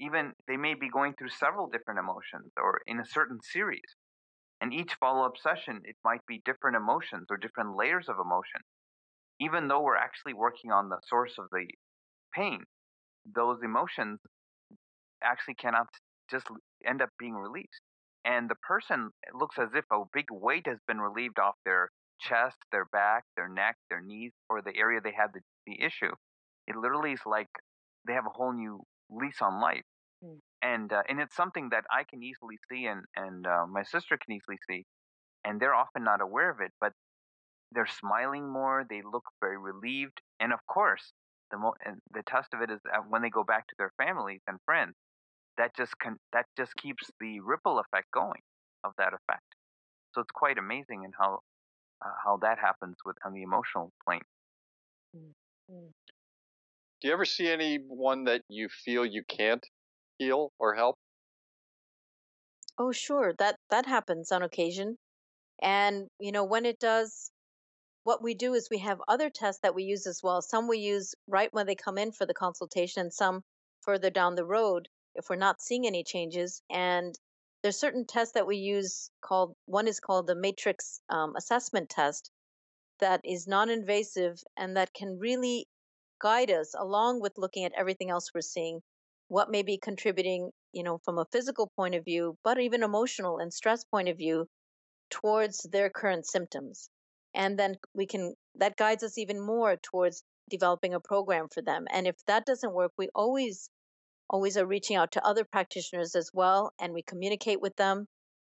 Even 0.00 0.32
they 0.46 0.56
may 0.56 0.74
be 0.74 0.88
going 0.88 1.14
through 1.14 1.28
several 1.28 1.68
different 1.68 1.98
emotions 1.98 2.50
or 2.56 2.80
in 2.86 3.00
a 3.00 3.06
certain 3.06 3.38
series, 3.42 3.96
and 4.60 4.72
each 4.72 4.94
follow-up 4.94 5.36
session 5.36 5.80
it 5.84 5.96
might 6.04 6.24
be 6.26 6.42
different 6.44 6.76
emotions 6.76 7.26
or 7.30 7.36
different 7.36 7.76
layers 7.76 8.08
of 8.08 8.16
emotion. 8.24 8.60
Even 9.40 9.68
though 9.68 9.82
we're 9.82 9.96
actually 9.96 10.34
working 10.34 10.72
on 10.72 10.88
the 10.88 10.98
source 11.06 11.34
of 11.38 11.46
the 11.52 11.66
pain, 12.34 12.64
those 13.34 13.58
emotions 13.62 14.18
actually 15.22 15.54
cannot 15.54 15.86
just 16.30 16.46
end 16.86 17.02
up 17.02 17.10
being 17.18 17.34
released. 17.34 17.80
And 18.24 18.50
the 18.50 18.56
person 18.56 19.10
looks 19.32 19.58
as 19.58 19.68
if 19.74 19.84
a 19.92 20.02
big 20.12 20.26
weight 20.30 20.66
has 20.66 20.78
been 20.86 21.00
relieved 21.00 21.38
off 21.38 21.54
their 21.64 21.90
chest, 22.20 22.56
their 22.72 22.86
back, 22.86 23.24
their 23.36 23.48
neck, 23.48 23.76
their 23.88 24.02
knees, 24.02 24.32
or 24.50 24.60
the 24.60 24.76
area 24.76 25.00
they 25.00 25.14
had 25.16 25.30
the, 25.32 25.40
the 25.66 25.82
issue. 25.82 26.12
It 26.66 26.76
literally 26.76 27.12
is 27.12 27.20
like 27.24 27.48
they 28.06 28.12
have 28.12 28.26
a 28.26 28.36
whole 28.36 28.52
new 28.52 28.82
lease 29.10 29.40
on 29.40 29.60
life. 29.60 29.84
Mm. 30.24 30.38
And 30.62 30.92
uh, 30.92 31.02
and 31.08 31.20
it's 31.20 31.36
something 31.36 31.68
that 31.70 31.84
I 31.90 32.02
can 32.02 32.22
easily 32.22 32.58
see, 32.68 32.86
and 32.86 33.04
and 33.14 33.46
uh, 33.46 33.66
my 33.70 33.84
sister 33.84 34.18
can 34.18 34.34
easily 34.34 34.58
see, 34.68 34.84
and 35.44 35.60
they're 35.60 35.74
often 35.74 36.02
not 36.02 36.20
aware 36.20 36.50
of 36.50 36.60
it, 36.60 36.72
but 36.80 36.92
they're 37.72 37.86
smiling 37.86 38.48
more. 38.48 38.84
They 38.88 39.02
look 39.02 39.24
very 39.40 39.58
relieved, 39.58 40.20
and 40.40 40.52
of 40.52 40.60
course, 40.66 41.12
the 41.50 41.58
mo- 41.58 41.74
and 41.84 42.00
the 42.12 42.22
test 42.22 42.54
of 42.54 42.62
it 42.62 42.70
is 42.70 42.80
that 42.84 43.08
when 43.08 43.22
they 43.22 43.30
go 43.30 43.44
back 43.44 43.66
to 43.68 43.74
their 43.78 43.92
families 43.98 44.40
and 44.46 44.58
friends, 44.64 44.94
that 45.58 45.74
just 45.76 45.98
con- 45.98 46.20
that 46.32 46.46
just 46.56 46.74
keeps 46.76 47.10
the 47.20 47.40
ripple 47.40 47.78
effect 47.80 48.10
going 48.12 48.42
of 48.84 48.92
that 48.98 49.14
effect. 49.14 49.44
So 50.14 50.20
it's 50.22 50.32
quite 50.32 50.58
amazing 50.58 51.04
in 51.04 51.12
how 51.18 51.40
uh, 52.04 52.12
how 52.24 52.38
that 52.38 52.58
happens 52.58 52.96
with 53.04 53.16
on 53.24 53.32
the 53.32 53.42
emotional 53.42 53.92
plane. 54.06 54.22
Mm-hmm. 55.14 55.88
Do 57.00 57.08
you 57.08 57.12
ever 57.12 57.24
see 57.24 57.48
anyone 57.48 58.22
that 58.24 58.44
you 58.48 58.68
feel 58.68 59.04
you 59.04 59.24
can't 59.24 59.66
heal 60.18 60.52
or 60.60 60.76
help? 60.76 60.96
Oh, 62.76 62.90
sure. 62.92 63.32
That 63.34 63.60
that 63.70 63.86
happens 63.86 64.32
on 64.32 64.42
occasion. 64.42 64.98
And 65.62 66.08
you 66.20 66.32
know, 66.32 66.44
when 66.44 66.66
it 66.66 66.78
does, 66.78 67.30
what 68.08 68.22
we 68.22 68.32
do 68.32 68.54
is 68.54 68.70
we 68.70 68.78
have 68.78 69.02
other 69.06 69.28
tests 69.28 69.60
that 69.60 69.74
we 69.74 69.84
use 69.84 70.06
as 70.06 70.22
well. 70.22 70.40
Some 70.40 70.66
we 70.66 70.78
use 70.78 71.14
right 71.26 71.52
when 71.52 71.66
they 71.66 71.74
come 71.74 71.98
in 71.98 72.10
for 72.10 72.24
the 72.24 72.32
consultation, 72.32 73.02
and 73.02 73.12
some 73.12 73.42
further 73.82 74.08
down 74.08 74.34
the 74.34 74.46
road 74.46 74.88
if 75.14 75.28
we're 75.28 75.36
not 75.36 75.60
seeing 75.60 75.86
any 75.86 76.02
changes. 76.04 76.62
And 76.70 77.14
there's 77.62 77.78
certain 77.78 78.06
tests 78.06 78.32
that 78.32 78.46
we 78.46 78.56
use 78.56 79.10
called 79.20 79.54
one 79.66 79.86
is 79.86 80.00
called 80.00 80.26
the 80.26 80.34
matrix 80.34 81.02
um, 81.10 81.36
assessment 81.36 81.90
test 81.90 82.30
that 82.98 83.20
is 83.26 83.46
non-invasive 83.46 84.42
and 84.56 84.78
that 84.78 84.94
can 84.94 85.18
really 85.18 85.66
guide 86.18 86.50
us 86.50 86.74
along 86.78 87.20
with 87.20 87.36
looking 87.36 87.66
at 87.66 87.74
everything 87.76 88.08
else 88.08 88.30
we're 88.34 88.40
seeing 88.40 88.80
what 89.28 89.50
may 89.50 89.62
be 89.62 89.76
contributing 89.76 90.50
you 90.72 90.82
know 90.82 90.96
from 91.04 91.18
a 91.18 91.26
physical 91.30 91.70
point 91.76 91.94
of 91.94 92.06
view 92.06 92.38
but 92.42 92.58
even 92.58 92.82
emotional 92.82 93.36
and 93.38 93.52
stress 93.52 93.84
point 93.84 94.08
of 94.08 94.16
view 94.16 94.46
towards 95.10 95.64
their 95.64 95.90
current 95.90 96.26
symptoms 96.26 96.88
and 97.34 97.58
then 97.58 97.76
we 97.94 98.06
can 98.06 98.34
that 98.54 98.76
guides 98.76 99.02
us 99.02 99.18
even 99.18 99.40
more 99.40 99.76
towards 99.76 100.22
developing 100.50 100.94
a 100.94 101.00
program 101.00 101.46
for 101.52 101.62
them 101.62 101.84
and 101.92 102.06
if 102.06 102.16
that 102.26 102.46
doesn't 102.46 102.72
work 102.74 102.92
we 102.98 103.08
always 103.14 103.70
always 104.30 104.56
are 104.56 104.66
reaching 104.66 104.96
out 104.96 105.12
to 105.12 105.24
other 105.24 105.44
practitioners 105.44 106.14
as 106.14 106.30
well, 106.32 106.72
and 106.80 106.92
we 106.92 107.02
communicate 107.02 107.60
with 107.60 107.74
them 107.76 108.06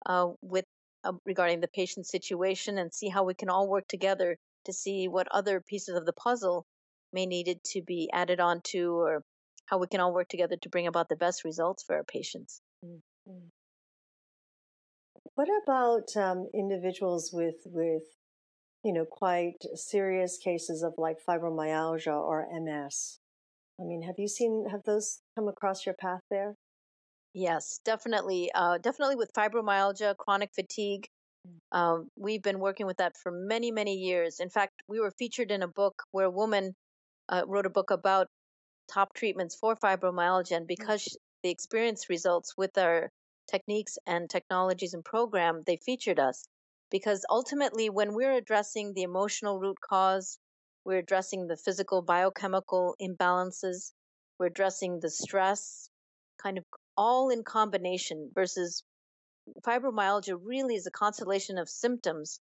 uh, 0.05 0.27
with 0.41 0.65
uh, 1.03 1.13
regarding 1.25 1.59
the 1.59 1.67
patient 1.67 2.07
situation 2.07 2.77
and 2.77 2.93
see 2.93 3.09
how 3.09 3.23
we 3.23 3.33
can 3.33 3.49
all 3.49 3.67
work 3.67 3.87
together 3.87 4.37
to 4.65 4.73
see 4.73 5.07
what 5.07 5.27
other 5.31 5.61
pieces 5.61 5.95
of 5.97 6.05
the 6.05 6.13
puzzle 6.13 6.65
may 7.11 7.25
needed 7.25 7.59
to 7.63 7.81
be 7.81 8.09
added 8.13 8.39
on 8.39 8.61
to 8.63 8.93
or 8.93 9.21
how 9.65 9.77
we 9.77 9.87
can 9.87 9.99
all 9.99 10.13
work 10.13 10.27
together 10.27 10.55
to 10.61 10.69
bring 10.69 10.87
about 10.87 11.09
the 11.09 11.15
best 11.15 11.43
results 11.43 11.83
for 11.83 11.95
our 11.95 12.03
patients. 12.03 12.61
Mm-hmm. 12.85 13.47
What 15.35 15.47
about 15.63 16.15
um, 16.15 16.47
individuals 16.53 17.31
with 17.33 17.55
with 17.65 18.03
you 18.83 18.93
know 18.93 19.05
quite 19.05 19.63
serious 19.75 20.37
cases 20.37 20.83
of 20.83 20.93
like 20.97 21.17
fibromyalgia 21.27 22.13
or 22.13 22.47
MS? 22.51 23.19
I 23.79 23.83
mean, 23.83 24.03
have 24.03 24.15
you 24.17 24.27
seen 24.27 24.65
have 24.69 24.83
those 24.83 25.19
come 25.35 25.47
across 25.47 25.85
your 25.85 25.95
path 25.95 26.21
there? 26.29 26.55
Yes, 27.33 27.79
definitely. 27.83 28.51
Uh, 28.53 28.77
definitely 28.77 29.15
with 29.15 29.33
fibromyalgia, 29.33 30.15
chronic 30.17 30.51
fatigue. 30.53 31.07
Mm. 31.47 31.77
Um, 31.77 32.09
we've 32.17 32.43
been 32.43 32.59
working 32.59 32.85
with 32.85 32.97
that 32.97 33.17
for 33.17 33.31
many, 33.31 33.71
many 33.71 33.95
years. 33.95 34.39
In 34.39 34.49
fact, 34.49 34.73
we 34.87 34.99
were 34.99 35.11
featured 35.11 35.49
in 35.49 35.63
a 35.63 35.67
book 35.67 36.03
where 36.11 36.25
a 36.25 36.31
woman 36.31 36.75
uh, 37.29 37.43
wrote 37.47 37.65
a 37.65 37.71
book 37.71 37.89
about 37.89 38.27
top 38.91 39.13
treatments 39.15 39.55
for 39.55 39.75
fibromyalgia, 39.75 40.57
and 40.57 40.65
mm. 40.65 40.67
because 40.67 41.17
the 41.41 41.49
experience 41.49 42.09
results 42.09 42.53
with 42.57 42.77
our 42.77 43.09
techniques 43.49 43.97
and 44.05 44.29
technologies 44.29 44.93
and 44.93 45.03
program, 45.03 45.63
they 45.65 45.77
featured 45.77 46.19
us. 46.19 46.45
Because 46.93 47.25
ultimately, 47.27 47.89
when 47.89 48.13
we're 48.13 48.33
addressing 48.33 48.93
the 48.93 49.01
emotional 49.01 49.59
root 49.59 49.77
cause, 49.81 50.37
we're 50.85 50.99
addressing 50.99 51.47
the 51.47 51.57
physical 51.57 52.03
biochemical 52.03 52.95
imbalances. 53.01 53.91
We're 54.37 54.45
addressing 54.45 54.99
the 54.99 55.09
stress, 55.09 55.89
kind 56.41 56.59
of 56.59 56.65
all 56.95 57.31
in 57.31 57.43
combination 57.43 58.29
versus 58.35 58.83
fibromyalgia 59.65 60.37
really 60.39 60.75
is 60.75 60.85
a 60.85 60.91
constellation 60.91 61.57
of 61.57 61.67
symptoms 61.67 62.39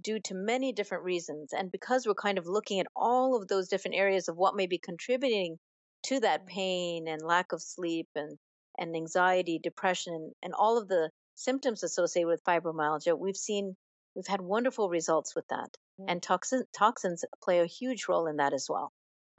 due 0.00 0.18
to 0.20 0.34
many 0.34 0.72
different 0.72 1.04
reasons. 1.04 1.52
And 1.52 1.70
because 1.70 2.06
we're 2.06 2.14
kind 2.14 2.38
of 2.38 2.46
looking 2.46 2.80
at 2.80 2.86
all 2.96 3.36
of 3.36 3.48
those 3.48 3.68
different 3.68 3.98
areas 3.98 4.28
of 4.28 4.36
what 4.36 4.56
may 4.56 4.66
be 4.66 4.78
contributing 4.78 5.58
to 6.04 6.20
that 6.20 6.46
pain 6.46 7.06
and 7.06 7.20
lack 7.20 7.52
of 7.52 7.60
sleep 7.60 8.08
and, 8.14 8.38
and 8.78 8.96
anxiety, 8.96 9.60
depression, 9.62 10.32
and 10.42 10.54
all 10.54 10.78
of 10.78 10.88
the 10.88 11.10
symptoms 11.34 11.82
associated 11.82 12.28
with 12.28 12.44
fibromyalgia, 12.44 13.18
we've 13.18 13.36
seen, 13.36 13.76
we've 14.14 14.26
had 14.26 14.40
wonderful 14.40 14.88
results 14.88 15.34
with 15.34 15.46
that. 15.48 15.76
Mm-hmm. 16.00 16.10
And 16.10 16.22
toxin, 16.22 16.64
toxins 16.76 17.24
play 17.42 17.60
a 17.60 17.66
huge 17.66 18.06
role 18.08 18.26
in 18.26 18.36
that 18.36 18.52
as 18.52 18.66
well. 18.68 18.90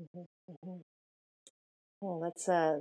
Mm-hmm. 0.02 0.22
mm-hmm. 0.52 0.82
Well, 2.02 2.20
that's 2.20 2.50
uh, 2.50 2.80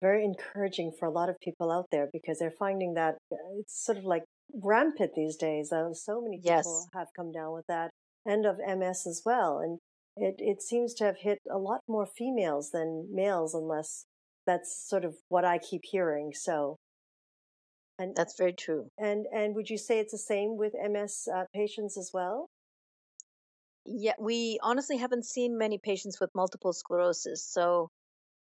very 0.00 0.24
encouraging 0.24 0.92
for 0.98 1.06
a 1.06 1.10
lot 1.10 1.28
of 1.28 1.36
people 1.40 1.70
out 1.70 1.86
there 1.92 2.08
because 2.12 2.38
they're 2.38 2.50
finding 2.50 2.94
that 2.94 3.16
uh, 3.30 3.36
it's 3.58 3.84
sort 3.84 3.98
of 3.98 4.04
like 4.04 4.24
rampant 4.54 5.12
these 5.14 5.36
days. 5.36 5.70
Uh, 5.70 5.92
so 5.92 6.22
many 6.22 6.38
people 6.38 6.52
yes. 6.56 6.86
have 6.94 7.08
come 7.14 7.30
down 7.30 7.52
with 7.52 7.66
that 7.68 7.90
and 8.26 8.46
of 8.46 8.58
MS 8.58 9.06
as 9.06 9.22
well. 9.24 9.58
And 9.58 9.78
it, 10.16 10.36
it 10.38 10.62
seems 10.62 10.94
to 10.94 11.04
have 11.04 11.18
hit 11.18 11.38
a 11.50 11.58
lot 11.58 11.80
more 11.88 12.06
females 12.06 12.70
than 12.70 13.08
males, 13.12 13.54
unless 13.54 14.06
that's 14.46 14.88
sort 14.88 15.04
of 15.04 15.16
what 15.28 15.44
I 15.44 15.58
keep 15.58 15.82
hearing. 15.84 16.32
So, 16.34 16.76
and 17.98 18.14
that's 18.16 18.36
very 18.36 18.52
true. 18.52 18.88
And 18.98 19.26
and 19.32 19.54
would 19.54 19.70
you 19.70 19.78
say 19.78 19.98
it's 19.98 20.12
the 20.12 20.18
same 20.18 20.56
with 20.56 20.74
MS 20.74 21.28
uh, 21.34 21.44
patients 21.54 21.96
as 21.96 22.10
well? 22.12 22.48
Yeah, 23.86 24.14
we 24.18 24.58
honestly 24.62 24.96
haven't 24.96 25.26
seen 25.26 25.58
many 25.58 25.78
patients 25.78 26.18
with 26.18 26.30
multiple 26.34 26.72
sclerosis. 26.72 27.44
So, 27.44 27.90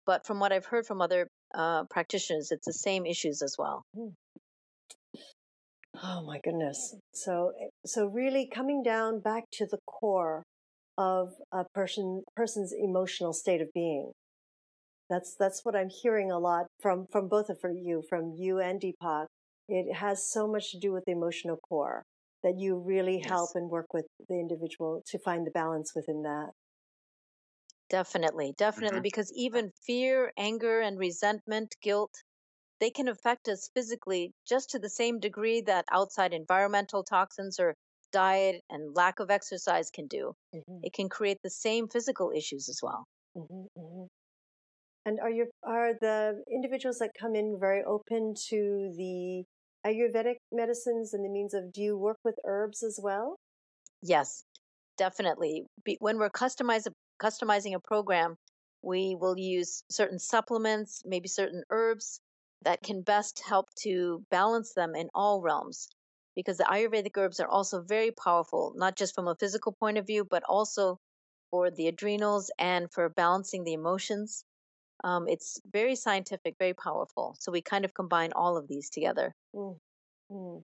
but 0.06 0.26
from 0.26 0.38
what 0.38 0.52
I've 0.52 0.66
heard 0.66 0.86
from 0.86 1.02
other 1.02 1.28
uh, 1.54 1.84
practitioners, 1.90 2.52
it's 2.52 2.66
the 2.66 2.72
same 2.72 3.06
issues 3.06 3.42
as 3.42 3.56
well. 3.58 3.82
Hmm. 3.94 4.08
Oh 6.02 6.22
my 6.24 6.40
goodness. 6.42 6.96
So, 7.12 7.52
eh, 7.60 7.68
so 7.84 8.06
really 8.06 8.46
coming 8.46 8.82
down 8.82 9.20
back 9.20 9.44
to 9.52 9.66
the 9.66 9.78
core 9.86 10.44
of 10.96 11.34
a 11.52 11.64
person 11.74 12.22
person's 12.36 12.72
emotional 12.72 13.32
state 13.32 13.60
of 13.60 13.68
being. 13.74 14.12
That's 15.10 15.34
that's 15.36 15.64
what 15.64 15.76
I'm 15.76 15.90
hearing 15.90 16.30
a 16.30 16.38
lot 16.38 16.66
from 16.80 17.06
from 17.10 17.28
both 17.28 17.50
of 17.50 17.58
you, 17.74 18.02
from 18.08 18.34
you 18.36 18.60
and 18.60 18.80
Deepak. 18.80 19.26
It 19.68 19.94
has 19.94 20.28
so 20.30 20.46
much 20.46 20.70
to 20.72 20.78
do 20.78 20.92
with 20.92 21.04
the 21.06 21.12
emotional 21.12 21.56
core 21.56 22.04
that 22.42 22.58
you 22.58 22.76
really 22.78 23.18
yes. 23.22 23.28
help 23.28 23.56
and 23.56 23.70
work 23.70 23.92
with 23.92 24.06
the 24.28 24.38
individual 24.38 25.02
to 25.06 25.18
find 25.18 25.46
the 25.46 25.50
balance 25.50 25.94
within 25.94 26.22
that. 26.22 26.52
Definitely, 27.90 28.54
definitely, 28.54 28.98
hmm 28.98 29.02
because 29.02 29.32
even 29.34 29.70
fear, 29.70 30.32
anger, 30.36 30.80
and 30.80 30.98
resentment, 30.98 31.76
guilt, 31.80 32.24
they 32.80 32.90
can 32.90 33.08
affect 33.08 33.48
us 33.48 33.68
physically 33.74 34.34
just 34.46 34.70
to 34.70 34.80
the 34.80 34.90
same 34.90 35.20
degree 35.20 35.60
that 35.62 35.86
outside 35.90 36.34
environmental 36.34 37.04
toxins 37.04 37.60
or 37.60 37.76
diet 38.12 38.64
and 38.70 38.94
lack 38.96 39.20
of 39.20 39.30
exercise 39.30 39.90
can 39.90 40.08
do. 40.08 40.36
hmm 40.52 40.82
It 40.82 40.94
can 40.94 41.08
create 41.08 41.42
the 41.42 41.50
same 41.50 41.88
physical 41.88 42.32
issues 42.32 42.68
as 42.68 42.80
well. 42.82 43.06
hmm 43.34 43.66
hmm 43.76 44.06
And 45.04 45.18
are 45.20 45.30
you 45.30 45.46
are 45.64 45.94
the 46.00 46.44
individuals 46.50 46.98
that 46.98 47.10
come 47.18 47.34
in 47.34 47.58
very 47.58 47.82
open 47.82 48.34
to 48.48 48.92
the 48.96 49.44
Ayurvedic 49.84 50.36
medicines 50.52 51.12
and 51.12 51.24
the 51.24 51.28
means 51.28 51.54
of? 51.54 51.72
Do 51.72 51.82
you 51.82 51.98
work 51.98 52.18
with 52.24 52.36
herbs 52.44 52.82
as 52.82 53.00
well? 53.02 53.36
Yes, 54.00 54.44
definitely. 54.96 55.66
When 55.98 56.18
we're 56.18 56.30
customizing 56.30 57.74
a 57.74 57.80
program, 57.80 58.36
we 58.82 59.16
will 59.18 59.38
use 59.38 59.82
certain 59.90 60.18
supplements, 60.18 61.02
maybe 61.04 61.28
certain 61.28 61.64
herbs 61.70 62.20
that 62.64 62.82
can 62.82 63.02
best 63.02 63.42
help 63.44 63.66
to 63.82 64.24
balance 64.30 64.72
them 64.74 64.94
in 64.94 65.08
all 65.14 65.40
realms. 65.40 65.88
Because 66.36 66.58
the 66.58 66.64
Ayurvedic 66.64 67.16
herbs 67.16 67.40
are 67.40 67.48
also 67.48 67.82
very 67.82 68.12
powerful, 68.12 68.72
not 68.76 68.96
just 68.96 69.14
from 69.14 69.28
a 69.28 69.34
physical 69.34 69.72
point 69.72 69.98
of 69.98 70.06
view, 70.06 70.24
but 70.24 70.44
also 70.44 70.98
for 71.50 71.70
the 71.70 71.88
adrenals 71.88 72.50
and 72.58 72.90
for 72.90 73.08
balancing 73.08 73.64
the 73.64 73.74
emotions. 73.74 74.44
Um, 75.04 75.28
it's 75.28 75.60
very 75.70 75.96
scientific, 75.96 76.54
very 76.58 76.74
powerful. 76.74 77.36
So 77.40 77.50
we 77.50 77.60
kind 77.60 77.84
of 77.84 77.94
combine 77.94 78.32
all 78.34 78.56
of 78.56 78.68
these 78.68 78.88
together. 78.88 79.34
Mm, 79.54 79.76
mm. 80.30 80.62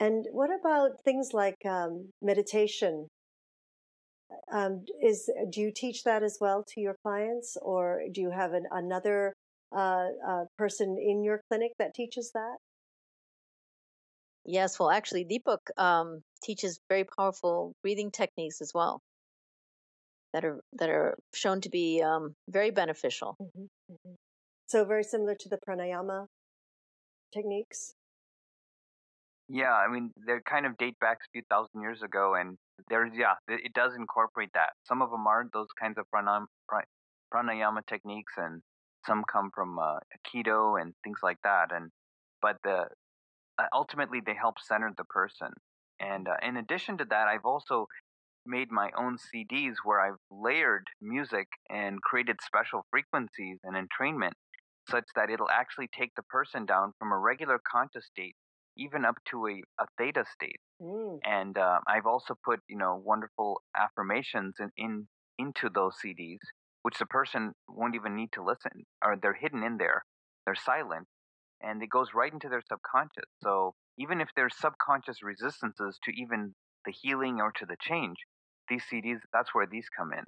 And 0.00 0.26
what 0.32 0.50
about 0.58 1.02
things 1.04 1.30
like 1.32 1.56
um, 1.64 2.10
meditation? 2.22 3.08
Um, 4.52 4.84
is 5.02 5.30
do 5.50 5.60
you 5.60 5.72
teach 5.74 6.04
that 6.04 6.22
as 6.22 6.38
well 6.40 6.64
to 6.68 6.80
your 6.80 6.96
clients, 7.04 7.56
or 7.60 8.02
do 8.10 8.20
you 8.20 8.30
have 8.30 8.52
an, 8.52 8.64
another 8.70 9.34
uh, 9.74 10.08
uh, 10.26 10.44
person 10.58 10.96
in 10.98 11.22
your 11.22 11.40
clinic 11.48 11.72
that 11.78 11.94
teaches 11.94 12.30
that? 12.32 12.56
Yes, 14.46 14.78
well, 14.78 14.90
actually, 14.90 15.24
Deepak 15.24 15.58
um, 15.78 16.22
teaches 16.42 16.80
very 16.88 17.04
powerful 17.04 17.74
breathing 17.82 18.10
techniques 18.10 18.60
as 18.60 18.72
well 18.74 19.00
that 20.34 20.44
are 20.44 20.60
that 20.74 20.90
are 20.90 21.16
shown 21.32 21.62
to 21.62 21.70
be 21.70 22.02
um, 22.02 22.34
very 22.48 22.70
beneficial. 22.70 23.36
hmm 23.38 23.66
hmm 23.88 24.14
So 24.66 24.84
very 24.84 25.04
similar 25.04 25.34
to 25.36 25.48
the 25.48 25.58
pranayama 25.66 26.26
techniques. 27.32 27.94
Yeah, 29.48 29.74
I 29.74 29.88
mean, 29.92 30.10
they 30.26 30.38
kind 30.48 30.66
of 30.66 30.76
date 30.78 30.98
back 31.00 31.18
a 31.20 31.30
few 31.32 31.42
thousand 31.50 31.82
years 31.82 32.02
ago, 32.02 32.34
and 32.34 32.56
there's 32.88 33.12
yeah, 33.14 33.34
it 33.46 33.60
it 33.66 33.72
does 33.74 33.94
incorporate 33.94 34.50
that. 34.54 34.70
Some 34.90 35.02
of 35.02 35.10
them 35.10 35.26
are 35.26 35.44
those 35.52 35.72
kinds 35.80 35.98
of 35.98 36.06
pranayama, 36.14 36.46
pranayama 37.32 37.86
techniques, 37.86 38.34
and 38.36 38.62
some 39.06 39.22
come 39.30 39.50
from 39.54 39.78
uh, 39.78 39.98
Aikido 40.14 40.80
and 40.80 40.94
things 41.04 41.20
like 41.22 41.38
that. 41.44 41.72
And 41.72 41.90
but 42.42 42.56
the 42.64 42.78
uh, 43.58 43.68
ultimately 43.72 44.20
they 44.24 44.34
help 44.34 44.58
center 44.58 44.90
the 44.96 45.04
person. 45.04 45.52
And 46.00 46.26
uh, 46.26 46.36
in 46.42 46.56
addition 46.56 46.98
to 46.98 47.04
that, 47.10 47.28
I've 47.28 47.44
also 47.44 47.86
made 48.46 48.70
my 48.70 48.90
own 48.96 49.16
CDs 49.16 49.74
where 49.84 50.00
I've 50.00 50.20
layered 50.30 50.86
music 51.00 51.48
and 51.70 52.02
created 52.02 52.36
special 52.44 52.86
frequencies 52.90 53.58
and 53.64 53.76
entrainment 53.76 54.32
such 54.88 55.04
that 55.16 55.30
it'll 55.30 55.50
actually 55.50 55.88
take 55.88 56.12
the 56.14 56.22
person 56.22 56.66
down 56.66 56.92
from 56.98 57.10
a 57.10 57.18
regular 57.18 57.58
conscious 57.70 58.06
state 58.06 58.34
even 58.76 59.04
up 59.04 59.16
to 59.30 59.46
a, 59.46 59.62
a 59.80 59.86
theta 59.98 60.24
state. 60.32 60.60
Mm. 60.80 61.18
And 61.24 61.56
uh, 61.58 61.78
I've 61.86 62.06
also 62.06 62.34
put, 62.44 62.60
you 62.68 62.76
know, 62.76 63.00
wonderful 63.04 63.62
affirmations 63.76 64.54
in, 64.58 64.70
in 64.76 65.06
into 65.38 65.68
those 65.68 65.94
CDs, 66.04 66.38
which 66.82 66.98
the 66.98 67.06
person 67.06 67.52
won't 67.68 67.96
even 67.96 68.14
need 68.14 68.30
to 68.32 68.44
listen, 68.44 68.84
or 69.04 69.16
they're 69.20 69.34
hidden 69.34 69.64
in 69.64 69.78
there. 69.78 70.04
They're 70.46 70.54
silent, 70.54 71.06
and 71.60 71.82
it 71.82 71.88
goes 71.90 72.08
right 72.14 72.32
into 72.32 72.48
their 72.48 72.62
subconscious. 72.68 73.30
So 73.42 73.74
even 73.98 74.20
if 74.20 74.28
there's 74.36 74.54
subconscious 74.56 75.22
resistances 75.22 75.98
to 76.04 76.12
even 76.12 76.54
the 76.84 76.92
healing 76.92 77.40
or 77.40 77.50
to 77.56 77.66
the 77.66 77.76
change, 77.80 78.16
these 78.68 78.82
CDs, 78.92 79.18
that's 79.32 79.54
where 79.54 79.66
these 79.66 79.88
come 79.96 80.12
in. 80.12 80.24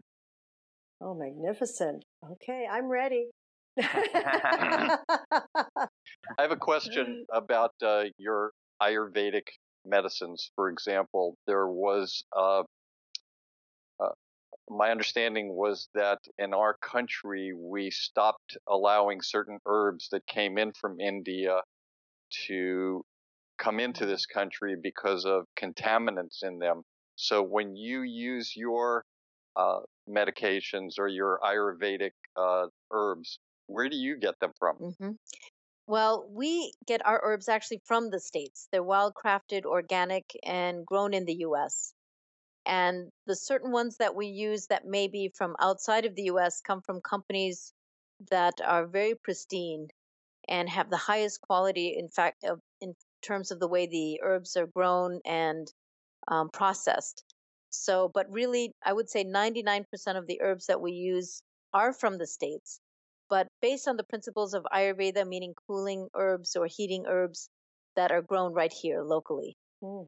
Oh, 1.01 1.15
magnificent. 1.15 2.05
Okay, 2.33 2.67
I'm 2.71 2.89
ready. 2.89 3.29
I 3.81 4.99
have 6.39 6.51
a 6.51 6.57
question 6.57 7.27
about 7.31 7.73
uh, 7.83 8.05
your 8.17 8.53
Ayurvedic 8.83 9.49
medicines. 9.85 10.51
For 10.57 10.71
example, 10.71 11.37
there 11.47 11.69
was 11.69 12.25
uh, 12.35 12.63
uh, 14.01 14.09
my 14.69 14.91
understanding 14.91 15.55
was 15.55 15.89
that 15.95 16.19
in 16.39 16.55
our 16.55 16.77
country 16.83 17.53
we 17.55 17.91
stopped 17.91 18.57
allowing 18.69 19.21
certain 19.21 19.59
herbs 19.67 20.09
that 20.13 20.27
came 20.27 20.59
in 20.59 20.73
from 20.73 21.01
India 21.01 21.61
to 22.47 23.05
come 23.59 23.81
into 23.81 24.07
this 24.07 24.27
country 24.27 24.77
because 24.81 25.25
of 25.25 25.45
contaminants 25.59 26.43
in 26.43 26.59
them. 26.59 26.83
So 27.17 27.43
when 27.43 27.77
you 27.77 28.03
use 28.03 28.55
your 28.57 29.05
uh, 29.57 29.81
medications 30.09 30.99
or 30.99 31.09
your 31.09 31.41
Ayurvedic 31.43 32.13
uh, 32.37 32.67
herbs, 32.91 33.39
where 33.67 33.89
do 33.89 33.97
you 33.97 34.17
get 34.17 34.39
them 34.41 34.53
from? 34.59 34.79
hmm 34.79 35.13
Well, 35.87 36.27
we 36.31 36.73
get 36.87 37.05
our 37.07 37.21
herbs 37.25 37.49
actually 37.49 37.83
from 37.85 38.11
the 38.11 38.21
States. 38.21 38.69
They're 38.73 38.83
wild 38.83 39.15
crafted, 39.15 39.65
organic, 39.65 40.25
and 40.45 40.87
grown 40.87 41.15
in 41.15 41.25
the 41.27 41.37
US. 41.47 41.95
And 42.67 43.11
the 43.27 43.37
certain 43.37 43.73
ones 43.73 43.97
that 43.99 44.15
we 44.15 44.27
use 44.29 44.67
that 44.69 44.85
may 44.85 45.09
be 45.09 45.31
from 45.31 45.57
outside 45.61 46.05
of 46.07 46.15
the 46.15 46.25
US 46.25 46.61
come 46.61 46.83
from 46.83 47.01
companies 47.01 47.73
that 48.31 48.61
are 48.61 48.87
very 48.87 49.15
pristine 49.15 49.89
and 50.49 50.69
have 50.69 50.91
the 50.91 50.97
highest 50.97 51.41
quality, 51.43 51.97
in 51.97 52.09
fact, 52.09 52.45
of, 52.45 52.61
in 52.81 52.97
terms 53.23 53.51
of 53.51 53.61
the 53.61 53.69
way 53.69 53.87
the 53.87 54.21
herbs 54.23 54.57
are 54.57 54.67
grown 54.67 55.21
and 55.25 55.73
um, 56.29 56.51
processed. 56.51 57.25
So, 57.71 58.11
but 58.13 58.27
really, 58.31 58.73
I 58.85 58.93
would 58.93 59.09
say 59.11 59.25
99% 59.25 59.85
of 60.17 60.27
the 60.27 60.41
herbs 60.41 60.67
that 60.67 60.81
we 60.81 60.93
use 60.93 61.43
are 61.73 61.93
from 61.93 62.19
the 62.19 62.27
States, 62.27 62.81
but 63.29 63.49
based 63.61 63.89
on 63.89 63.97
the 63.97 64.05
principles 64.05 64.55
of 64.55 64.65
Ayurveda, 64.73 65.27
meaning 65.27 65.55
cooling 65.67 66.09
herbs 66.15 66.57
or 66.57 66.67
heating 66.67 67.05
herbs 67.07 67.49
that 67.97 68.13
are 68.13 68.23
grown 68.23 68.53
right 68.53 68.73
here 68.73 69.03
locally. 69.03 69.57
Mm. 69.83 70.07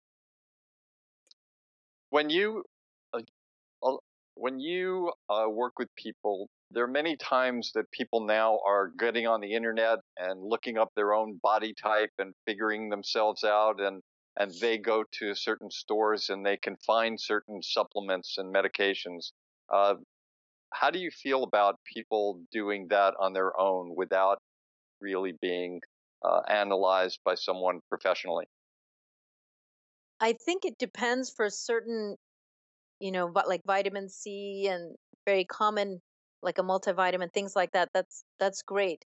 When 2.10 2.30
you 2.30 2.64
uh, 3.12 3.96
when 4.34 4.60
you 4.60 5.12
uh, 5.28 5.46
work 5.50 5.78
with 5.78 5.88
people, 5.96 6.48
there 6.70 6.84
are 6.84 6.88
many 6.88 7.16
times 7.16 7.72
that 7.74 7.90
people 7.90 8.20
now 8.20 8.60
are 8.66 8.92
getting 8.98 9.26
on 9.26 9.40
the 9.40 9.52
internet 9.52 9.98
and 10.16 10.40
looking 10.42 10.78
up 10.78 10.90
their 10.94 11.12
own 11.12 11.38
body 11.42 11.74
type 11.74 12.10
and 12.18 12.32
figuring 12.46 12.88
themselves 12.88 13.44
out, 13.44 13.80
and 13.80 14.00
and 14.38 14.54
they 14.60 14.78
go 14.78 15.04
to 15.12 15.34
certain 15.34 15.70
stores 15.70 16.30
and 16.30 16.46
they 16.46 16.56
can 16.56 16.76
find 16.78 17.20
certain 17.20 17.62
supplements 17.62 18.38
and 18.38 18.54
medications. 18.54 19.32
Uh, 19.72 19.96
how 20.72 20.90
do 20.90 20.98
you 20.98 21.10
feel 21.10 21.44
about 21.44 21.80
people 21.84 22.42
doing 22.52 22.88
that 22.88 23.14
on 23.20 23.32
their 23.34 23.58
own 23.60 23.94
without 23.96 24.38
really 25.00 25.32
being 25.32 25.80
uh, 26.24 26.42
analyzed 26.48 27.20
by 27.24 27.34
someone 27.34 27.80
professionally? 27.88 28.46
I 30.20 30.32
think 30.34 30.64
it 30.64 30.78
depends 30.78 31.30
for 31.30 31.50
certain, 31.50 32.16
you 33.00 33.12
know, 33.12 33.26
like 33.26 33.62
vitamin 33.66 34.08
C 34.08 34.68
and 34.68 34.96
very 35.26 35.44
common, 35.44 36.02
like 36.42 36.58
a 36.58 36.62
multivitamin, 36.62 37.32
things 37.32 37.56
like 37.56 37.72
that. 37.72 37.90
That's 37.94 38.24
that's 38.38 38.62
great. 38.62 39.04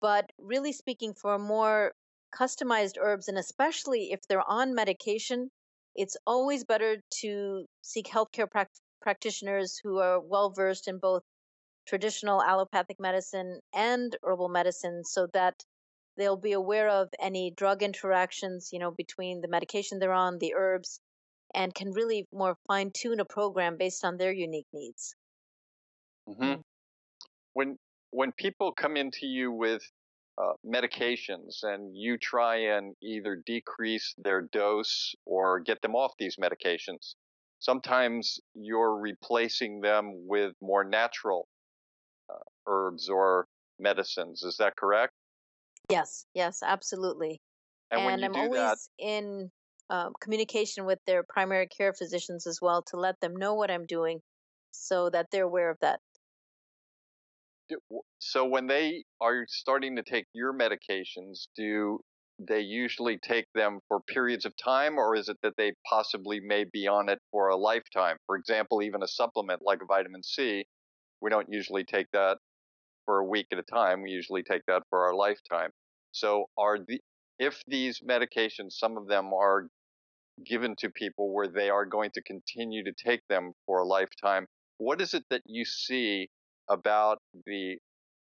But 0.00 0.30
really 0.38 0.72
speaking, 0.72 1.14
for 1.14 1.38
more 1.38 1.94
customized 2.34 2.96
herbs, 2.98 3.28
and 3.28 3.38
especially 3.38 4.12
if 4.12 4.20
they're 4.28 4.48
on 4.50 4.74
medication, 4.74 5.50
it's 5.94 6.16
always 6.26 6.64
better 6.64 7.02
to 7.20 7.66
seek 7.82 8.06
healthcare 8.06 8.50
prac- 8.50 8.70
practitioners 9.00 9.78
who 9.82 9.98
are 9.98 10.20
well 10.20 10.50
versed 10.50 10.88
in 10.88 10.98
both 10.98 11.22
traditional 11.86 12.42
allopathic 12.42 12.98
medicine 12.98 13.60
and 13.72 14.16
herbal 14.24 14.48
medicine 14.48 15.04
so 15.04 15.28
that 15.28 15.64
they'll 16.16 16.36
be 16.36 16.52
aware 16.52 16.88
of 16.88 17.10
any 17.20 17.50
drug 17.52 17.82
interactions, 17.82 18.70
you 18.72 18.78
know, 18.80 18.90
between 18.90 19.40
the 19.42 19.48
medication 19.48 19.98
they're 20.00 20.12
on, 20.12 20.38
the 20.38 20.54
herbs, 20.54 21.00
and 21.54 21.74
can 21.74 21.92
really 21.92 22.26
more 22.32 22.56
fine 22.68 22.92
tune 22.92 23.20
a 23.20 23.24
program 23.26 23.76
based 23.76 24.04
on 24.04 24.16
their 24.18 24.32
unique 24.32 24.68
needs. 24.72 25.14
hmm 26.26 26.54
Mm. 26.54 26.62
When 27.54 27.78
when 28.10 28.32
people 28.32 28.72
come 28.72 28.96
into 28.96 29.26
you 29.26 29.52
with 29.52 29.82
uh, 30.38 30.54
medications 30.66 31.62
and 31.62 31.96
you 31.96 32.18
try 32.18 32.56
and 32.56 32.94
either 33.02 33.36
decrease 33.36 34.14
their 34.18 34.42
dose 34.42 35.14
or 35.24 35.60
get 35.60 35.80
them 35.82 35.94
off 35.94 36.12
these 36.18 36.36
medications, 36.36 37.14
sometimes 37.58 38.40
you're 38.54 38.96
replacing 38.96 39.80
them 39.80 40.26
with 40.26 40.54
more 40.60 40.84
natural 40.84 41.48
uh, 42.32 42.38
herbs 42.66 43.08
or 43.08 43.48
medicines. 43.78 44.42
Is 44.42 44.56
that 44.58 44.76
correct? 44.76 45.12
Yes, 45.88 46.26
yes, 46.34 46.62
absolutely. 46.62 47.40
And 47.90 48.04
when 48.04 48.16
And 48.16 48.18
you 48.18 48.28
I'm 48.28 48.32
do 48.32 48.48
that, 48.48 48.78
always 48.78 48.90
in 48.98 49.50
um, 49.90 50.14
communication 50.20 50.86
with 50.86 51.00
their 51.06 51.22
primary 51.22 51.66
care 51.68 51.92
physicians 51.92 52.46
as 52.46 52.60
well 52.60 52.82
to 52.84 52.96
let 52.96 53.20
them 53.20 53.36
know 53.36 53.54
what 53.54 53.70
I'm 53.70 53.86
doing 53.86 54.22
so 54.70 55.10
that 55.10 55.30
they're 55.30 55.44
aware 55.44 55.70
of 55.70 55.78
that 55.80 56.00
so 58.18 58.46
when 58.46 58.66
they 58.66 59.04
are 59.20 59.46
starting 59.48 59.96
to 59.96 60.02
take 60.02 60.26
your 60.32 60.52
medications, 60.52 61.46
do 61.56 62.00
they 62.38 62.60
usually 62.60 63.18
take 63.18 63.46
them 63.54 63.80
for 63.88 64.00
periods 64.00 64.44
of 64.44 64.52
time, 64.56 64.98
or 64.98 65.14
is 65.14 65.28
it 65.28 65.36
that 65.42 65.54
they 65.56 65.72
possibly 65.88 66.40
may 66.40 66.64
be 66.64 66.86
on 66.88 67.08
it 67.08 67.18
for 67.30 67.48
a 67.48 67.56
lifetime? 67.56 68.16
For 68.26 68.36
example, 68.36 68.82
even 68.82 69.02
a 69.02 69.08
supplement 69.08 69.60
like 69.62 69.80
vitamin 69.86 70.22
C, 70.22 70.64
we 71.20 71.30
don't 71.30 71.48
usually 71.50 71.84
take 71.84 72.06
that 72.12 72.38
for 73.04 73.18
a 73.18 73.24
week 73.24 73.46
at 73.52 73.58
a 73.58 73.62
time. 73.62 74.02
We 74.02 74.10
usually 74.10 74.42
take 74.42 74.62
that 74.66 74.82
for 74.90 75.06
our 75.06 75.14
lifetime. 75.14 75.70
So, 76.12 76.46
are 76.58 76.78
the 76.78 77.00
if 77.38 77.60
these 77.66 78.00
medications, 78.00 78.72
some 78.72 78.96
of 78.96 79.08
them 79.08 79.32
are 79.32 79.66
given 80.44 80.74
to 80.78 80.90
people 80.90 81.32
where 81.32 81.48
they 81.48 81.70
are 81.70 81.84
going 81.84 82.10
to 82.14 82.22
continue 82.22 82.84
to 82.84 82.92
take 82.92 83.20
them 83.28 83.52
for 83.66 83.78
a 83.78 83.86
lifetime, 83.86 84.46
what 84.78 85.00
is 85.00 85.14
it 85.14 85.24
that 85.30 85.42
you 85.46 85.64
see 85.64 86.28
about 86.72 87.18
the 87.46 87.78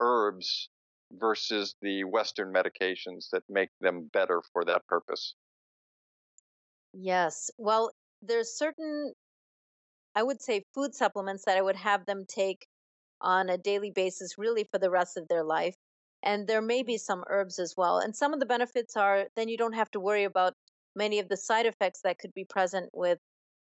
herbs 0.00 0.70
versus 1.12 1.76
the 1.82 2.04
Western 2.04 2.52
medications 2.52 3.30
that 3.32 3.44
make 3.48 3.70
them 3.80 4.10
better 4.12 4.42
for 4.52 4.64
that 4.66 4.86
purpose? 4.88 5.34
Yes. 6.94 7.50
Well, 7.58 7.90
there's 8.22 8.56
certain, 8.56 9.12
I 10.16 10.24
would 10.24 10.42
say, 10.42 10.64
food 10.74 10.92
supplements 10.94 11.44
that 11.44 11.56
I 11.56 11.62
would 11.62 11.76
have 11.76 12.04
them 12.06 12.26
take 12.26 12.66
on 13.20 13.50
a 13.50 13.58
daily 13.58 13.90
basis, 13.90 14.38
really 14.38 14.64
for 14.64 14.78
the 14.78 14.90
rest 14.90 15.16
of 15.16 15.28
their 15.28 15.44
life. 15.44 15.76
And 16.22 16.48
there 16.48 16.62
may 16.62 16.82
be 16.84 16.98
some 16.98 17.24
herbs 17.28 17.58
as 17.58 17.76
well. 17.76 17.98
And 17.98 18.16
some 18.16 18.34
of 18.34 18.40
the 18.40 18.46
benefits 18.46 18.96
are 18.96 19.28
then 19.36 19.48
you 19.48 19.58
don't 19.58 19.74
have 19.74 19.90
to 19.92 20.00
worry 20.00 20.24
about 20.24 20.54
many 20.96 21.18
of 21.20 21.28
the 21.28 21.36
side 21.36 21.66
effects 21.66 22.02
that 22.02 22.18
could 22.18 22.34
be 22.34 22.44
present 22.44 22.90
with 22.94 23.20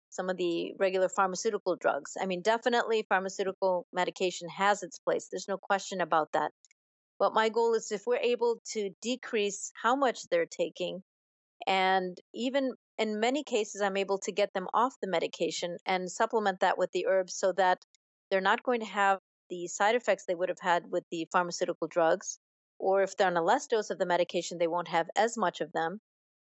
some 0.09 0.29
of 0.29 0.37
the 0.37 0.73
regular 0.79 1.09
pharmaceutical 1.09 1.75
drugs. 1.75 2.17
I 2.19 2.25
mean, 2.25 2.41
definitely 2.41 3.05
pharmaceutical 3.07 3.85
medication 3.93 4.49
has 4.49 4.83
its 4.83 4.99
place. 4.99 5.27
There's 5.29 5.47
no 5.47 5.57
question 5.57 6.01
about 6.01 6.29
that. 6.33 6.51
But 7.19 7.33
my 7.33 7.49
goal 7.49 7.73
is 7.73 7.91
if 7.91 8.03
we're 8.05 8.17
able 8.17 8.61
to 8.73 8.91
decrease 9.01 9.71
how 9.81 9.95
much 9.95 10.27
they're 10.29 10.45
taking, 10.45 11.03
and 11.65 12.17
even 12.33 12.73
in 12.97 13.19
many 13.19 13.43
cases, 13.43 13.81
I'm 13.81 13.97
able 13.97 14.19
to 14.19 14.31
get 14.31 14.53
them 14.53 14.67
off 14.73 14.93
the 15.01 15.09
medication 15.09 15.77
and 15.85 16.11
supplement 16.11 16.59
that 16.59 16.77
with 16.77 16.91
the 16.91 17.07
herbs 17.07 17.35
so 17.35 17.51
that 17.53 17.79
they're 18.29 18.41
not 18.41 18.63
going 18.63 18.81
to 18.81 18.85
have 18.85 19.19
the 19.49 19.67
side 19.67 19.95
effects 19.95 20.25
they 20.25 20.35
would 20.35 20.49
have 20.49 20.59
had 20.59 20.83
with 20.91 21.03
the 21.11 21.27
pharmaceutical 21.31 21.87
drugs. 21.87 22.39
Or 22.79 23.01
if 23.01 23.17
they're 23.17 23.27
on 23.27 23.37
a 23.37 23.43
less 23.43 23.67
dose 23.67 23.89
of 23.89 23.97
the 23.97 24.05
medication, 24.05 24.57
they 24.57 24.67
won't 24.67 24.89
have 24.89 25.09
as 25.15 25.37
much 25.37 25.61
of 25.61 25.71
them 25.71 25.99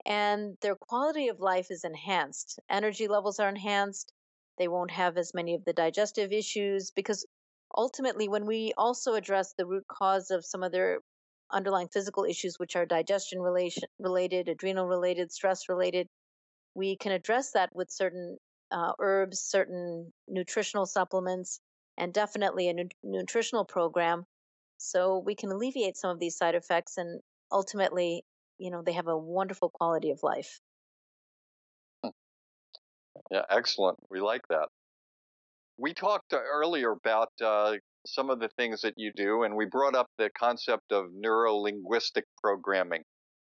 and 0.05 0.57
their 0.61 0.75
quality 0.75 1.27
of 1.27 1.39
life 1.39 1.71
is 1.71 1.83
enhanced. 1.83 2.59
Energy 2.69 3.07
levels 3.07 3.39
are 3.39 3.49
enhanced. 3.49 4.13
They 4.57 4.67
won't 4.67 4.91
have 4.91 5.17
as 5.17 5.33
many 5.33 5.55
of 5.55 5.65
the 5.65 5.73
digestive 5.73 6.31
issues 6.31 6.91
because 6.91 7.25
ultimately, 7.75 8.27
when 8.27 8.45
we 8.45 8.73
also 8.77 9.13
address 9.13 9.53
the 9.57 9.65
root 9.65 9.85
cause 9.87 10.31
of 10.31 10.45
some 10.45 10.63
of 10.63 10.71
their 10.71 10.99
underlying 11.51 11.89
physical 11.89 12.25
issues, 12.25 12.59
which 12.59 12.75
are 12.75 12.85
digestion 12.85 13.41
relation, 13.41 13.83
related, 13.99 14.47
adrenal 14.47 14.87
related, 14.87 15.31
stress 15.31 15.69
related, 15.69 16.07
we 16.75 16.95
can 16.95 17.11
address 17.11 17.51
that 17.51 17.69
with 17.73 17.91
certain 17.91 18.37
uh, 18.71 18.93
herbs, 18.99 19.39
certain 19.39 20.13
nutritional 20.27 20.85
supplements, 20.85 21.59
and 21.97 22.13
definitely 22.13 22.69
a 22.69 22.73
nu- 22.73 22.87
nutritional 23.03 23.65
program. 23.65 24.25
So 24.77 25.19
we 25.19 25.35
can 25.35 25.51
alleviate 25.51 25.97
some 25.97 26.11
of 26.11 26.19
these 26.19 26.37
side 26.37 26.55
effects 26.55 26.97
and 26.97 27.21
ultimately 27.51 28.23
you 28.61 28.69
know 28.69 28.83
they 28.83 28.93
have 28.93 29.07
a 29.07 29.17
wonderful 29.17 29.69
quality 29.69 30.11
of 30.11 30.19
life. 30.21 30.61
Hmm. 32.03 32.11
yeah 33.31 33.45
excellent. 33.49 33.97
We 34.09 34.21
like 34.21 34.47
that. 34.49 34.69
We 35.77 35.93
talked 35.95 36.31
uh, 36.31 36.37
earlier 36.37 36.91
about 36.91 37.31
uh, 37.43 37.77
some 38.05 38.29
of 38.29 38.39
the 38.39 38.49
things 38.49 38.81
that 38.81 38.93
you 38.97 39.11
do 39.15 39.43
and 39.43 39.55
we 39.55 39.65
brought 39.65 39.95
up 39.95 40.07
the 40.19 40.29
concept 40.37 40.91
of 40.91 41.05
neuro-linguistic 41.11 42.25
programming. 42.41 43.03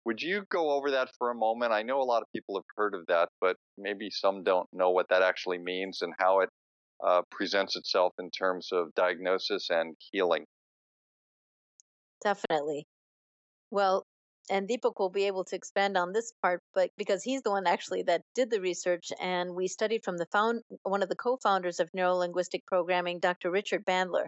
Would 0.05 0.21
you 0.21 0.43
go 0.49 0.71
over 0.71 0.91
that 0.91 1.09
for 1.17 1.29
a 1.29 1.35
moment? 1.35 1.71
I 1.71 1.83
know 1.83 2.01
a 2.01 2.03
lot 2.03 2.21
of 2.21 2.27
people 2.33 2.55
have 2.55 2.65
heard 2.75 2.95
of 2.95 3.05
that 3.07 3.29
but 3.39 3.57
maybe 3.77 4.09
some 4.09 4.43
don't 4.43 4.67
know 4.73 4.89
what 4.89 5.09
that 5.09 5.21
actually 5.21 5.59
means 5.59 6.01
and 6.01 6.13
how 6.17 6.39
it 6.39 6.49
uh, 7.05 7.21
presents 7.29 7.75
itself 7.75 8.13
in 8.19 8.31
terms 8.31 8.69
of 8.71 8.93
diagnosis 8.95 9.69
and 9.69 9.95
healing. 10.11 10.45
Definitely. 12.23 12.87
Well 13.69 14.03
and 14.49 14.67
Deepak 14.67 14.99
will 14.99 15.09
be 15.09 15.25
able 15.25 15.43
to 15.45 15.55
expand 15.55 15.97
on 15.97 16.13
this 16.13 16.31
part, 16.41 16.61
but 16.73 16.91
because 16.97 17.23
he's 17.23 17.41
the 17.41 17.51
one 17.51 17.65
actually 17.67 18.03
that 18.03 18.23
did 18.35 18.49
the 18.49 18.61
research, 18.61 19.11
and 19.19 19.55
we 19.55 19.67
studied 19.67 20.03
from 20.03 20.17
the 20.17 20.27
found 20.27 20.61
one 20.83 21.01
of 21.01 21.09
the 21.09 21.15
co-founders 21.15 21.79
of 21.79 21.91
neurolinguistic 21.91 22.65
programming, 22.67 23.19
Dr. 23.19 23.49
Richard 23.51 23.85
Bandler, 23.85 24.27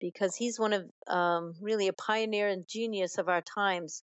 because 0.00 0.36
he's 0.36 0.58
one 0.58 0.72
of 0.72 0.84
um, 1.08 1.54
really 1.60 1.88
a 1.88 1.92
pioneer 1.92 2.48
and 2.48 2.68
genius 2.68 3.18
of 3.18 3.28
our 3.28 3.42
times 3.42 4.02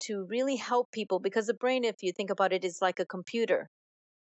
to 0.00 0.26
really 0.28 0.56
help 0.56 0.90
people. 0.90 1.20
Because 1.20 1.46
the 1.46 1.54
brain, 1.54 1.84
if 1.84 2.02
you 2.02 2.12
think 2.12 2.30
about 2.30 2.52
it, 2.52 2.64
is 2.64 2.82
like 2.82 2.98
a 2.98 3.06
computer, 3.06 3.68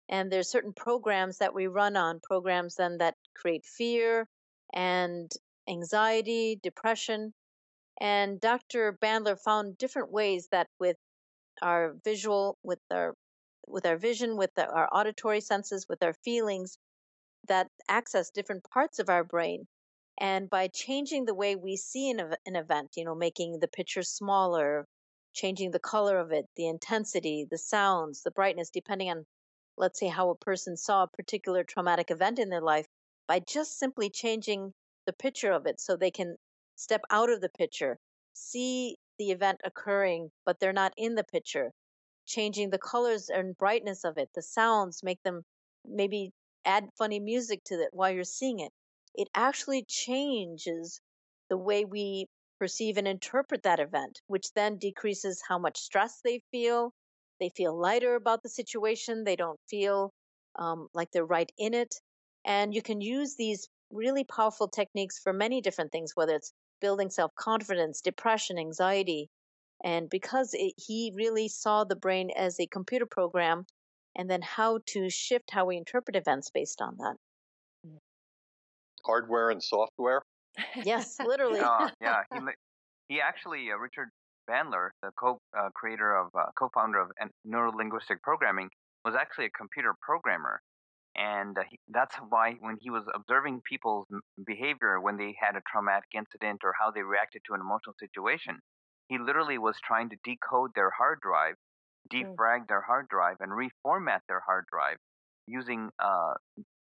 and 0.09 0.31
there's 0.31 0.51
certain 0.51 0.75
programs 0.75 1.39
that 1.39 1.55
we 1.55 1.67
run 1.67 1.97
on, 1.97 2.21
programs 2.21 2.77
then 2.77 2.99
that 2.99 3.15
create 3.35 3.65
fear 3.65 4.29
and 4.75 5.33
anxiety, 5.69 6.61
depression, 6.63 7.33
and 8.01 8.41
Dr. 8.41 8.99
Bandler 9.01 9.39
found 9.41 9.79
different 9.79 10.11
ways 10.13 10.49
that 10.51 10.69
with 10.81 10.97
our 11.63 11.95
visual, 12.05 12.59
with 12.63 12.81
our 12.91 13.15
with 13.67 13.87
our 13.87 13.97
vision, 13.97 14.37
with 14.37 14.51
the, 14.57 14.69
our 14.69 14.89
auditory 14.93 15.41
senses, 15.41 15.87
with 15.89 16.03
our 16.03 16.13
feelings, 16.13 16.79
that 17.49 17.69
access 17.89 18.31
different 18.31 18.65
parts 18.71 18.99
of 18.99 19.09
our 19.09 19.25
brain. 19.25 19.67
And 20.21 20.51
by 20.51 20.69
changing 20.69 21.25
the 21.25 21.35
way 21.35 21.57
we 21.57 21.77
see 21.77 22.11
an, 22.11 22.21
an 22.47 22.57
event, 22.57 22.91
you 22.97 23.05
know, 23.05 23.15
making 23.15 23.59
the 23.61 23.69
picture 23.69 24.03
smaller, 24.03 24.87
changing 25.35 25.71
the 25.71 25.81
color 25.81 26.19
of 26.19 26.33
it, 26.33 26.47
the 26.57 26.69
intensity, 26.69 27.47
the 27.51 27.59
sounds, 27.59 28.23
the 28.23 28.31
brightness, 28.31 28.71
depending 28.71 29.11
on, 29.11 29.25
let's 29.79 29.99
say, 29.99 30.09
how 30.09 30.31
a 30.31 30.37
person 30.37 30.77
saw 30.77 31.05
a 31.05 31.09
particular 31.09 31.65
traumatic 31.65 32.11
event 32.11 32.39
in 32.39 32.51
their 32.51 32.61
life, 32.61 32.87
by 33.27 33.41
just 33.41 33.79
simply 33.79 34.11
changing 34.11 34.73
the 35.07 35.13
picture 35.13 35.53
of 35.53 35.67
it 35.67 35.81
so 35.81 35.97
they 35.97 36.11
can 36.11 36.37
step 36.77 37.03
out 37.11 37.31
of 37.31 37.41
the 37.41 37.49
picture, 37.51 37.99
see 38.33 38.97
the 39.19 39.31
event 39.31 39.61
occurring, 39.65 40.31
but 40.45 40.59
they're 40.61 40.73
not 40.73 40.93
in 40.97 41.15
the 41.15 41.25
picture, 41.25 41.71
changing 42.27 42.71
the 42.71 42.79
colors 42.79 43.29
and 43.29 43.57
brightness 43.57 44.05
of 44.05 44.19
it, 44.19 44.29
the 44.35 44.43
sounds, 44.43 45.03
make 45.03 45.23
them 45.23 45.43
maybe 45.85 46.33
add 46.65 46.89
funny 46.99 47.21
music 47.21 47.63
to 47.65 47.75
it 47.75 47.91
while 47.93 48.11
you're 48.11 48.25
seeing 48.25 48.61
it. 48.61 48.73
It 49.15 49.29
actually 49.35 49.85
changes 49.85 51.01
the 51.49 51.57
way 51.57 51.85
we 51.85 52.27
perceive 52.59 52.97
and 52.97 53.07
interpret 53.07 53.63
that 53.63 53.81
event, 53.81 54.21
which 54.27 54.53
then 54.55 54.79
decreases 54.79 55.43
how 55.47 55.59
much 55.59 55.79
stress 55.79 56.21
they 56.25 56.41
feel. 56.51 56.93
They 57.41 57.51
feel 57.51 57.79
lighter 57.79 58.15
about 58.15 58.43
the 58.43 58.49
situation. 58.49 59.25
They 59.25 59.37
don't 59.37 59.61
feel 59.69 60.13
um, 60.57 60.89
like 60.95 61.11
they're 61.11 61.25
right 61.25 61.51
in 61.59 61.75
it. 61.75 61.95
And 62.45 62.75
you 62.75 62.83
can 62.83 63.01
use 63.01 63.37
these 63.37 63.69
really 63.91 64.25
powerful 64.25 64.69
techniques 64.69 65.19
for 65.19 65.33
many 65.33 65.61
different 65.61 65.93
things, 65.93 66.13
whether 66.15 66.35
it's 66.35 66.53
building 66.81 67.11
self 67.11 67.35
confidence, 67.35 68.01
depression, 68.01 68.59
anxiety. 68.59 69.31
And 69.83 70.09
because 70.09 70.55
it, 70.55 70.75
he 70.77 71.13
really 71.15 71.49
saw 71.49 71.85
the 71.85 71.97
brain 71.97 72.31
as 72.37 72.59
a 72.59 72.67
computer 72.67 73.07
program 73.07 73.67
and 74.17 74.31
then 74.31 74.43
how 74.43 74.79
to 74.87 75.11
shift 75.11 75.51
how 75.51 75.67
we 75.67 75.77
interpret 75.77 76.17
events 76.17 76.51
based 76.51 76.81
on 76.81 76.97
that. 76.99 77.17
Hardware 79.05 79.51
and 79.51 79.63
software? 79.63 80.23
Yes, 80.85 81.19
literally. 81.25 81.61
yeah, 81.61 81.91
yeah. 82.01 82.23
He, 82.33 82.39
he 83.09 83.21
actually, 83.21 83.71
uh, 83.71 83.77
Richard 83.77 84.09
Bandler, 84.49 84.91
the 85.03 85.11
co-creator 85.19 86.17
uh, 86.17 86.25
of, 86.25 86.29
uh, 86.35 86.47
co-founder 86.59 87.01
of 87.01 87.11
neuro-linguistic 87.45 88.23
programming, 88.23 88.69
was 89.05 89.15
actually 89.15 89.47
a 89.47 89.51
computer 89.51 89.95
programmer 90.01 90.61
and 91.17 91.57
uh, 91.59 91.63
he, 91.71 91.79
that's 91.89 92.17
why 92.29 92.55
when 92.61 92.77
he 92.81 92.91
was 92.91 93.05
observing 93.15 93.61
people's 93.69 94.07
behavior 94.47 95.01
when 95.01 95.17
they 95.17 95.35
had 95.39 95.57
a 95.57 95.63
traumatic 95.71 96.09
incident 96.15 96.61
or 96.65 96.75
how 96.79 96.91
they 96.91 97.03
reacted 97.03 97.43
to 97.47 97.55
an 97.55 97.61
emotional 97.61 97.95
situation 97.99 98.59
he 99.09 99.19
literally 99.19 99.59
was 99.59 99.77
trying 99.85 100.09
to 100.09 100.17
decode 100.25 100.71
their 100.75 100.91
hard 100.91 101.21
drive 101.21 101.55
hmm. 102.11 102.17
defrag 102.17 102.63
mm. 102.63 102.69
their 102.69 102.83
hard 102.83 103.09
drive 103.09 103.37
and 103.41 103.53
reformat 103.53 104.21
their 104.29 104.43
hard 104.47 104.65
drive 104.71 104.97
using 105.47 105.91
uh, 106.03 106.35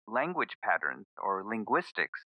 language 0.07 0.55
patterns 0.63 1.05
or 1.21 1.43
linguistics 1.45 2.19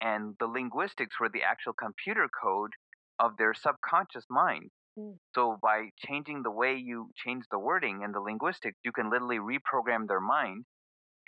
and 0.00 0.34
the 0.40 0.46
linguistics 0.46 1.18
were 1.18 1.28
the 1.28 1.42
actual 1.42 1.72
computer 1.72 2.28
code 2.42 2.72
of 3.18 3.36
their 3.38 3.54
subconscious 3.54 4.24
mind 4.28 4.70
mm. 4.98 5.14
so 5.34 5.58
by 5.62 5.88
changing 6.06 6.42
the 6.42 6.50
way 6.50 6.76
you 6.76 7.10
change 7.16 7.44
the 7.50 7.58
wording 7.58 8.02
and 8.04 8.14
the 8.14 8.20
linguistics 8.20 8.76
you 8.84 8.92
can 8.92 9.10
literally 9.10 9.38
reprogram 9.38 10.06
their 10.06 10.20
mind 10.20 10.64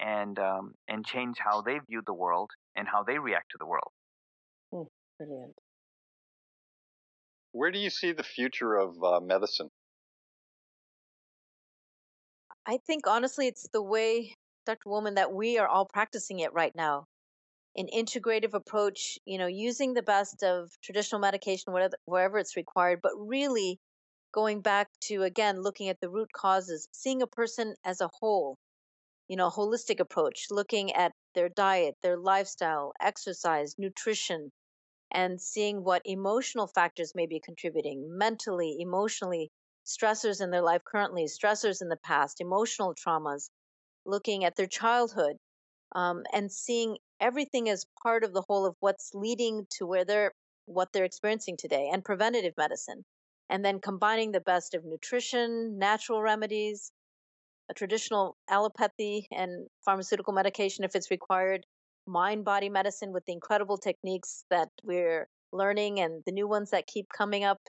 and 0.00 0.38
um, 0.38 0.74
and 0.88 1.04
change 1.06 1.38
how 1.38 1.62
they 1.62 1.78
view 1.88 2.02
the 2.06 2.14
world 2.14 2.50
and 2.76 2.88
how 2.88 3.02
they 3.04 3.18
react 3.18 3.50
to 3.52 3.58
the 3.58 3.66
world. 3.66 3.92
Mm, 4.74 4.86
brilliant. 5.18 5.54
Where 7.52 7.70
do 7.70 7.78
you 7.78 7.90
see 7.90 8.12
the 8.12 8.22
future 8.22 8.76
of 8.76 9.02
uh, 9.02 9.20
medicine? 9.20 9.70
I 12.66 12.78
think 12.86 13.06
honestly, 13.06 13.48
it's 13.48 13.68
the 13.72 13.82
way, 13.82 14.34
Dr. 14.66 14.90
Woman, 14.90 15.14
that 15.16 15.32
we 15.32 15.58
are 15.58 15.68
all 15.68 15.86
practicing 15.86 16.40
it 16.40 16.52
right 16.52 16.74
now. 16.76 17.06
an 17.76 17.88
integrative 17.94 18.54
approach, 18.54 19.18
you 19.26 19.38
know, 19.38 19.46
using 19.46 19.94
the 19.94 20.02
best 20.02 20.42
of 20.42 20.70
traditional 20.82 21.20
medication 21.20 21.72
whatever, 21.72 21.96
wherever 22.06 22.38
it's 22.38 22.56
required, 22.56 23.00
but 23.02 23.12
really 23.16 23.78
going 24.32 24.60
back 24.62 24.88
to 25.02 25.22
again 25.24 25.62
looking 25.62 25.88
at 25.88 26.00
the 26.00 26.10
root 26.10 26.30
causes, 26.34 26.88
seeing 26.92 27.22
a 27.22 27.26
person 27.26 27.74
as 27.84 28.00
a 28.02 28.10
whole, 28.20 28.56
you 29.28 29.36
know, 29.36 29.50
holistic 29.50 30.00
approach, 30.00 30.46
looking 30.50 30.92
at 30.92 31.12
their 31.34 31.48
diet, 31.48 31.96
their 32.02 32.18
lifestyle, 32.18 32.92
exercise, 33.00 33.74
nutrition, 33.78 34.50
and 35.12 35.40
seeing 35.40 35.84
what 35.84 36.02
emotional 36.04 36.66
factors 36.66 37.14
may 37.14 37.26
be 37.26 37.40
contributing 37.40 38.06
mentally, 38.18 38.76
emotionally, 38.80 39.50
stressors 39.86 40.40
in 40.42 40.50
their 40.50 40.62
life 40.62 40.82
currently, 40.84 41.24
stressors 41.24 41.82
in 41.82 41.88
the 41.88 41.98
past, 42.04 42.40
emotional 42.40 42.94
traumas, 42.94 43.50
looking 44.06 44.44
at 44.44 44.56
their 44.56 44.66
childhood, 44.66 45.36
um, 45.94 46.24
and 46.32 46.52
seeing 46.52 46.98
everything 47.20 47.68
as 47.68 47.86
part 48.02 48.24
of 48.24 48.32
the 48.32 48.44
whole 48.48 48.66
of 48.66 48.76
what's 48.80 49.12
leading 49.14 49.66
to 49.70 49.86
where 49.86 50.04
they're 50.04 50.32
what 50.66 50.90
they're 50.92 51.04
experiencing 51.04 51.56
today 51.58 51.90
and 51.92 52.04
preventative 52.04 52.52
medicine 52.58 53.02
and 53.50 53.64
then 53.64 53.80
combining 53.80 54.32
the 54.32 54.40
best 54.40 54.74
of 54.74 54.84
nutrition 54.84 55.78
natural 55.78 56.20
remedies 56.22 56.92
a 57.70 57.74
traditional 57.74 58.36
allopathy 58.50 59.26
and 59.30 59.66
pharmaceutical 59.84 60.32
medication 60.32 60.84
if 60.84 60.94
it's 60.94 61.10
required 61.10 61.64
mind 62.06 62.44
body 62.44 62.68
medicine 62.68 63.12
with 63.12 63.24
the 63.26 63.32
incredible 63.32 63.76
techniques 63.76 64.44
that 64.50 64.68
we're 64.82 65.28
learning 65.52 66.00
and 66.00 66.22
the 66.26 66.32
new 66.32 66.48
ones 66.48 66.70
that 66.70 66.86
keep 66.86 67.06
coming 67.14 67.44
up 67.44 67.60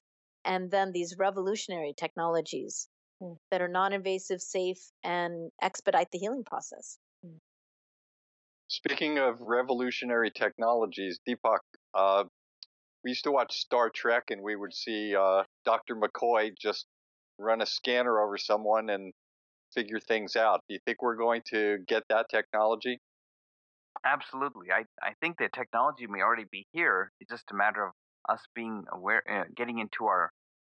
and 0.45 0.71
then 0.71 0.91
these 0.91 1.15
revolutionary 1.17 1.93
technologies 1.97 2.87
mm. 3.21 3.35
that 3.51 3.61
are 3.61 3.67
non-invasive 3.67 4.41
safe 4.41 4.79
and 5.03 5.51
expedite 5.61 6.07
the 6.11 6.19
healing 6.19 6.43
process 6.45 6.97
mm. 7.25 7.37
Speaking 8.71 9.17
of 9.17 9.41
revolutionary 9.41 10.29
technologies, 10.29 11.19
Deepak, 11.27 11.57
uh, 11.95 12.25
we 13.03 13.09
used 13.09 13.23
to 13.23 13.31
watch 13.31 13.57
Star 13.57 13.89
Trek 13.89 14.25
and 14.29 14.43
we 14.43 14.55
would 14.55 14.75
see 14.75 15.15
uh, 15.15 15.41
Dr. 15.65 15.95
McCoy 15.95 16.51
just 16.55 16.85
run 17.39 17.61
a 17.61 17.65
scanner 17.65 18.21
over 18.21 18.37
someone 18.37 18.91
and 18.91 19.11
figure 19.74 19.99
things 19.99 20.36
out. 20.36 20.61
Do 20.67 20.74
you 20.74 20.80
think 20.86 21.01
we're 21.01 21.15
going 21.15 21.41
to 21.51 21.80
get 21.88 22.03
that 22.09 22.28
technology? 22.30 22.99
Absolutely. 24.05 24.67
I, 24.72 24.84
I 25.01 25.13
think 25.22 25.38
the 25.38 25.49
technology 25.53 26.07
may 26.07 26.22
already 26.22 26.45
be 26.51 26.67
here. 26.72 27.11
It's 27.20 27.30
just 27.30 27.51
a 27.51 27.55
matter 27.55 27.86
of 27.86 27.91
us 28.30 28.41
being 28.55 28.86
aware, 28.91 29.24
uh, 29.30 29.43
getting 29.55 29.80
into 29.80 30.05
our 30.05 30.32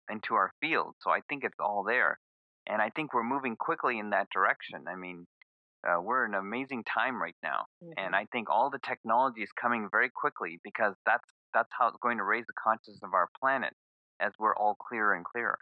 into 0.10 0.34
our 0.34 0.52
field. 0.62 0.96
So 1.02 1.12
I 1.12 1.20
think 1.30 1.44
it's 1.44 1.60
all 1.60 1.84
there, 1.84 2.18
and 2.68 2.82
I 2.82 2.90
think 2.96 3.14
we're 3.14 3.24
moving 3.24 3.56
quickly 3.56 4.00
in 4.00 4.10
that 4.12 4.28
direction. 4.34 4.86
I 4.88 4.96
mean, 4.96 5.28
uh, 5.88 6.02
we're 6.02 6.26
in 6.26 6.34
an 6.34 6.40
amazing 6.40 6.84
time 6.84 7.22
right 7.22 7.36
now, 7.44 7.66
mm-hmm. 7.84 7.94
and 7.98 8.16
I 8.16 8.26
think 8.32 8.50
all 8.50 8.70
the 8.70 8.80
technology 8.88 9.42
is 9.42 9.52
coming 9.60 9.88
very 9.92 10.10
quickly 10.10 10.60
because 10.64 10.96
that's 11.06 11.24
that's 11.54 11.70
how 11.78 11.88
it's 11.88 11.98
going 12.02 12.18
to 12.18 12.24
raise 12.24 12.46
the 12.48 12.54
consciousness 12.64 13.00
of 13.04 13.14
our 13.14 13.28
planet 13.40 13.74
as 14.20 14.32
we're 14.40 14.56
all 14.56 14.76
clearer 14.76 15.14
and 15.14 15.26
clearer. 15.26 15.58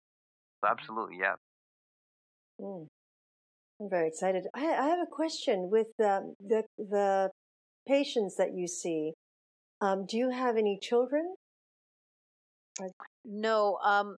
So 0.62 0.68
mm-hmm. 0.68 0.80
absolutely, 0.80 1.18
yes. 1.20 1.38
Mm. 2.62 2.88
I'm 3.80 3.90
very 3.90 4.08
excited. 4.08 4.46
I, 4.54 4.66
I 4.66 4.88
have 4.88 5.00
a 5.00 5.12
question 5.12 5.70
with 5.72 5.88
the 5.98 6.34
the, 6.40 6.64
the 6.78 7.30
patients 7.88 8.36
that 8.38 8.54
you 8.56 8.68
see. 8.68 9.14
Um, 9.82 10.06
do 10.08 10.18
you 10.18 10.30
have 10.32 10.58
any 10.58 10.80
children? 10.82 11.36
No. 13.24 13.78
Um, 13.84 14.16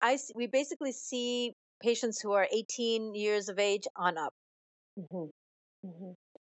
I 0.00 0.18
we 0.34 0.46
basically 0.46 0.92
see 0.92 1.52
patients 1.82 2.20
who 2.20 2.32
are 2.32 2.46
18 2.52 3.14
years 3.14 3.48
of 3.48 3.58
age 3.58 3.86
on 3.96 4.16
up. 4.16 4.32
Mm-hmm. 4.98 5.88
Mm-hmm. 5.88 6.12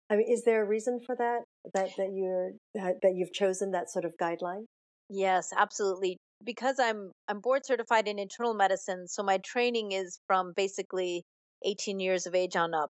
I 0.09 0.15
mean, 0.15 0.31
is 0.31 0.43
there 0.45 0.63
a 0.63 0.67
reason 0.67 0.99
for 1.05 1.15
that? 1.15 1.39
That 1.73 1.89
that 1.97 2.11
you're 2.13 2.51
that 2.75 3.13
you've 3.15 3.33
chosen 3.33 3.71
that 3.71 3.89
sort 3.89 4.05
of 4.05 4.13
guideline? 4.21 4.65
Yes, 5.09 5.51
absolutely. 5.57 6.17
Because 6.43 6.79
I'm 6.79 7.11
I'm 7.27 7.39
board 7.39 7.65
certified 7.65 8.07
in 8.07 8.19
internal 8.19 8.53
medicine, 8.53 9.07
so 9.07 9.23
my 9.23 9.39
training 9.39 9.91
is 9.91 10.19
from 10.27 10.53
basically 10.55 11.23
18 11.63 11.99
years 11.99 12.25
of 12.25 12.35
age 12.35 12.55
on 12.55 12.73
up. 12.73 12.91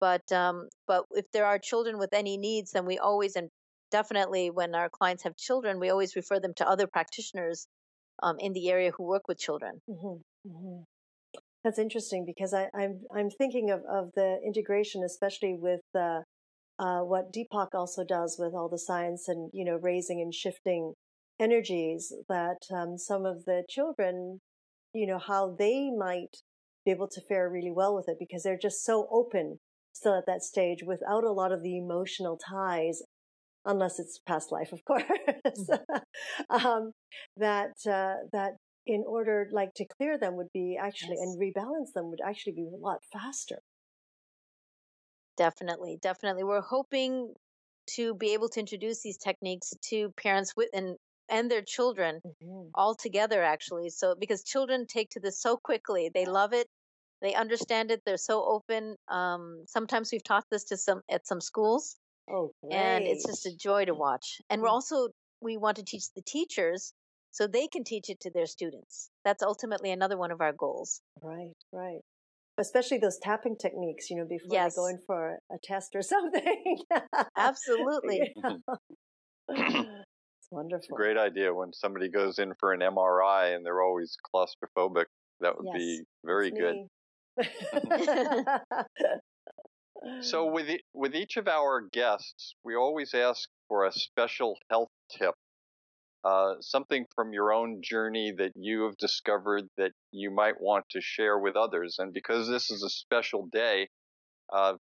But 0.00 0.30
um, 0.32 0.68
but 0.86 1.04
if 1.12 1.24
there 1.32 1.46
are 1.46 1.58
children 1.58 1.98
with 1.98 2.12
any 2.12 2.36
needs, 2.36 2.72
then 2.72 2.86
we 2.86 2.98
always 2.98 3.36
and 3.36 3.50
definitely 3.90 4.50
when 4.50 4.74
our 4.74 4.88
clients 4.88 5.24
have 5.24 5.36
children, 5.36 5.80
we 5.80 5.90
always 5.90 6.16
refer 6.16 6.40
them 6.40 6.52
to 6.56 6.68
other 6.68 6.86
practitioners 6.86 7.66
um, 8.22 8.36
in 8.38 8.52
the 8.52 8.68
area 8.68 8.90
who 8.96 9.04
work 9.04 9.28
with 9.28 9.38
children. 9.38 9.80
Mm-hmm. 9.88 10.50
Mm-hmm. 10.50 10.82
That's 11.64 11.78
interesting 11.78 12.24
because 12.24 12.54
I, 12.54 12.64
am 12.64 12.70
I'm, 12.74 13.00
I'm 13.16 13.30
thinking 13.30 13.70
of, 13.70 13.80
of 13.90 14.10
the 14.14 14.38
integration, 14.44 15.02
especially 15.02 15.56
with 15.58 15.80
uh, 15.94 16.20
uh, 16.78 17.00
what 17.00 17.32
Deepak 17.32 17.68
also 17.74 18.04
does 18.04 18.36
with 18.38 18.54
all 18.54 18.68
the 18.68 18.78
science 18.78 19.28
and 19.28 19.50
you 19.52 19.64
know 19.64 19.78
raising 19.80 20.20
and 20.20 20.32
shifting 20.32 20.94
energies. 21.40 22.12
That 22.28 22.58
um, 22.72 22.98
some 22.98 23.26
of 23.26 23.44
the 23.46 23.64
children, 23.68 24.40
you 24.94 25.06
know, 25.06 25.18
how 25.18 25.56
they 25.58 25.90
might 25.90 26.36
be 26.86 26.90
able 26.90 27.08
to 27.08 27.20
fare 27.20 27.50
really 27.50 27.70
well 27.70 27.94
with 27.94 28.08
it 28.08 28.16
because 28.18 28.42
they're 28.42 28.56
just 28.56 28.84
so 28.84 29.06
open 29.10 29.58
still 29.92 30.16
at 30.16 30.24
that 30.26 30.42
stage 30.42 30.82
without 30.86 31.24
a 31.24 31.32
lot 31.32 31.52
of 31.52 31.62
the 31.62 31.76
emotional 31.76 32.38
ties 32.38 33.02
unless 33.66 33.98
it's 33.98 34.20
past 34.26 34.52
life, 34.52 34.72
of 34.72 34.84
course. 34.86 35.02
Mm-hmm. 35.46 36.66
um, 36.66 36.92
that 37.36 37.74
uh, 37.86 38.14
that 38.32 38.52
in 38.86 39.04
order 39.06 39.48
like 39.52 39.74
to 39.74 39.84
clear 39.84 40.16
them 40.18 40.36
would 40.36 40.52
be 40.54 40.78
actually 40.80 41.16
yes. 41.18 41.22
and 41.22 41.40
rebalance 41.40 41.92
them 41.94 42.10
would 42.10 42.20
actually 42.24 42.52
be 42.52 42.68
a 42.72 42.78
lot 42.78 42.98
faster 43.12 43.58
definitely 45.36 45.98
definitely 46.00 46.44
we're 46.44 46.60
hoping 46.60 47.34
to 47.88 48.14
be 48.14 48.32
able 48.32 48.48
to 48.48 48.60
introduce 48.60 49.02
these 49.02 49.18
techniques 49.18 49.72
to 49.82 50.10
parents 50.16 50.54
with 50.56 50.68
and 50.72 50.96
and 51.28 51.50
their 51.50 51.62
children 51.62 52.20
mm-hmm. 52.24 52.68
all 52.74 52.94
together 52.94 53.42
actually 53.42 53.90
so 53.90 54.14
because 54.18 54.44
children 54.44 54.86
take 54.86 55.10
to 55.10 55.20
this 55.20 55.40
so 55.40 55.56
quickly 55.56 56.10
they 56.14 56.24
love 56.24 56.52
it 56.52 56.68
they 57.22 57.34
understand 57.34 57.90
it 57.90 58.02
they're 58.04 58.16
so 58.16 58.44
open 58.44 58.96
um, 59.08 59.62
sometimes 59.66 60.10
we've 60.12 60.24
taught 60.24 60.44
this 60.50 60.64
to 60.64 60.76
some 60.76 61.00
at 61.10 61.26
some 61.26 61.40
schools 61.40 61.96
oh 62.30 62.50
great. 62.62 62.74
and 62.74 63.04
it's 63.04 63.26
just 63.26 63.46
a 63.46 63.56
joy 63.56 63.84
to 63.84 63.94
watch 63.94 64.40
and 64.50 64.60
we're 64.62 64.68
mm. 64.68 64.72
also 64.72 65.08
we 65.40 65.56
want 65.56 65.76
to 65.76 65.84
teach 65.84 66.12
the 66.14 66.22
teachers 66.22 66.92
so 67.36 67.46
they 67.46 67.68
can 67.68 67.84
teach 67.84 68.08
it 68.08 68.18
to 68.20 68.30
their 68.30 68.46
students. 68.46 69.10
That's 69.22 69.42
ultimately 69.42 69.90
another 69.90 70.16
one 70.16 70.30
of 70.30 70.40
our 70.40 70.54
goals. 70.54 71.02
Right, 71.22 71.52
right. 71.70 72.00
Especially 72.56 72.96
those 72.96 73.18
tapping 73.22 73.56
techniques, 73.60 74.08
you 74.08 74.16
know, 74.16 74.24
before 74.24 74.48
yes. 74.50 74.74
they 74.74 74.80
go 74.80 74.86
in 74.86 74.98
for 75.06 75.38
a 75.52 75.56
test 75.62 75.94
or 75.94 76.00
something. 76.14 76.78
Absolutely. 77.36 78.32
it's 79.48 80.48
wonderful. 80.50 80.78
It's 80.78 80.88
great 80.90 81.18
idea 81.18 81.52
when 81.52 81.74
somebody 81.74 82.08
goes 82.08 82.38
in 82.38 82.54
for 82.58 82.72
an 82.72 82.80
MRI 82.80 83.54
and 83.54 83.66
they're 83.66 83.82
always 83.82 84.16
claustrophobic. 84.34 85.04
That 85.40 85.58
would 85.58 85.66
yes, 85.66 85.76
be 85.76 86.04
very 86.24 86.50
good. 86.50 86.76
So 90.20 90.44
with 90.46 90.68
with 90.94 91.14
each 91.14 91.36
of 91.36 91.48
our 91.48 91.80
guests, 91.92 92.54
we 92.64 92.74
always 92.74 93.14
ask 93.14 93.48
for 93.68 93.84
a 93.84 93.92
special 93.92 94.58
health 94.70 94.88
tip 95.10 95.34
uh, 96.24 96.54
something 96.60 97.06
from 97.14 97.32
your 97.32 97.52
own 97.52 97.80
journey 97.82 98.32
that 98.36 98.52
you 98.56 98.82
have 98.84 98.96
discovered 98.98 99.64
that 99.78 99.92
you 100.12 100.30
might 100.30 100.60
want 100.60 100.84
to 100.90 101.00
share 101.00 101.38
with 101.38 101.56
others. 101.56 101.96
And 101.98 102.12
because 102.12 102.48
this 102.48 102.70
is 102.70 102.82
a 102.82 102.90
special 102.90 103.46
day, 103.52 103.88
uh, 104.52 104.74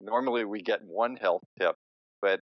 normally 0.00 0.44
we 0.44 0.62
get 0.62 0.80
one 0.84 1.16
health 1.16 1.42
tip, 1.60 1.76
but 2.22 2.40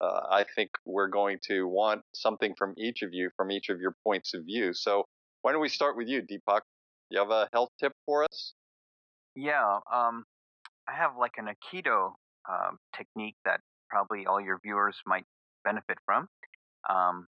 uh, 0.00 0.22
I 0.30 0.44
think 0.56 0.70
we're 0.86 1.08
going 1.08 1.38
to 1.48 1.66
want 1.68 2.02
something 2.14 2.54
from 2.58 2.74
each 2.78 3.02
of 3.02 3.10
you, 3.12 3.30
from 3.36 3.50
each 3.52 3.68
of 3.70 3.80
your 3.80 3.94
points 4.04 4.34
of 4.34 4.44
view. 4.44 4.72
So 4.74 5.04
why 5.42 5.52
don't 5.52 5.62
we 5.62 5.68
start 5.70 5.96
with 5.96 6.08
you, 6.08 6.22
Deepak? 6.22 6.62
You 7.10 7.20
have 7.20 7.30
a 7.30 7.48
health 7.52 7.70
tip 7.80 7.92
for 8.06 8.24
us? 8.24 8.54
Yeah, 9.38 9.78
um, 9.92 10.24
I 10.88 10.94
have 10.96 11.12
like 11.18 11.34
an 11.38 11.46
Aikido 11.46 12.14
uh, 12.50 12.70
technique 12.96 13.36
that 13.44 13.60
probably 13.88 14.26
all 14.26 14.40
your 14.40 14.58
viewers 14.64 14.96
might 15.06 15.26
benefit 15.64 15.98
from. 16.04 16.28
Um, 16.90 17.28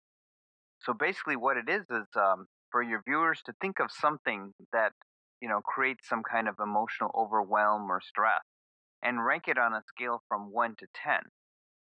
so 0.80 0.92
basically, 0.92 1.36
what 1.36 1.56
it 1.56 1.68
is 1.68 1.82
is 1.90 2.06
um, 2.16 2.46
for 2.70 2.82
your 2.82 3.02
viewers 3.08 3.40
to 3.46 3.54
think 3.62 3.80
of 3.80 3.90
something 3.90 4.52
that 4.72 4.92
you 5.40 5.48
know 5.48 5.62
creates 5.62 6.06
some 6.08 6.22
kind 6.22 6.46
of 6.48 6.56
emotional 6.62 7.10
overwhelm 7.16 7.90
or 7.90 8.02
stress, 8.02 8.42
and 9.02 9.24
rank 9.24 9.44
it 9.48 9.58
on 9.58 9.72
a 9.72 9.82
scale 9.88 10.22
from 10.28 10.52
one 10.52 10.74
to 10.78 10.86
ten. 10.94 11.22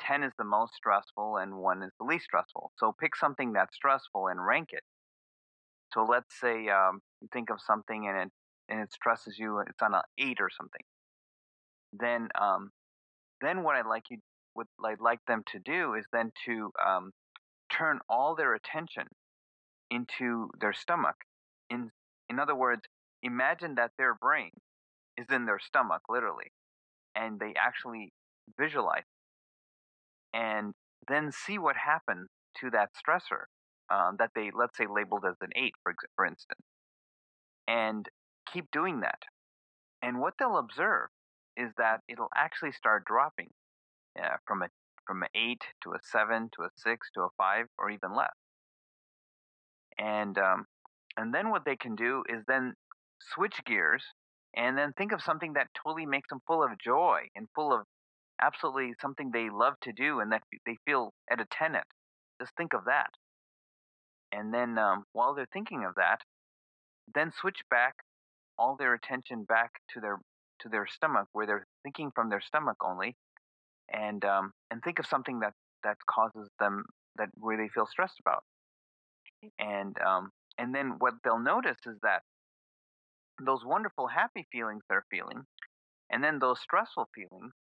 10 0.02 0.24
is 0.24 0.34
the 0.38 0.46
most 0.46 0.74
stressful 0.76 1.38
and 1.38 1.58
1 1.58 1.84
is 1.84 1.92
the 2.00 2.06
least 2.06 2.26
stressful. 2.26 2.72
So 2.78 2.94
pick 3.00 3.16
something 3.16 3.54
that's 3.54 3.76
stressful 3.76 4.28
and 4.28 4.46
rank 4.46 4.70
it. 4.74 4.84
So 5.94 6.04
let's 6.04 6.40
say 6.40 6.68
um, 6.70 7.02
you 7.22 7.28
think 7.34 7.50
of 7.50 7.60
something 7.66 8.08
and 8.08 8.18
it, 8.18 8.32
and 8.70 8.80
it 8.80 8.94
stresses 8.94 9.38
you, 9.38 9.60
it's 9.60 9.82
on 9.82 9.94
an 9.94 10.02
8 10.18 10.38
or 10.40 10.50
something. 10.50 10.82
Then, 11.92 12.30
um, 12.40 12.72
then 13.42 13.64
what 13.64 13.76
I'd 13.76 13.88
like 13.88 14.04
you, 14.10 14.18
what 14.54 14.68
I'd 14.86 15.02
like 15.02 15.20
them 15.28 15.44
to 15.52 15.60
do 15.60 15.96
is 15.96 16.06
then 16.14 16.32
to 16.46 16.72
um, 16.86 17.12
turn 17.72 18.00
all 18.08 18.36
their 18.36 18.54
attention 18.54 19.08
into 19.90 20.50
their 20.60 20.74
stomach. 20.74 21.16
In, 21.70 21.90
in 22.30 22.40
other 22.40 22.56
words, 22.56 22.82
imagine 23.24 23.76
that 23.76 23.92
their 23.98 24.14
brain 24.14 24.52
is 25.18 25.28
in 25.32 25.46
their 25.46 25.60
stomach, 25.60 26.02
literally, 26.08 26.52
and 27.16 27.40
they 27.40 27.54
actually 27.58 28.14
visualize. 28.60 29.04
And 30.34 30.74
then 31.08 31.32
see 31.32 31.58
what 31.58 31.76
happens 31.76 32.28
to 32.62 32.70
that 32.70 32.90
stressor 32.94 33.46
um, 33.90 34.18
that 34.20 34.30
they, 34.36 34.52
let's 34.54 34.78
say, 34.78 34.86
labeled 34.86 35.26
as 35.28 35.36
an 35.42 35.50
eight, 35.56 35.74
for, 35.82 35.94
for 36.16 36.26
instance, 36.26 36.62
and 37.68 38.08
keep 38.52 38.72
doing 38.72 39.02
that. 39.02 39.20
And 40.02 40.20
what 40.20 40.34
they'll 40.40 40.58
observe 40.58 41.10
is 41.58 41.72
that 41.78 42.02
it'll 42.08 42.32
actually 42.36 42.72
start 42.72 43.06
dropping 43.06 43.50
from 44.46 44.62
a 44.64 44.68
from 45.06 45.24
an 45.24 45.30
eight 45.34 45.62
to 45.84 45.92
a 45.92 45.98
seven 46.04 46.50
to 46.56 46.64
a 46.64 46.70
six 46.78 47.10
to 47.16 47.22
a 47.22 47.30
five 47.38 47.66
or 47.78 47.90
even 47.90 48.16
less. 48.16 48.34
And 49.98 50.38
um, 50.38 50.66
and 51.18 51.34
then 51.34 51.50
what 51.50 51.66
they 51.66 51.76
can 51.76 51.96
do 51.96 52.24
is 52.30 52.44
then 52.48 52.74
switch 53.34 53.60
gears 53.66 54.04
and 54.56 54.78
then 54.78 54.94
think 54.94 55.12
of 55.12 55.22
something 55.22 55.54
that 55.54 55.68
totally 55.84 56.06
makes 56.06 56.30
them 56.30 56.40
full 56.48 56.64
of 56.64 56.72
joy 56.80 57.22
and 57.36 57.48
full 57.54 57.74
of 57.74 57.82
absolutely 58.42 58.94
something 59.02 59.32
they 59.32 59.50
love 59.50 59.74
to 59.82 59.92
do 59.92 60.20
and 60.20 60.32
that 60.32 60.42
they 60.66 60.78
feel 60.86 61.14
at 61.30 61.42
a 61.42 61.46
10 61.52 61.76
at. 61.76 61.84
Just 62.42 62.56
think 62.56 62.74
of 62.74 62.86
that. 62.86 63.10
And 64.32 64.54
then 64.54 64.78
um, 64.78 65.04
while 65.12 65.34
they're 65.34 65.48
thinking 65.52 65.84
of 65.84 65.96
that, 65.96 66.22
then 67.14 67.32
switch 67.32 67.60
back 67.70 67.96
all 68.60 68.76
their 68.76 68.94
attention 68.94 69.44
back 69.46 69.72
to 69.94 70.02
their 70.02 70.18
to 70.62 70.70
their 70.70 70.86
stomach, 70.88 71.28
where 71.32 71.48
they're 71.48 71.66
thinking 71.84 72.12
from 72.14 72.30
their 72.30 72.42
stomach 72.42 72.78
only, 72.84 73.16
and 73.92 74.24
um, 74.26 74.52
and 74.70 74.84
think 74.84 75.00
of 75.00 75.06
something 75.06 75.40
that 75.40 75.54
that 75.84 75.98
causes 76.10 76.50
them 76.60 76.84
that 77.18 77.30
where 77.36 77.58
they 77.58 77.70
feel 77.70 77.88
stressed 77.88 78.20
about, 78.20 78.44
and 79.58 79.96
um, 80.06 80.30
and 80.58 80.76
then 80.76 80.96
what 81.00 81.14
they'll 81.24 81.40
notice 81.40 81.78
is 81.86 81.98
that 82.04 82.22
those 83.44 83.64
wonderful 83.66 84.08
happy 84.08 84.46
feelings 84.52 84.84
they're 84.90 85.06
feeling, 85.10 85.44
and 86.12 86.24
then 86.24 86.40
those 86.40 86.60
stressful 86.60 87.08
feelings 87.16 87.54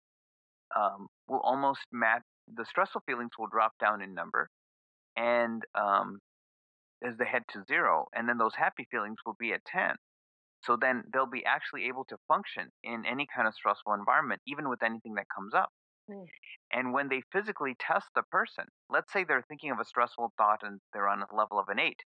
um, 0.76 1.08
will 1.28 1.39
almost 1.41 1.82
match. 1.91 2.24
The 2.54 2.66
stressful 2.66 3.04
feelings 3.06 3.32
will 3.38 3.47
drop 3.47 3.74
down 3.80 4.02
in 4.02 4.14
number, 4.14 4.50
and 5.16 5.64
um, 5.76 6.20
as 7.04 7.16
they 7.18 7.26
head 7.26 7.43
to 7.54 7.64
zero, 7.68 8.08
and 8.14 8.28
then 8.28 8.38
those 8.38 8.56
happy 8.56 8.88
feelings 8.91 9.18
will 9.26 9.38
be 9.39 9.54
at 9.54 9.64
ten. 9.66 9.95
So 10.62 10.78
then 10.80 11.03
they'll 11.12 11.26
be 11.26 11.45
actually 11.45 11.86
able 11.86 12.05
to 12.05 12.18
function 12.28 12.70
in 12.84 13.05
any 13.05 13.28
kind 13.34 13.47
of 13.47 13.53
stressful 13.53 13.93
environment, 13.93 14.41
even 14.45 14.70
with 14.70 14.84
anything 14.84 15.16
that 15.16 15.28
comes 15.34 15.53
up. 15.53 15.70
Mm. 16.10 16.26
And 16.72 16.93
when 16.93 17.10
they 17.10 17.24
physically 17.32 17.76
test 17.80 18.07
the 18.16 18.24
person, 18.24 18.66
let's 18.89 19.12
say 19.14 19.24
they're 19.24 19.45
thinking 19.47 19.72
of 19.72 19.80
a 19.80 19.86
stressful 19.86 20.34
thought 20.38 20.60
and 20.64 20.82
they're 20.93 21.07
on 21.07 21.22
a 21.22 21.36
level 21.36 21.60
of 21.60 21.70
an 21.70 21.80
eight. 21.80 22.01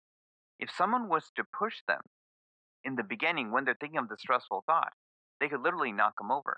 If 0.60 0.70
someone 0.72 1.08
was 1.08 1.32
to 1.36 1.43
push 1.58 1.76
them 1.88 2.02
in 2.84 2.95
the 2.95 3.04
beginning 3.04 3.52
when 3.52 3.66
they're 3.66 3.78
thinking 3.80 4.00
of 4.00 4.10
the 4.10 4.18
stressful 4.18 4.64
thought, 4.66 4.93
they 5.39 5.47
could 5.47 5.62
literally 5.62 5.91
knock 5.91 6.18
them 6.18 6.32
over. 6.32 6.58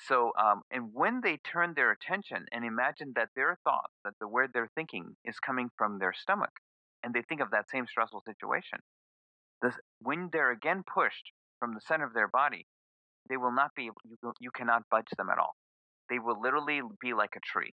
So, 0.00 0.32
um, 0.38 0.62
and 0.70 0.90
when 0.92 1.20
they 1.22 1.38
turn 1.38 1.74
their 1.74 1.92
attention 1.92 2.46
and 2.52 2.64
imagine 2.64 3.12
that 3.16 3.30
their 3.34 3.58
thoughts, 3.64 3.94
that 4.04 4.14
the 4.20 4.28
word 4.28 4.50
they're 4.52 4.70
thinking 4.74 5.16
is 5.24 5.38
coming 5.38 5.70
from 5.78 5.98
their 5.98 6.12
stomach, 6.12 6.50
and 7.02 7.14
they 7.14 7.22
think 7.22 7.40
of 7.40 7.50
that 7.50 7.70
same 7.70 7.86
stressful 7.86 8.22
situation, 8.26 8.80
when 10.00 10.28
they're 10.32 10.50
again 10.50 10.82
pushed 10.92 11.32
from 11.60 11.74
the 11.74 11.80
center 11.80 12.04
of 12.04 12.14
their 12.14 12.28
body, 12.28 12.66
they 13.28 13.36
will 13.36 13.52
not 13.52 13.70
be 13.74 13.86
able, 13.86 13.96
you, 14.04 14.32
you 14.40 14.50
cannot 14.50 14.82
budge 14.90 15.08
them 15.16 15.30
at 15.30 15.38
all. 15.38 15.54
They 16.10 16.18
will 16.18 16.40
literally 16.40 16.80
be 17.00 17.14
like 17.14 17.34
a 17.36 17.40
tree. 17.40 17.72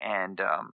And 0.00 0.40
um, 0.40 0.70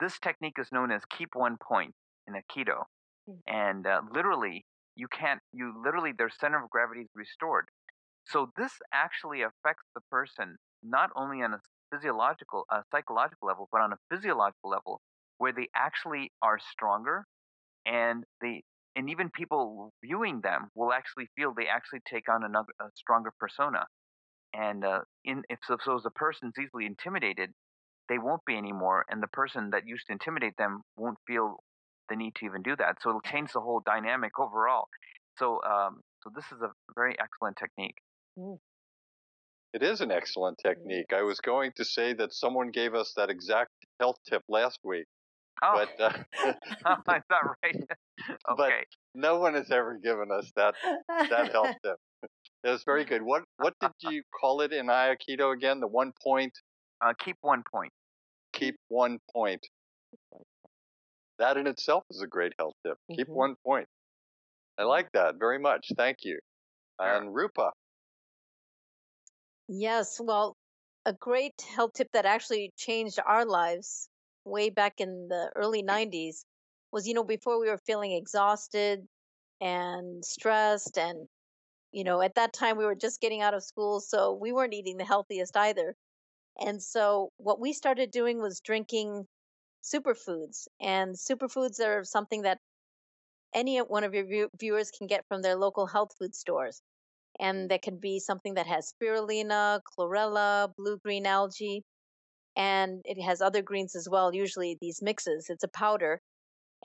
this 0.00 0.18
technique 0.18 0.56
is 0.58 0.68
known 0.72 0.90
as 0.90 1.02
keep 1.10 1.30
one 1.34 1.56
point 1.62 1.92
in 2.26 2.34
Aikido. 2.34 2.84
Hmm. 3.28 3.34
And 3.46 3.86
uh, 3.86 4.00
literally, 4.12 4.64
you 4.96 5.08
can't, 5.08 5.40
you 5.52 5.74
literally, 5.84 6.12
their 6.16 6.30
center 6.30 6.62
of 6.62 6.70
gravity 6.70 7.02
is 7.02 7.10
restored. 7.14 7.66
So 8.26 8.50
this 8.56 8.72
actually 8.92 9.42
affects 9.42 9.84
the 9.94 10.00
person 10.10 10.56
not 10.82 11.10
only 11.14 11.42
on 11.42 11.54
a 11.54 11.60
physiological, 11.92 12.64
a 12.70 12.82
psychological 12.90 13.48
level, 13.48 13.68
but 13.70 13.80
on 13.82 13.92
a 13.92 13.96
physiological 14.10 14.70
level, 14.70 15.00
where 15.38 15.52
they 15.52 15.68
actually 15.74 16.32
are 16.42 16.58
stronger 16.58 17.26
and 17.86 18.24
they 18.40 18.62
and 18.96 19.10
even 19.10 19.30
people 19.30 19.92
viewing 20.02 20.40
them 20.42 20.68
will 20.74 20.92
actually 20.92 21.28
feel 21.36 21.52
they 21.52 21.66
actually 21.66 22.00
take 22.08 22.28
on 22.28 22.44
another 22.44 22.72
a 22.80 22.86
stronger 22.94 23.32
persona. 23.38 23.86
And 24.52 24.84
uh, 24.84 25.00
in 25.24 25.42
if 25.48 25.58
so, 25.66 25.76
so 25.84 26.00
the 26.02 26.10
person's 26.10 26.54
easily 26.58 26.86
intimidated 26.86 27.50
they 28.08 28.18
won't 28.18 28.44
be 28.46 28.54
anymore 28.54 29.06
and 29.08 29.22
the 29.22 29.28
person 29.28 29.70
that 29.70 29.86
used 29.86 30.06
to 30.06 30.12
intimidate 30.12 30.54
them 30.58 30.82
won't 30.94 31.16
feel 31.26 31.56
the 32.10 32.16
need 32.16 32.34
to 32.34 32.44
even 32.44 32.60
do 32.60 32.76
that. 32.76 32.96
So 33.00 33.08
it'll 33.08 33.22
change 33.22 33.52
the 33.54 33.60
whole 33.60 33.80
dynamic 33.84 34.38
overall. 34.38 34.88
So 35.38 35.60
um, 35.64 36.00
so 36.22 36.30
this 36.34 36.44
is 36.46 36.60
a 36.62 36.70
very 36.94 37.16
excellent 37.18 37.56
technique. 37.56 37.96
Mm. 38.38 38.58
it 39.72 39.82
is 39.82 40.00
an 40.00 40.10
excellent 40.10 40.58
technique. 40.58 41.12
I 41.12 41.22
was 41.22 41.40
going 41.40 41.72
to 41.76 41.84
say 41.84 42.12
that 42.14 42.32
someone 42.32 42.70
gave 42.70 42.94
us 42.94 43.12
that 43.16 43.30
exact 43.30 43.70
health 44.00 44.18
tip 44.28 44.42
last 44.48 44.80
week 44.84 45.06
Oh, 45.62 45.84
but, 45.98 46.00
uh, 46.04 46.12
oh, 46.86 47.14
is 47.14 47.22
that 47.30 47.56
right? 47.62 47.76
okay. 48.28 48.36
But 48.56 48.70
no 49.14 49.38
one 49.38 49.54
has 49.54 49.70
ever 49.70 49.98
given 50.02 50.28
us 50.30 50.50
that 50.56 50.74
that 51.30 51.52
health 51.52 51.76
tip. 51.84 51.96
It 52.62 52.70
was 52.70 52.82
very 52.84 53.04
good. 53.04 53.22
What 53.22 53.42
what 53.58 53.74
did 53.80 53.92
you 54.02 54.22
call 54.40 54.60
it 54.60 54.72
in 54.72 54.86
Aikido 54.86 55.52
again? 55.52 55.80
The 55.80 55.88
one 55.88 56.12
point. 56.22 56.52
Uh, 57.04 57.12
keep 57.18 57.36
one 57.40 57.62
point. 57.70 57.92
Keep 58.52 58.76
one 58.88 59.18
point. 59.34 59.60
That 61.38 61.56
in 61.56 61.66
itself 61.66 62.04
is 62.10 62.22
a 62.22 62.26
great 62.26 62.52
health 62.58 62.74
tip. 62.86 62.94
Mm-hmm. 62.94 63.14
Keep 63.16 63.28
one 63.28 63.56
point. 63.66 63.86
I 64.78 64.84
like 64.84 65.10
that 65.12 65.34
very 65.38 65.58
much. 65.58 65.88
Thank 65.96 66.18
you. 66.22 66.38
And 66.98 67.34
Rupa. 67.34 67.70
Yes, 69.68 70.20
well, 70.22 70.56
a 71.04 71.12
great 71.12 71.54
health 71.74 71.92
tip 71.94 72.08
that 72.12 72.26
actually 72.26 72.72
changed 72.76 73.18
our 73.24 73.44
lives 73.44 74.08
way 74.44 74.70
back 74.70 74.94
in 74.98 75.28
the 75.28 75.50
early 75.56 75.82
90s 75.82 76.44
was 76.94 77.06
you 77.08 77.14
know 77.14 77.24
before 77.24 77.60
we 77.60 77.68
were 77.68 77.78
feeling 77.86 78.12
exhausted 78.12 79.06
and 79.60 80.24
stressed 80.24 80.96
and 80.96 81.26
you 81.92 82.04
know 82.04 82.22
at 82.22 82.36
that 82.36 82.52
time 82.54 82.78
we 82.78 82.84
were 82.84 82.94
just 82.94 83.20
getting 83.20 83.42
out 83.42 83.54
of 83.54 83.62
school 83.62 84.00
so 84.00 84.38
we 84.40 84.52
weren't 84.52 84.74
eating 84.74 84.96
the 84.96 85.04
healthiest 85.04 85.56
either 85.56 85.94
and 86.60 86.82
so 86.82 87.30
what 87.36 87.60
we 87.60 87.72
started 87.72 88.10
doing 88.10 88.40
was 88.40 88.60
drinking 88.60 89.26
superfoods 89.82 90.68
and 90.80 91.14
superfoods 91.16 91.80
are 91.80 92.04
something 92.04 92.42
that 92.42 92.58
any 93.54 93.78
one 93.78 94.04
of 94.04 94.14
your 94.14 94.48
viewers 94.58 94.90
can 94.90 95.06
get 95.06 95.24
from 95.28 95.42
their 95.42 95.56
local 95.56 95.86
health 95.86 96.12
food 96.18 96.34
stores 96.34 96.80
and 97.40 97.70
that 97.70 97.82
can 97.82 97.98
be 97.98 98.20
something 98.20 98.54
that 98.54 98.66
has 98.66 98.92
spirulina 98.92 99.80
chlorella 99.98 100.72
blue 100.76 100.98
green 100.98 101.26
algae 101.26 101.82
and 102.56 103.02
it 103.04 103.20
has 103.20 103.40
other 103.40 103.62
greens 103.62 103.96
as 103.96 104.08
well, 104.08 104.34
usually 104.34 104.78
these 104.80 105.02
mixes. 105.02 105.46
It's 105.48 105.64
a 105.64 105.68
powder. 105.68 106.20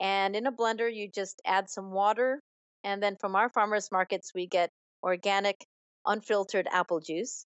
And 0.00 0.34
in 0.34 0.46
a 0.46 0.52
blender, 0.52 0.92
you 0.92 1.10
just 1.14 1.40
add 1.44 1.68
some 1.68 1.92
water. 1.92 2.40
And 2.82 3.02
then 3.02 3.16
from 3.16 3.36
our 3.36 3.50
farmers 3.50 3.92
markets, 3.92 4.32
we 4.34 4.46
get 4.46 4.70
organic, 5.02 5.66
unfiltered 6.06 6.66
apple 6.72 7.00
juice. 7.00 7.44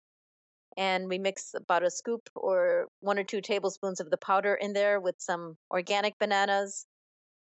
And 0.77 1.09
we 1.09 1.19
mix 1.19 1.55
about 1.55 1.83
a 1.83 1.91
scoop 1.91 2.29
or 2.35 2.87
one 3.01 3.19
or 3.19 3.25
two 3.25 3.41
tablespoons 3.41 3.99
of 4.01 4.11
the 4.11 4.19
powder 4.19 4.55
in 4.55 4.73
there 4.75 5.01
with 5.01 5.17
some 5.19 5.57
organic 5.71 6.19
bananas 6.19 6.87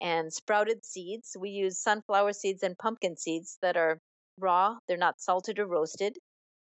and 0.01 0.32
sprouted 0.32 0.84
seeds. 0.84 1.36
We 1.38 1.51
use 1.51 1.82
sunflower 1.82 2.32
seeds 2.34 2.62
and 2.62 2.76
pumpkin 2.76 3.16
seeds 3.16 3.57
that 3.62 3.76
are 3.76 4.01
raw, 4.38 4.76
they're 4.88 4.96
not 4.96 5.20
salted 5.20 5.59
or 5.59 5.66
roasted. 5.66 6.16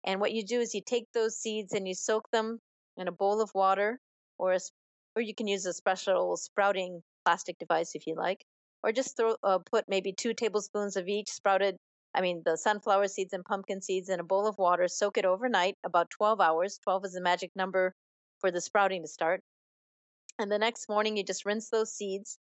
And 0.03 0.19
what 0.19 0.33
you 0.33 0.45
do 0.45 0.59
is 0.59 0.73
you 0.73 0.81
take 0.85 1.05
those 1.13 1.37
seeds 1.37 1.73
and 1.73 1.87
you 1.87 1.93
soak 1.95 2.29
them 2.31 2.59
in 2.97 3.07
a 3.07 3.11
bowl 3.11 3.41
of 3.41 3.51
water, 3.53 3.99
or 4.37 4.53
a, 4.53 4.59
or 5.15 5.21
you 5.21 5.35
can 5.35 5.47
use 5.47 5.65
a 5.65 5.73
special 5.73 6.37
sprouting 6.37 7.01
plastic 7.25 7.57
device 7.59 7.95
if 7.95 8.07
you 8.07 8.15
like, 8.15 8.43
or 8.83 8.91
just 8.91 9.17
throw 9.17 9.35
uh, 9.43 9.59
put 9.59 9.85
maybe 9.87 10.13
two 10.13 10.33
tablespoons 10.33 10.95
of 10.95 11.07
each 11.07 11.29
sprouted. 11.29 11.77
I 12.13 12.21
mean, 12.21 12.41
the 12.45 12.57
sunflower 12.57 13.07
seeds 13.07 13.33
and 13.33 13.45
pumpkin 13.45 13.81
seeds 13.81 14.09
in 14.09 14.19
a 14.19 14.23
bowl 14.23 14.47
of 14.47 14.57
water. 14.57 14.87
Soak 14.87 15.17
it 15.17 15.25
overnight, 15.25 15.77
about 15.85 16.09
12 16.09 16.41
hours. 16.41 16.79
12 16.83 17.05
is 17.05 17.13
the 17.13 17.21
magic 17.21 17.51
number 17.55 17.93
for 18.39 18.51
the 18.51 18.59
sprouting 18.59 19.03
to 19.03 19.07
start. 19.07 19.41
And 20.39 20.51
the 20.51 20.59
next 20.59 20.89
morning, 20.89 21.15
you 21.17 21.23
just 21.23 21.45
rinse 21.45 21.69
those 21.69 21.93
seeds 21.93 22.37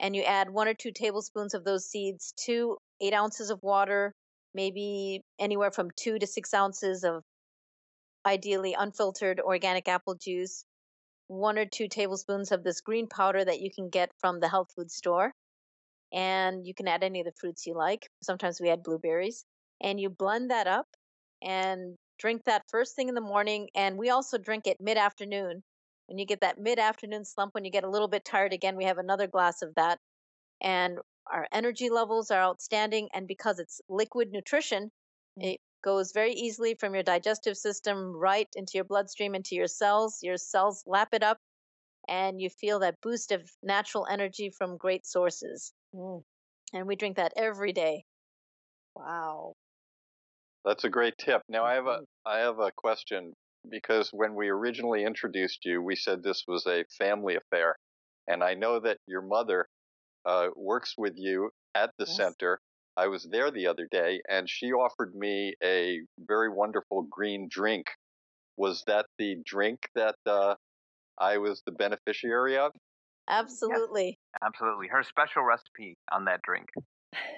and 0.00 0.16
you 0.16 0.22
add 0.22 0.48
one 0.50 0.68
or 0.68 0.74
two 0.74 0.92
tablespoons 0.92 1.54
of 1.54 1.64
those 1.64 1.86
seeds 1.86 2.32
to 2.46 2.78
eight 3.00 3.12
ounces 3.12 3.50
of 3.50 3.62
water, 3.62 4.14
maybe 4.54 5.22
anywhere 5.38 5.70
from 5.70 5.90
two 5.96 6.18
to 6.18 6.26
six 6.26 6.54
ounces 6.54 7.04
of 7.04 7.22
ideally 8.26 8.74
unfiltered 8.78 9.40
organic 9.40 9.88
apple 9.88 10.14
juice, 10.14 10.64
one 11.30 11.58
or 11.58 11.64
two 11.64 11.86
tablespoons 11.86 12.50
of 12.50 12.64
this 12.64 12.80
green 12.80 13.06
powder 13.06 13.44
that 13.44 13.60
you 13.60 13.70
can 13.70 13.88
get 13.88 14.10
from 14.18 14.40
the 14.40 14.48
health 14.48 14.72
food 14.74 14.90
store. 14.90 15.32
And 16.12 16.66
you 16.66 16.74
can 16.74 16.88
add 16.88 17.04
any 17.04 17.20
of 17.20 17.24
the 17.26 17.32
fruits 17.40 17.68
you 17.68 17.74
like. 17.74 18.08
Sometimes 18.20 18.60
we 18.60 18.68
add 18.68 18.82
blueberries. 18.82 19.44
And 19.80 20.00
you 20.00 20.10
blend 20.10 20.50
that 20.50 20.66
up 20.66 20.88
and 21.40 21.96
drink 22.18 22.42
that 22.44 22.64
first 22.68 22.96
thing 22.96 23.08
in 23.08 23.14
the 23.14 23.20
morning. 23.20 23.68
And 23.76 23.96
we 23.96 24.10
also 24.10 24.38
drink 24.38 24.66
it 24.66 24.78
mid 24.80 24.98
afternoon. 24.98 25.62
When 26.08 26.18
you 26.18 26.26
get 26.26 26.40
that 26.40 26.58
mid 26.58 26.80
afternoon 26.80 27.24
slump, 27.24 27.54
when 27.54 27.64
you 27.64 27.70
get 27.70 27.84
a 27.84 27.90
little 27.90 28.08
bit 28.08 28.24
tired 28.24 28.52
again, 28.52 28.76
we 28.76 28.84
have 28.86 28.98
another 28.98 29.28
glass 29.28 29.62
of 29.62 29.72
that. 29.76 30.00
And 30.60 30.98
our 31.30 31.46
energy 31.52 31.90
levels 31.90 32.32
are 32.32 32.42
outstanding. 32.42 33.08
And 33.14 33.28
because 33.28 33.60
it's 33.60 33.80
liquid 33.88 34.32
nutrition, 34.32 34.90
mm. 35.38 35.52
it 35.52 35.60
goes 35.82 36.12
very 36.12 36.32
easily 36.32 36.74
from 36.74 36.94
your 36.94 37.02
digestive 37.02 37.56
system 37.56 38.14
right 38.16 38.48
into 38.54 38.72
your 38.74 38.84
bloodstream, 38.84 39.34
into 39.34 39.54
your 39.54 39.66
cells. 39.68 40.18
Your 40.22 40.36
cells 40.36 40.84
lap 40.86 41.08
it 41.12 41.22
up 41.22 41.38
and 42.08 42.40
you 42.40 42.50
feel 42.50 42.78
that 42.80 43.00
boost 43.02 43.32
of 43.32 43.50
natural 43.62 44.06
energy 44.08 44.50
from 44.50 44.76
great 44.78 45.06
sources. 45.06 45.72
Mm. 45.94 46.24
And 46.74 46.86
we 46.88 46.96
drink 46.96 47.16
that 47.16 47.32
every 47.36 47.72
day. 47.72 48.04
Wow. 48.94 49.56
That's 50.64 50.84
a 50.84 50.88
great 50.88 51.18
tip. 51.18 51.42
Now 51.48 51.64
I 51.64 51.74
have 51.74 51.86
a 51.86 51.98
Mhm. 51.98 52.06
Have 52.26 52.58
a 52.60 52.72
question 52.72 53.34
because 53.68 54.10
when 54.10 54.34
we 54.34 54.48
originally 54.48 55.04
introduced 55.04 55.64
you, 55.66 55.82
we 55.82 55.96
said 55.96 56.22
this 56.22 56.44
was 56.46 56.66
a 56.66 56.84
family 56.98 57.36
affair, 57.36 57.76
and 58.26 58.42
I 58.44 58.54
know 58.54 58.80
that 58.80 58.98
your 59.06 59.22
mother 59.22 59.68
uh, 60.26 60.50
works 60.56 60.94
with 60.98 61.14
you 61.18 61.50
at 61.74 61.92
the 61.98 62.06
Yes. 62.06 62.36
center. 62.36 62.60
I 62.96 63.06
was 63.06 63.26
there 63.30 63.50
the 63.50 63.66
other 63.66 63.86
day, 63.90 64.20
and 64.28 64.48
she 64.48 64.72
offered 64.72 65.14
me 65.14 65.54
a 65.62 66.00
very 66.18 66.50
wonderful 66.50 67.02
green 67.02 67.48
drink. 67.50 67.86
Was 68.56 68.82
that 68.86 69.06
the 69.18 69.36
drink 69.44 69.88
that 69.94 70.16
uh, 70.26 70.54
I 71.18 71.38
was 71.38 71.62
the 71.64 71.72
beneficiary 71.72 72.58
of? 72.58 72.72
Absolutely. 73.28 74.18
Absolutely. 74.42 74.88
Her 74.88 75.02
special 75.02 75.42
recipe 75.44 75.96
on 76.10 76.24
that 76.24 76.40
drink. 76.42 76.68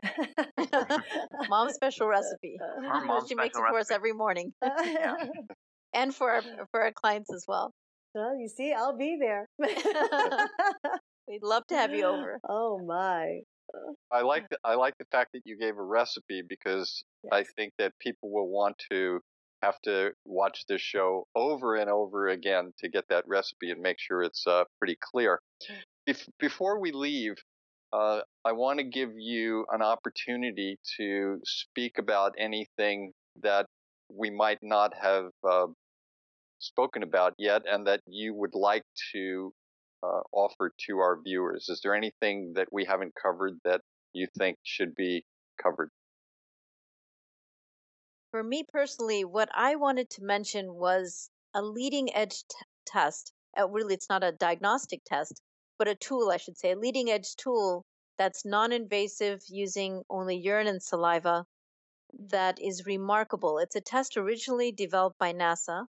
Mom's 1.49 1.75
special 1.75 2.09
recipe. 2.09 2.59
Her 2.59 3.05
mom's 3.05 3.29
she 3.29 3.35
makes 3.35 3.57
it 3.57 3.59
special 3.59 3.73
for 3.73 3.79
us 3.79 3.91
every 3.91 4.13
morning 4.13 4.53
and 5.95 6.15
for 6.15 6.31
our 6.31 6.43
for 6.71 6.83
our 6.83 6.93
clients 6.93 7.33
as 7.33 7.45
well. 7.49 7.73
well, 8.15 8.37
you 8.39 8.49
see, 8.49 8.73
I'll 8.73 8.97
be 8.97 9.17
there. 9.19 9.49
We'd 11.29 11.43
love 11.43 11.67
to 11.69 11.77
have 11.77 11.95
you 11.95 12.05
over. 12.05 12.41
oh 12.49 12.79
my. 12.85 13.41
I 14.11 14.23
like 14.23 14.49
the, 14.51 14.59
I 14.65 14.75
like 14.75 14.95
the 14.99 15.07
fact 15.11 15.33
that 15.33 15.43
you 15.45 15.59
gave 15.59 15.79
a 15.79 15.83
recipe 15.83 16.43
because 16.47 17.03
I 17.31 17.45
think 17.57 17.73
that 17.79 17.93
people 17.99 18.31
will 18.31 18.49
want 18.49 18.77
to 18.91 19.21
have 19.63 19.81
to 19.83 20.11
watch 20.25 20.65
this 20.69 20.81
show 20.81 21.27
over 21.35 21.77
and 21.77 21.89
over 21.89 22.29
again 22.29 22.73
to 22.79 22.89
get 22.89 23.05
that 23.09 23.25
recipe 23.27 23.71
and 23.71 23.81
make 23.81 23.99
sure 23.99 24.23
it's 24.23 24.47
uh, 24.47 24.65
pretty 24.79 24.97
clear. 25.01 25.41
Bef- 26.09 26.29
before 26.39 26.81
we 26.81 26.93
leave, 26.93 27.35
uh, 27.93 28.21
I 28.45 28.53
want 28.53 28.79
to 28.79 28.85
give 28.85 29.13
you 29.17 29.65
an 29.71 29.83
opportunity 29.83 30.79
to 30.97 31.41
speak 31.45 31.99
about 31.99 32.35
anything 32.39 33.13
that 33.43 33.67
we 34.11 34.31
might 34.31 34.59
not 34.63 34.93
have 35.01 35.27
uh, 35.49 35.67
spoken 36.59 37.03
about 37.03 37.35
yet 37.39 37.63
and 37.71 37.87
that 37.87 38.01
you 38.07 38.35
would 38.35 38.55
like 38.55 38.85
to 39.13 39.53
uh, 40.03 40.21
offer 40.33 40.73
to 40.87 40.99
our 40.99 41.21
viewers. 41.23 41.69
Is 41.69 41.81
there 41.83 41.95
anything 41.95 42.55
that 42.55 42.73
we 42.73 42.85
haven't 42.85 43.15
covered 43.15 43.59
that 43.65 43.83
you 44.13 44.27
think 44.39 44.59
should 44.63 44.95
be 44.95 45.25
covered? 45.63 45.91
For 48.31 48.43
me 48.43 48.65
personally, 48.65 49.25
what 49.25 49.51
I 49.53 49.77
wanted 49.77 50.09
to 50.11 50.25
mention 50.25 50.75
was 50.75 51.31
a 51.55 51.63
leading 51.63 52.15
edge 52.15 52.45
t- 52.49 52.57
test. 52.87 53.33
Uh, 53.59 53.69
really, 53.69 53.95
it's 53.95 54.09
not 54.09 54.25
a 54.25 54.33
diagnostic 54.33 55.03
test, 55.05 55.43
but 55.79 55.87
a 55.87 55.95
tool, 55.95 56.31
I 56.31 56.39
should 56.39 56.57
say, 56.57 56.73
a 56.73 56.79
leading 56.79 57.11
edge 57.11 57.37
tool 57.37 57.85
that's 58.17 58.45
non 58.45 58.73
invasive 58.73 59.43
using 59.49 60.03
only 60.09 60.37
urine 60.37 60.67
and 60.67 60.83
saliva 60.83 61.47
that 62.31 62.59
is 62.61 62.87
remarkable. 62.87 63.59
It's 63.59 63.77
a 63.77 63.81
test 63.81 64.17
originally 64.17 64.73
developed 64.73 65.19
by 65.19 65.33
NASA, 65.33 65.87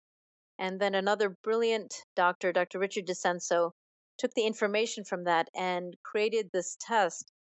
and 0.59 0.79
then 0.79 0.95
another 0.95 1.29
brilliant 1.29 2.05
doctor, 2.15 2.51
Dr. 2.51 2.79
Richard 2.79 3.07
DeCenso, 3.07 3.71
took 4.17 4.33
the 4.33 4.45
information 4.45 5.03
from 5.03 5.25
that 5.25 5.49
and 5.55 5.95
created 6.03 6.49
this 6.51 6.77
test 6.79 7.31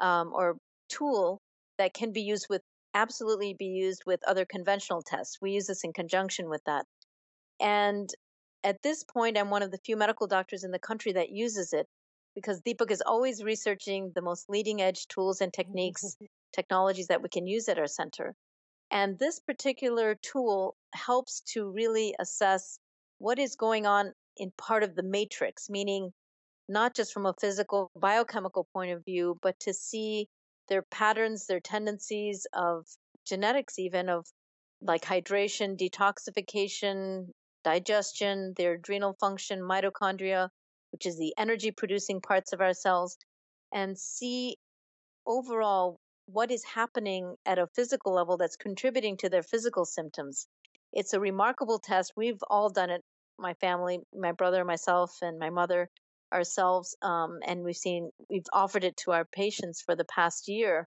um, 0.00 0.32
or 0.34 0.56
tool 0.88 1.40
that 1.78 1.94
can 1.94 2.12
be 2.12 2.22
used 2.22 2.46
with 2.48 2.62
absolutely 2.94 3.54
be 3.54 3.66
used 3.66 4.04
with 4.06 4.20
other 4.26 4.44
conventional 4.44 5.02
tests. 5.02 5.38
We 5.42 5.52
use 5.52 5.66
this 5.66 5.84
in 5.84 5.92
conjunction 5.92 6.48
with 6.48 6.62
that. 6.64 6.86
And 7.60 8.08
at 8.62 8.82
this 8.82 9.04
point, 9.04 9.36
I'm 9.36 9.50
one 9.50 9.62
of 9.62 9.70
the 9.70 9.78
few 9.84 9.96
medical 9.96 10.26
doctors 10.26 10.64
in 10.64 10.70
the 10.70 10.78
country 10.78 11.12
that 11.12 11.30
uses 11.30 11.72
it 11.72 11.86
because 12.34 12.60
Deepak 12.62 12.90
is 12.90 13.02
always 13.04 13.44
researching 13.44 14.12
the 14.14 14.22
most 14.22 14.48
leading 14.48 14.80
edge 14.80 15.06
tools 15.08 15.40
and 15.40 15.52
techniques, 15.52 16.16
technologies 16.52 17.08
that 17.08 17.22
we 17.22 17.28
can 17.28 17.46
use 17.46 17.68
at 17.68 17.78
our 17.78 17.86
center. 17.86 18.34
And 18.90 19.18
this 19.18 19.40
particular 19.40 20.14
tool 20.14 20.76
helps 20.94 21.40
to 21.52 21.68
really 21.68 22.14
assess 22.18 22.78
what 23.18 23.38
is 23.38 23.56
going 23.56 23.86
on 23.86 24.12
in 24.36 24.52
part 24.56 24.82
of 24.82 24.94
the 24.94 25.02
matrix, 25.02 25.70
meaning 25.70 26.12
not 26.68 26.94
just 26.94 27.12
from 27.12 27.26
a 27.26 27.34
physical 27.40 27.90
biochemical 27.96 28.66
point 28.72 28.92
of 28.92 29.04
view, 29.04 29.38
but 29.42 29.58
to 29.60 29.74
see 29.74 30.28
their 30.68 30.82
patterns, 30.82 31.46
their 31.46 31.60
tendencies 31.60 32.46
of 32.52 32.86
genetics, 33.26 33.78
even 33.78 34.08
of 34.08 34.26
like 34.80 35.02
hydration, 35.02 35.76
detoxification, 35.78 37.28
digestion, 37.64 38.54
their 38.56 38.74
adrenal 38.74 39.14
function, 39.20 39.60
mitochondria, 39.60 40.48
which 40.92 41.06
is 41.06 41.18
the 41.18 41.34
energy 41.38 41.70
producing 41.70 42.20
parts 42.20 42.52
of 42.52 42.60
our 42.60 42.74
cells, 42.74 43.16
and 43.72 43.98
see 43.98 44.56
overall 45.26 45.98
what 46.26 46.50
is 46.50 46.64
happening 46.64 47.34
at 47.44 47.58
a 47.58 47.68
physical 47.74 48.14
level 48.14 48.36
that's 48.36 48.56
contributing 48.56 49.16
to 49.18 49.28
their 49.28 49.42
physical 49.42 49.84
symptoms. 49.84 50.46
It's 50.92 51.12
a 51.12 51.20
remarkable 51.20 51.78
test. 51.78 52.12
We've 52.16 52.42
all 52.48 52.70
done 52.70 52.90
it, 52.90 53.02
my 53.38 53.54
family, 53.54 53.98
my 54.14 54.32
brother, 54.32 54.64
myself, 54.64 55.18
and 55.22 55.38
my 55.38 55.50
mother 55.50 55.90
ourselves 56.34 56.96
um, 57.02 57.38
and 57.46 57.64
we've 57.64 57.76
seen 57.76 58.10
we've 58.28 58.46
offered 58.52 58.84
it 58.84 58.96
to 58.96 59.12
our 59.12 59.24
patients 59.24 59.80
for 59.80 59.94
the 59.94 60.04
past 60.04 60.48
year 60.48 60.86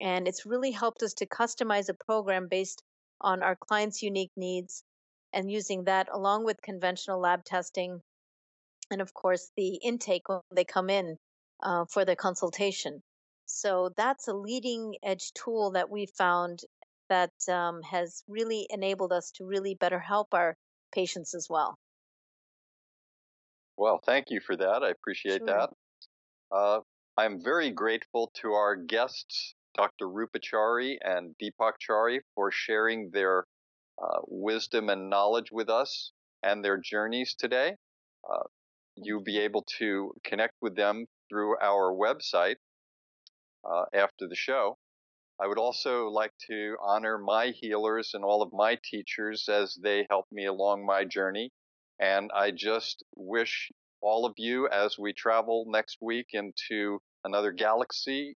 and 0.00 0.26
it's 0.26 0.46
really 0.46 0.70
helped 0.70 1.02
us 1.02 1.14
to 1.14 1.26
customize 1.26 1.88
a 1.88 2.04
program 2.06 2.48
based 2.48 2.82
on 3.20 3.42
our 3.42 3.56
clients 3.56 4.02
unique 4.02 4.32
needs 4.36 4.82
and 5.32 5.50
using 5.50 5.84
that 5.84 6.08
along 6.12 6.44
with 6.44 6.60
conventional 6.62 7.20
lab 7.20 7.44
testing 7.44 8.00
and 8.90 9.00
of 9.00 9.12
course 9.14 9.50
the 9.56 9.76
intake 9.76 10.28
when 10.28 10.40
they 10.52 10.64
come 10.64 10.90
in 10.90 11.16
uh, 11.62 11.84
for 11.84 12.04
their 12.04 12.16
consultation. 12.16 13.02
So 13.46 13.90
that's 13.96 14.28
a 14.28 14.32
leading 14.32 14.94
edge 15.02 15.32
tool 15.32 15.72
that 15.72 15.90
we 15.90 16.06
found 16.06 16.60
that 17.08 17.32
um, 17.48 17.82
has 17.82 18.22
really 18.28 18.66
enabled 18.70 19.12
us 19.12 19.32
to 19.32 19.44
really 19.44 19.74
better 19.74 19.98
help 19.98 20.32
our 20.32 20.56
patients 20.92 21.34
as 21.34 21.48
well 21.50 21.76
Well, 23.80 23.98
thank 24.04 24.26
you 24.28 24.40
for 24.40 24.56
that. 24.56 24.82
I 24.82 24.90
appreciate 24.90 25.38
Sure. 25.38 25.46
that. 25.46 25.70
Uh, 26.52 26.80
I'm 27.16 27.42
very 27.42 27.70
grateful 27.70 28.30
to 28.34 28.52
our 28.52 28.76
guests, 28.76 29.54
Dr. 29.72 30.06
Rupa 30.06 30.38
Chari 30.38 30.98
and 31.00 31.34
Deepak 31.38 31.78
Chari, 31.80 32.20
for 32.34 32.50
sharing 32.50 33.10
their 33.10 33.46
uh, 33.96 34.20
wisdom 34.26 34.90
and 34.90 35.08
knowledge 35.08 35.50
with 35.50 35.70
us 35.70 36.12
and 36.42 36.62
their 36.62 36.76
journeys 36.76 37.34
today. 37.34 37.76
Uh, 38.30 38.42
you'll 38.96 39.22
be 39.22 39.38
able 39.38 39.62
to 39.78 40.12
connect 40.24 40.56
with 40.60 40.76
them 40.76 41.06
through 41.30 41.56
our 41.62 41.90
website 41.90 42.56
uh, 43.64 43.86
after 43.94 44.28
the 44.28 44.36
show. 44.36 44.76
I 45.40 45.46
would 45.46 45.58
also 45.58 46.08
like 46.08 46.34
to 46.48 46.76
honor 46.82 47.16
my 47.16 47.46
healers 47.46 48.12
and 48.12 48.24
all 48.24 48.42
of 48.42 48.52
my 48.52 48.76
teachers 48.84 49.48
as 49.48 49.74
they 49.82 50.06
help 50.10 50.26
me 50.30 50.44
along 50.44 50.84
my 50.84 51.06
journey. 51.06 51.50
And 52.00 52.30
I 52.34 52.50
just 52.50 53.04
wish 53.14 53.70
all 54.00 54.24
of 54.24 54.32
you, 54.38 54.68
as 54.68 54.98
we 54.98 55.12
travel 55.12 55.66
next 55.68 55.98
week 56.00 56.28
into 56.32 56.98
another 57.24 57.52
galaxy 57.52 58.36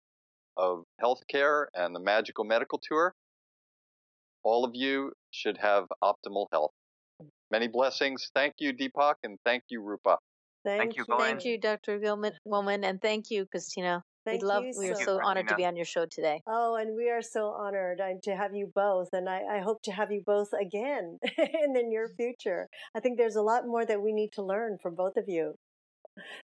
of 0.57 0.83
healthcare 1.01 1.65
and 1.75 1.95
the 1.95 1.99
magical 1.99 2.43
medical 2.43 2.81
tour, 2.81 3.13
all 4.43 4.65
of 4.65 4.71
you 4.73 5.13
should 5.29 5.57
have 5.57 5.85
optimal 6.03 6.47
health. 6.51 6.71
Many 7.51 7.67
blessings. 7.67 8.31
Thank 8.33 8.55
you, 8.59 8.73
Deepak, 8.73 9.15
and 9.23 9.37
thank 9.45 9.63
you, 9.69 9.83
Rupa. 9.83 10.17
Thank, 10.63 10.95
you, 10.95 11.05
you. 11.07 11.15
Glenn. 11.15 11.19
thank 11.19 11.45
you 11.45 11.57
dr 11.59 11.99
Glenn 11.99 12.33
Woolman 12.45 12.83
and 12.83 13.01
thank 13.01 13.31
you 13.31 13.47
christina 13.47 14.03
Thank 14.25 14.41
we 14.41 14.47
love 14.47 14.63
you 14.63 14.73
we 14.77 14.89
are 14.89 14.95
so 14.95 15.05
so 15.05 15.19
honored 15.23 15.47
to 15.47 15.55
be 15.55 15.65
on 15.65 15.75
your 15.75 15.85
show 15.85 16.05
today 16.05 16.41
Oh, 16.47 16.75
and 16.75 16.95
we 16.95 17.09
are 17.09 17.21
so 17.21 17.47
honored 17.47 18.01
to 18.23 18.35
have 18.35 18.55
you 18.55 18.71
both. 18.73 19.09
And 19.13 19.29
I, 19.29 19.57
I 19.57 19.59
hope 19.59 19.81
to 19.83 19.91
have 19.91 20.11
you 20.11 20.21
both 20.25 20.49
again 20.53 21.19
in 21.37 21.73
the 21.73 21.83
near 21.83 22.09
future. 22.17 22.67
I 22.95 22.99
think 22.99 23.17
there's 23.17 23.35
a 23.35 23.41
lot 23.41 23.65
more 23.67 23.85
that 23.85 24.01
we 24.01 24.11
need 24.11 24.31
to 24.33 24.43
learn 24.43 24.77
from 24.81 24.95
both 24.95 25.17
of 25.17 25.25
you. 25.27 25.55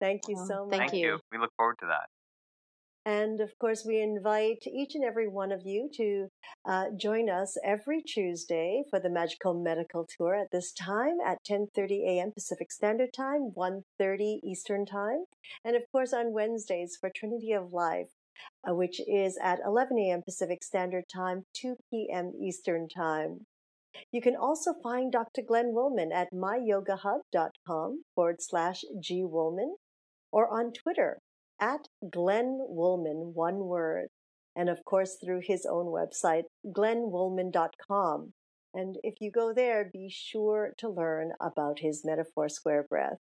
Thank 0.01 0.23
you 0.29 0.37
Oh, 0.37 0.47
so 0.47 0.67
much. 0.67 0.79
thank 0.79 0.91
Thank 0.91 1.03
you. 1.03 1.09
you. 1.13 1.21
We 1.33 1.39
look 1.39 1.53
forward 1.57 1.77
to 1.81 1.87
that. 1.87 2.07
And 3.09 3.41
of 3.41 3.59
course, 3.59 3.87
we 3.87 4.03
invite 4.03 4.67
each 4.67 4.95
and 4.95 5.03
every 5.03 5.29
one 5.29 5.51
of 5.51 5.63
you 5.65 5.89
to 5.95 6.29
uh, 6.67 6.91
join 6.95 7.31
us 7.31 7.57
every 7.65 8.03
Tuesday 8.03 8.83
for 8.91 9.01
the 9.01 9.09
Magical 9.09 9.55
Medical 9.55 10.07
Tour 10.07 10.35
at 10.35 10.51
this 10.53 10.73
time 10.73 11.17
at 11.25 11.43
10:30 11.43 12.05
a.m. 12.07 12.33
Pacific 12.33 12.71
Standard 12.71 13.15
Time, 13.15 13.53
1:30 13.57 14.41
Eastern 14.45 14.85
Time, 14.85 15.25
and 15.65 15.75
of 15.75 15.91
course 15.91 16.13
on 16.13 16.35
Wednesdays 16.35 16.99
for 17.01 17.09
Trinity 17.09 17.53
of 17.53 17.73
Life, 17.73 18.11
uh, 18.69 18.75
which 18.75 19.01
is 19.09 19.39
at 19.43 19.61
11 19.65 19.99
a.m. 20.01 20.21
Pacific 20.23 20.63
Standard 20.63 21.05
Time, 21.09 21.47
2 21.55 21.77
p.m. 21.91 22.35
Eastern 22.39 22.91
Time. 22.91 23.47
You 24.13 24.21
can 24.21 24.37
also 24.37 24.75
find 24.83 25.11
Dr. 25.11 25.41
Glenn 25.41 25.73
Woolman 25.73 26.13
at 26.13 26.31
myyogahub.com 26.31 28.05
forward 28.15 28.43
slash 28.43 28.85
G 29.01 29.25
Woolman 29.25 29.77
or 30.31 30.47
on 30.53 30.75
Twitter 30.75 31.23
at 31.61 31.89
Glenn 32.11 32.59
Woolman, 32.61 33.33
one 33.35 33.59
word. 33.61 34.09
And 34.57 34.69
of 34.69 34.85
course, 34.85 35.17
through 35.23 35.43
his 35.45 35.67
own 35.67 35.87
website, 35.87 36.45
glennwoolman.com. 36.67 38.33
And 38.75 38.97
if 39.03 39.15
you 39.21 39.31
go 39.31 39.53
there, 39.55 39.91
be 39.93 40.09
sure 40.11 40.75
to 40.79 40.89
learn 40.89 41.33
about 41.41 41.79
his 41.81 42.05
Metaphor 42.05 42.49
Square 42.49 42.87
Breath. 42.89 43.19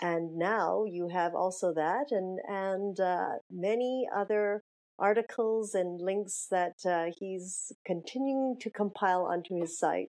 and 0.00 0.36
now 0.36 0.84
you 0.84 1.08
have 1.08 1.34
also 1.34 1.72
that 1.74 2.06
and 2.10 2.38
and 2.48 2.98
uh, 2.98 3.34
many 3.50 4.08
other 4.14 4.62
articles 4.98 5.74
and 5.74 6.00
links 6.00 6.46
that 6.50 6.76
uh, 6.86 7.06
he's 7.18 7.72
continuing 7.84 8.56
to 8.58 8.70
compile 8.70 9.26
onto 9.26 9.60
his 9.60 9.78
site. 9.78 10.08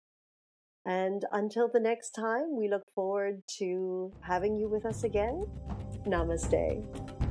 And 0.85 1.23
until 1.31 1.69
the 1.69 1.79
next 1.79 2.11
time, 2.11 2.57
we 2.57 2.67
look 2.67 2.83
forward 2.93 3.43
to 3.59 4.11
having 4.21 4.57
you 4.57 4.67
with 4.67 4.85
us 4.85 5.05
again. 5.05 5.45
Namaste. 6.05 7.22